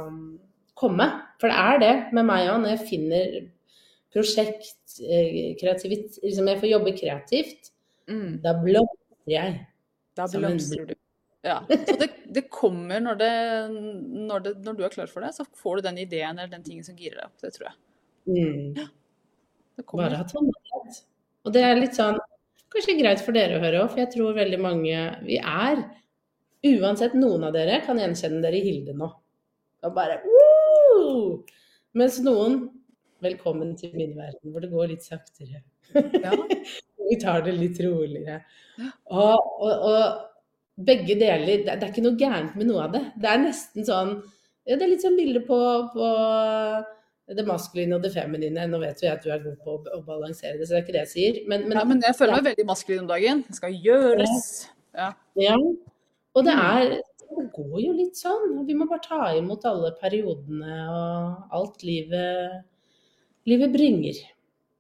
um, 0.08 0.38
komme. 0.74 1.06
For 1.40 1.52
det 1.52 1.56
er 1.56 1.78
det 1.84 1.92
med 2.16 2.26
meg 2.26 2.48
òg, 2.50 2.58
når 2.64 2.74
jeg 2.74 2.88
finner 2.88 3.36
prosjekt, 4.10 4.98
kreativitet 5.60 6.18
Liksom 6.24 6.48
jeg 6.50 6.60
får 6.64 6.72
jobbe 6.72 6.96
kreativt. 6.98 7.70
Mm. 8.10 8.40
Da 8.44 8.54
blomstrer 8.58 9.34
jeg. 9.34 9.60
Da 10.18 10.26
blomstrer 10.32 10.90
du. 10.90 10.96
Ja. 11.46 11.60
Så 11.68 11.96
det, 11.96 12.08
det 12.28 12.42
kommer 12.52 13.00
når, 13.00 13.20
det, 13.20 13.34
når, 14.28 14.40
det, 14.44 14.54
når 14.64 14.76
du 14.76 14.82
er 14.84 14.92
klar 14.92 15.08
for 15.08 15.24
det, 15.24 15.32
så 15.36 15.46
får 15.56 15.78
du 15.78 15.88
den 15.88 16.00
ideen 16.02 16.38
eller 16.38 16.50
den 16.52 16.66
tingen 16.66 16.84
som 16.84 16.98
girer 16.98 17.20
deg 17.20 17.30
opp. 17.30 17.38
Det 17.40 17.52
tror 17.54 17.70
jeg. 17.70 17.78
Mm. 18.30 18.90
Det 19.76 19.86
kommer. 19.86 20.10
Bare 20.10 20.20
ha 20.20 20.26
tålmodighet. 20.28 21.00
Og 21.46 21.54
det 21.54 21.62
er 21.64 21.78
litt 21.78 21.96
sånn 21.96 22.18
kanskje 22.70 22.98
greit 23.00 23.22
for 23.24 23.34
dere 23.34 23.56
å 23.56 23.62
høre 23.62 23.80
òg, 23.84 23.94
for 23.94 24.02
jeg 24.02 24.12
tror 24.12 24.36
veldig 24.36 24.58
mange 24.62 24.98
Vi 25.26 25.40
er 25.40 25.80
Uansett, 26.60 27.14
noen 27.16 27.46
av 27.48 27.54
dere 27.56 27.78
kan 27.86 27.98
gjenkjenne 27.98 28.42
dere 28.44 28.58
i 28.58 28.66
Hilde 28.66 28.92
nå. 28.92 29.08
Og 29.80 29.94
bare 29.96 30.20
Woo! 30.26 31.40
Mens 31.96 32.20
noen 32.22 32.66
Velkommen 33.24 33.74
til 33.76 33.92
min 33.96 34.14
verden, 34.16 34.48
hvor 34.48 34.62
det 34.64 34.70
går 34.72 34.86
litt 34.94 35.04
saktere. 35.04 35.58
Ja. 35.92 36.32
Vi 37.10 37.18
tar 37.20 37.44
det 37.46 37.56
litt 37.58 37.80
roligere. 37.84 38.40
Og, 39.10 39.48
og, 39.60 39.88
og 39.90 40.84
begge 40.86 41.16
deler 41.20 41.64
det, 41.64 41.66
det 41.66 41.82
er 41.82 41.90
ikke 41.90 42.04
noe 42.04 42.18
gærent 42.18 42.56
med 42.56 42.70
noe 42.70 42.86
av 42.86 42.94
det. 42.94 43.02
Det 43.20 43.28
er 43.28 43.42
nesten 43.42 43.86
sånn 43.86 44.14
ja, 44.68 44.76
Det 44.76 44.84
er 44.84 44.92
litt 44.92 45.04
sånn 45.04 45.18
bilde 45.18 45.42
på, 45.44 45.58
på 45.92 46.08
det 47.36 47.44
maskuline 47.46 47.96
og 47.96 48.04
det 48.04 48.12
feminine. 48.14 48.66
Nå 48.70 48.80
vet 48.82 49.02
jeg 49.02 49.12
at 49.12 49.24
du 49.24 49.30
er 49.32 49.42
god 49.44 49.58
på 49.64 49.76
å, 49.76 49.82
å 49.98 50.00
balansere 50.06 50.58
det, 50.58 50.66
så 50.66 50.76
det 50.76 50.80
er 50.80 50.84
ikke 50.84 50.96
det 50.96 51.04
jeg 51.04 51.12
sier. 51.12 51.38
Men, 51.50 51.66
men, 51.68 51.78
ja, 51.78 51.84
men 51.88 52.02
jeg 52.04 52.18
føler 52.18 52.38
meg 52.38 52.50
veldig 52.50 52.66
maskulin 52.68 53.04
om 53.04 53.10
dagen. 53.10 53.44
Det 53.48 53.58
skal 53.58 53.78
gjøres. 53.86 54.50
Ja. 54.96 55.12
ja. 55.38 55.56
Og 56.34 56.46
det 56.46 56.56
er 56.56 56.98
Det 57.30 57.46
går 57.54 57.76
jo 57.78 57.92
litt 57.94 58.18
sånn. 58.18 58.56
Vi 58.66 58.74
må 58.74 58.88
bare 58.90 59.04
ta 59.04 59.28
imot 59.38 59.64
alle 59.68 59.92
periodene 60.00 60.78
og 60.90 61.54
alt 61.56 61.84
livet, 61.86 62.64
livet 63.46 63.70
bringer. 63.74 64.18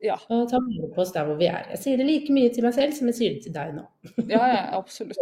Ja. 0.04 0.16
Og 0.32 0.46
ta 0.48 0.60
vare 0.64 0.88
på 0.94 1.02
oss 1.02 1.12
der 1.12 1.26
hvor 1.28 1.36
vi 1.40 1.48
er. 1.50 1.66
Jeg 1.74 1.82
sier 1.82 2.00
det 2.00 2.06
like 2.08 2.32
mye 2.32 2.52
til 2.54 2.64
meg 2.64 2.76
selv 2.76 2.96
som 2.96 3.10
jeg 3.10 3.18
sier 3.18 3.34
det 3.36 3.44
til 3.44 3.56
deg 3.56 3.74
nå. 3.76 3.84
Ja, 4.30 4.40
ja, 4.40 4.62
absolutt. 4.78 5.20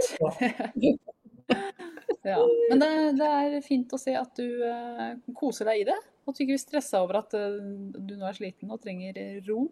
ja. 2.31 2.38
Men 2.71 2.85
det, 2.85 2.93
det 3.19 3.33
er 3.41 3.59
fint 3.67 3.93
å 3.95 4.01
se 4.01 4.14
at 4.19 4.38
du 4.38 4.62
eh, 4.69 5.19
koser 5.38 5.71
deg 5.73 5.83
i 5.83 5.88
det. 5.91 5.99
Og 6.23 6.31
at 6.31 6.38
du 6.38 6.45
ikke 6.45 6.55
blir 6.55 6.62
stressa 6.62 7.03
over 7.03 7.23
at 7.25 7.35
eh, 7.38 7.59
du 7.99 8.14
nå 8.14 8.29
er 8.29 8.38
sliten 8.38 8.71
og 8.71 8.83
trenger 8.85 9.19
ro. 9.49 9.67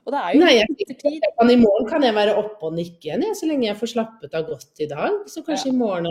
Og 0.00 0.14
det 0.14 0.20
er 0.20 0.34
jo 0.34 0.40
Nei, 0.40 0.52
jeg, 0.56 0.76
jeg 0.80 1.32
kan, 1.36 1.50
I 1.52 1.58
morgen 1.60 1.88
kan 1.88 2.04
jeg 2.04 2.16
være 2.16 2.32
oppe 2.40 2.70
og 2.70 2.76
nikke 2.76 3.04
igjen, 3.04 3.24
jeg, 3.26 3.36
så 3.36 3.48
lenge 3.50 3.66
jeg 3.66 3.76
får 3.76 3.90
slappet 3.92 4.36
av 4.36 4.46
godt 4.48 4.80
i 4.80 4.88
dag. 4.88 5.18
Så 5.28 5.42
kanskje 5.44 5.72
i 5.74 5.76
morgen 5.76 6.08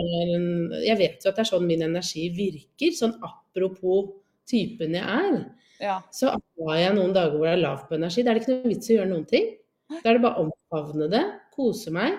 Jeg 0.78 0.96
vet 1.00 1.26
jo 1.26 1.32
at 1.32 1.38
det 1.38 1.42
er 1.42 1.50
sånn 1.50 1.66
min 1.66 1.82
energi 1.86 2.28
virker. 2.34 2.94
Sånn 2.96 3.16
apropos 3.18 4.12
typen 4.50 4.96
jeg 4.98 5.06
er. 5.06 5.40
Ja. 5.80 5.96
Så 6.12 6.34
har 6.34 6.76
jeg 6.76 6.96
noen 6.96 7.14
dager 7.16 7.38
hvor 7.38 7.48
jeg 7.48 7.56
er 7.58 7.64
lav 7.64 7.86
på 7.88 7.96
energi. 7.96 8.24
Da 8.24 8.32
er 8.32 8.38
det 8.38 8.44
ikke 8.44 8.56
noe 8.56 8.72
vits 8.72 8.90
i 8.90 8.94
å 8.94 8.98
gjøre 8.98 9.12
noen 9.14 9.28
ting. 9.30 9.48
Da 9.90 10.02
er 10.04 10.18
det 10.18 10.24
bare 10.24 10.38
å 10.38 10.48
omfavne 10.48 11.08
det, 11.10 11.22
kose 11.54 11.92
meg. 11.94 12.18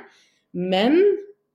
Men 0.58 0.98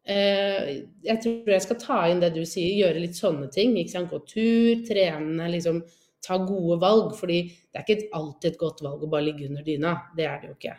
eh, 0.09 0.87
jeg 1.05 1.23
tror 1.25 1.53
jeg 1.53 1.65
skal 1.67 1.81
ta 1.83 2.01
inn 2.09 2.23
det 2.23 2.33
du 2.37 2.43
sier, 2.49 2.79
gjøre 2.79 3.03
litt 3.03 3.19
sånne 3.19 3.51
ting. 3.53 3.75
Gå 3.77 4.23
tur, 4.31 4.87
trene, 4.89 5.51
liksom 5.53 5.83
ta 6.25 6.39
gode 6.47 6.79
valg. 6.83 7.13
Fordi 7.19 7.43
det 7.51 7.83
er 7.83 7.87
ikke 7.87 8.11
alltid 8.17 8.53
et 8.53 8.61
godt 8.63 8.83
valg 8.87 9.05
å 9.05 9.13
bare 9.13 9.29
ligge 9.29 9.51
under 9.51 9.67
dyna. 9.67 9.99
Det 10.17 10.29
er 10.31 10.41
det 10.43 10.53
jo 10.53 10.57
ikke. 10.57 10.77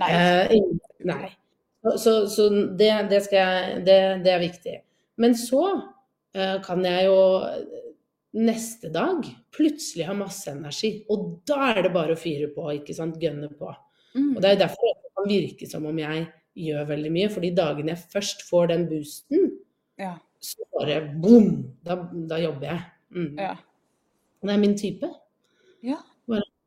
Nei. 0.00 0.10
Eh, 0.10 0.56
nei. 1.06 1.24
Så, 2.00 2.24
så, 2.32 2.48
det, 2.48 2.90
det, 3.10 3.20
jeg, 3.30 3.80
det, 3.84 3.98
det 4.24 4.32
er 4.32 4.42
viktig. 4.42 4.78
Men 5.20 5.36
så 5.38 5.64
eh, 6.34 6.56
kan 6.64 6.80
jeg 6.88 7.10
jo 7.10 7.18
neste 8.34 8.90
dag 8.92 9.26
plutselig 9.54 10.06
har 10.08 10.16
masse 10.18 10.50
energi. 10.50 11.04
Og 11.12 11.40
da 11.48 11.70
er 11.72 11.84
det 11.86 11.92
bare 11.94 12.16
å 12.16 12.20
fyre 12.20 12.50
på, 12.54 12.66
ikke 12.80 12.96
sant. 12.96 13.20
Gønne 13.22 13.50
på. 13.54 13.70
Mm. 14.14 14.32
Og 14.36 14.40
det 14.42 14.50
er 14.54 14.62
derfor 14.64 14.94
det 14.94 15.12
kan 15.14 15.28
virke 15.30 15.68
som 15.70 15.86
om 15.90 16.00
jeg 16.02 16.26
gjør 16.64 16.88
veldig 16.90 17.12
mye. 17.14 17.30
For 17.32 17.44
de 17.44 17.52
dagene 17.54 17.94
jeg 17.94 18.08
først 18.14 18.46
får 18.48 18.72
den 18.74 18.88
boosten, 18.90 19.52
Ja. 20.00 20.16
så 20.42 20.66
bare 20.74 21.00
boom! 21.22 21.76
Da, 21.86 21.98
da 22.30 22.40
jobber 22.42 22.72
jeg. 22.72 22.82
Mm. 23.14 23.38
ja. 23.38 23.54
Det 24.44 24.52
er 24.52 24.60
min 24.60 24.76
type. 24.76 25.08
Ja. 25.84 26.00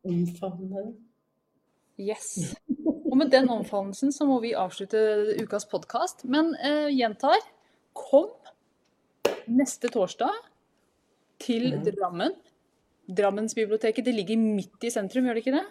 Omfavne 0.08 0.68
det. 0.72 0.94
Yes. 1.98 2.54
Og 3.10 3.16
med 3.18 3.30
den 3.34 3.48
omfavnelsen 3.50 4.12
så 4.14 4.24
må 4.28 4.38
vi 4.40 4.54
avslutte 4.56 4.98
ukas 5.42 5.66
podkast. 5.68 6.24
Men 6.24 6.52
eh, 6.62 6.88
gjentar, 6.94 7.36
kom 7.92 8.30
neste 9.50 9.90
torsdag 9.92 10.32
til 11.38 11.72
Mhm. 11.72 11.84
Drammen. 11.96 12.32
Drammensbiblioteket 13.08 14.04
det 14.04 14.14
ligger 14.14 14.36
midt 14.40 14.84
i 14.84 14.90
sentrum, 14.92 15.24
gjør 15.28 15.34
det 15.38 15.44
ikke 15.46 15.56
det? 15.56 15.66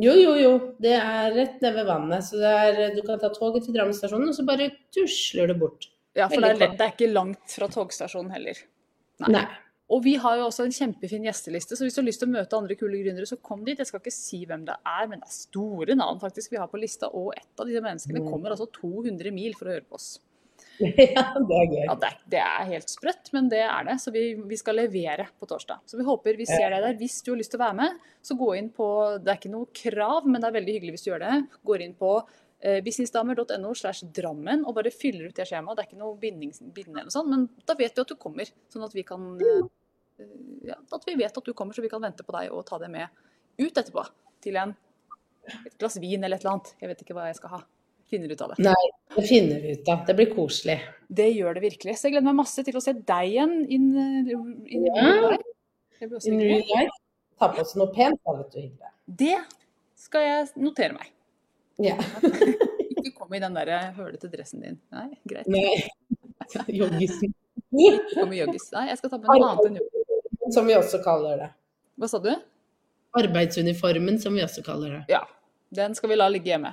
Jo, 0.00 0.12
jo, 0.16 0.34
jo. 0.40 0.50
Det 0.80 0.92
er 0.96 1.32
rett 1.36 1.60
nede 1.60 1.74
ved 1.76 1.86
vannet. 1.88 2.22
Så 2.24 2.36
det 2.40 2.50
er, 2.50 2.94
du 2.96 3.02
kan 3.04 3.18
ta 3.20 3.28
toget 3.32 3.64
til 3.64 3.74
Drammen 3.74 3.94
stasjon, 3.96 4.26
og 4.28 4.34
så 4.36 4.44
bare 4.48 4.70
tusler 4.92 5.48
du 5.48 5.54
bort. 5.60 5.88
Ja, 6.16 6.26
for 6.28 6.40
det 6.40 6.50
er, 6.56 6.58
lett, 6.58 6.76
det 6.78 6.86
er 6.86 6.92
ikke 6.94 7.12
langt 7.12 7.52
fra 7.54 7.68
togstasjonen 7.68 8.32
heller. 8.34 8.54
Nei. 9.20 9.32
Nei. 9.36 9.44
Og 9.90 10.04
vi 10.04 10.14
har 10.22 10.36
jo 10.38 10.44
også 10.46 10.64
en 10.68 10.70
kjempefin 10.74 11.24
gjesteliste, 11.26 11.74
så 11.76 11.82
hvis 11.82 11.96
du 11.96 12.00
har 12.00 12.06
lyst 12.06 12.20
til 12.22 12.28
å 12.28 12.32
møte 12.36 12.54
andre 12.56 12.76
kule 12.78 13.00
gründere, 13.02 13.26
så 13.26 13.36
kom 13.42 13.64
dit. 13.66 13.76
Jeg 13.80 13.88
skal 13.90 13.98
ikke 14.00 14.12
si 14.14 14.44
hvem 14.46 14.64
det 14.68 14.76
er, 14.86 15.08
men 15.10 15.18
det 15.18 15.26
er 15.26 15.34
store 15.34 15.96
navn 15.98 16.20
faktisk 16.22 16.52
vi 16.52 16.60
har 16.62 16.68
på 16.70 16.78
lista, 16.80 17.08
og 17.12 17.32
et 17.36 17.58
av 17.58 17.66
disse 17.66 17.82
menneskene 17.82 18.20
Mm. 18.22 18.30
kommer 18.30 18.50
altså 18.54 18.68
200 18.70 19.32
mil 19.34 19.52
for 19.54 19.66
å 19.66 19.74
høre 19.74 19.82
på 19.88 19.94
oss. 19.98 20.20
ja, 21.16 21.24
det 21.36 21.56
er 21.56 21.66
gøy. 21.68 21.82
Ja, 21.84 21.94
det 22.00 22.10
det 22.32 22.40
er 22.40 22.68
helt 22.70 22.92
sprøtt, 22.92 23.30
men 23.34 23.48
det 23.52 23.60
er 23.66 23.86
det. 23.88 23.96
Så 24.02 24.12
vi, 24.14 24.22
vi 24.48 24.58
skal 24.58 24.78
levere 24.80 25.26
på 25.38 25.48
torsdag. 25.50 25.82
Så 25.86 25.98
vi 25.98 26.06
håper 26.06 26.38
vi 26.38 26.46
ser 26.48 26.70
deg 26.72 26.84
der. 26.86 26.98
Hvis 27.00 27.18
du 27.26 27.32
har 27.32 27.40
lyst 27.40 27.52
til 27.54 27.60
å 27.60 27.64
være 27.64 27.78
med, 27.80 28.04
så 28.24 28.36
gå 28.38 28.52
inn 28.58 28.70
på 28.74 28.86
Det 29.20 29.32
er 29.32 29.40
ikke 29.40 29.52
noe 29.52 29.68
krav, 29.76 30.28
men 30.28 30.40
det 30.40 30.48
er 30.48 30.56
veldig 30.56 30.76
hyggelig 30.76 30.94
hvis 30.96 31.06
du 31.06 31.10
gjør 31.10 31.24
det. 31.26 31.34
Går 31.70 31.84
inn 31.86 31.96
på 31.98 32.12
eh, 32.16 32.78
businessdamer.no 32.86 33.74
slash 33.76 34.08
Drammen 34.20 34.64
og 34.64 34.76
bare 34.78 34.92
fyller 34.94 35.28
ut 35.28 35.40
det 35.40 35.48
skjemaet. 35.50 35.78
Det 35.78 35.84
er 35.84 35.90
ikke 35.90 36.02
noe 36.04 36.16
binding, 36.20 36.54
bindende 36.76 37.04
eller 37.04 37.14
sånn, 37.14 37.28
men 37.32 37.48
da 37.68 37.76
vet 37.78 37.98
vi 37.98 38.04
at 38.06 38.14
du 38.14 38.16
kommer. 38.20 38.52
Sånn 38.72 38.86
at 38.86 38.96
vi 38.96 39.04
kan 39.08 39.32
eh, 39.40 39.66
ja, 40.70 40.78
At 40.92 41.04
vi 41.08 41.16
vet 41.20 41.36
at 41.36 41.50
du 41.50 41.52
kommer, 41.56 41.76
så 41.76 41.84
vi 41.84 41.92
kan 41.92 42.02
vente 42.04 42.24
på 42.26 42.36
deg 42.36 42.54
og 42.54 42.64
ta 42.68 42.80
det 42.80 42.92
med 42.92 43.08
ut 43.60 43.74
etterpå. 43.74 44.06
Til 44.40 44.56
en, 44.56 44.72
et 45.50 45.76
glass 45.76 45.98
vin 46.00 46.24
eller 46.24 46.40
et 46.40 46.46
eller 46.46 46.56
annet. 46.56 46.72
Jeg 46.80 46.92
vet 46.92 47.04
ikke 47.04 47.16
hva 47.18 47.28
jeg 47.28 47.40
skal 47.40 47.58
ha. 47.58 47.62
Finner 48.10 48.32
ut 48.34 48.40
av 48.42 48.52
det. 48.52 48.64
Nei, 48.66 48.86
det 49.14 49.22
finner 49.28 49.60
vi 49.62 49.76
ut 49.76 49.88
av. 49.92 50.00
Det 50.08 50.14
blir 50.18 50.32
koselig. 50.34 50.78
Det 51.10 51.28
gjør 51.30 51.54
det 51.58 51.62
virkelig. 51.62 51.94
Så 51.98 52.08
jeg 52.08 52.16
gleder 52.16 52.26
meg 52.26 52.38
masse 52.40 52.64
til 52.66 52.76
å 52.78 52.82
se 52.82 52.94
deg 52.96 53.28
igjen 53.30 53.54
in, 53.70 53.86
in 54.66 54.86
Ja. 54.88 55.38
In 56.00 56.10
hyggelig. 56.10 56.64
real. 56.70 56.90
Ta 57.38 57.48
på 57.54 57.62
oss 57.62 57.74
noe 57.78 57.92
pent, 57.94 58.18
da, 58.26 58.34
vet 58.40 58.52
du, 58.54 58.58
Hilde. 58.60 58.90
Det 59.20 59.36
skal 60.00 60.24
jeg 60.26 60.48
notere 60.64 60.96
meg. 60.96 61.10
Ja. 61.80 61.96
Ikke 62.96 63.12
kom 63.16 63.34
i 63.36 63.40
den 63.42 63.54
der 63.56 63.92
hølete 63.96 64.28
dressen 64.32 64.64
din. 64.64 64.80
Nei, 64.92 65.08
greit. 65.28 65.46
Nei. 65.48 65.76
Joggisen. 66.80 67.34
Kom 68.16 68.32
i 68.34 68.40
joggis. 68.40 68.66
Nei, 68.74 68.88
jeg 68.90 68.98
skal 68.98 69.12
ta 69.12 69.18
på 69.22 69.30
noe 69.30 69.50
annet 69.52 69.68
enn 69.68 69.76
joggis. 69.78 70.54
Som 70.56 70.66
vi 70.66 70.74
også 70.74 70.98
kaller 71.04 71.36
det. 71.44 71.50
Hva 72.00 72.08
sa 72.10 72.18
du? 72.24 72.32
Arbeidsuniformen, 73.20 74.18
som 74.22 74.34
vi 74.34 74.42
også 74.42 74.64
kaller 74.66 74.96
det. 74.98 75.02
Ja. 75.12 75.20
Den 75.70 75.94
skal 75.94 76.10
vi 76.10 76.16
la 76.18 76.26
ligge 76.32 76.50
hjemme. 76.50 76.72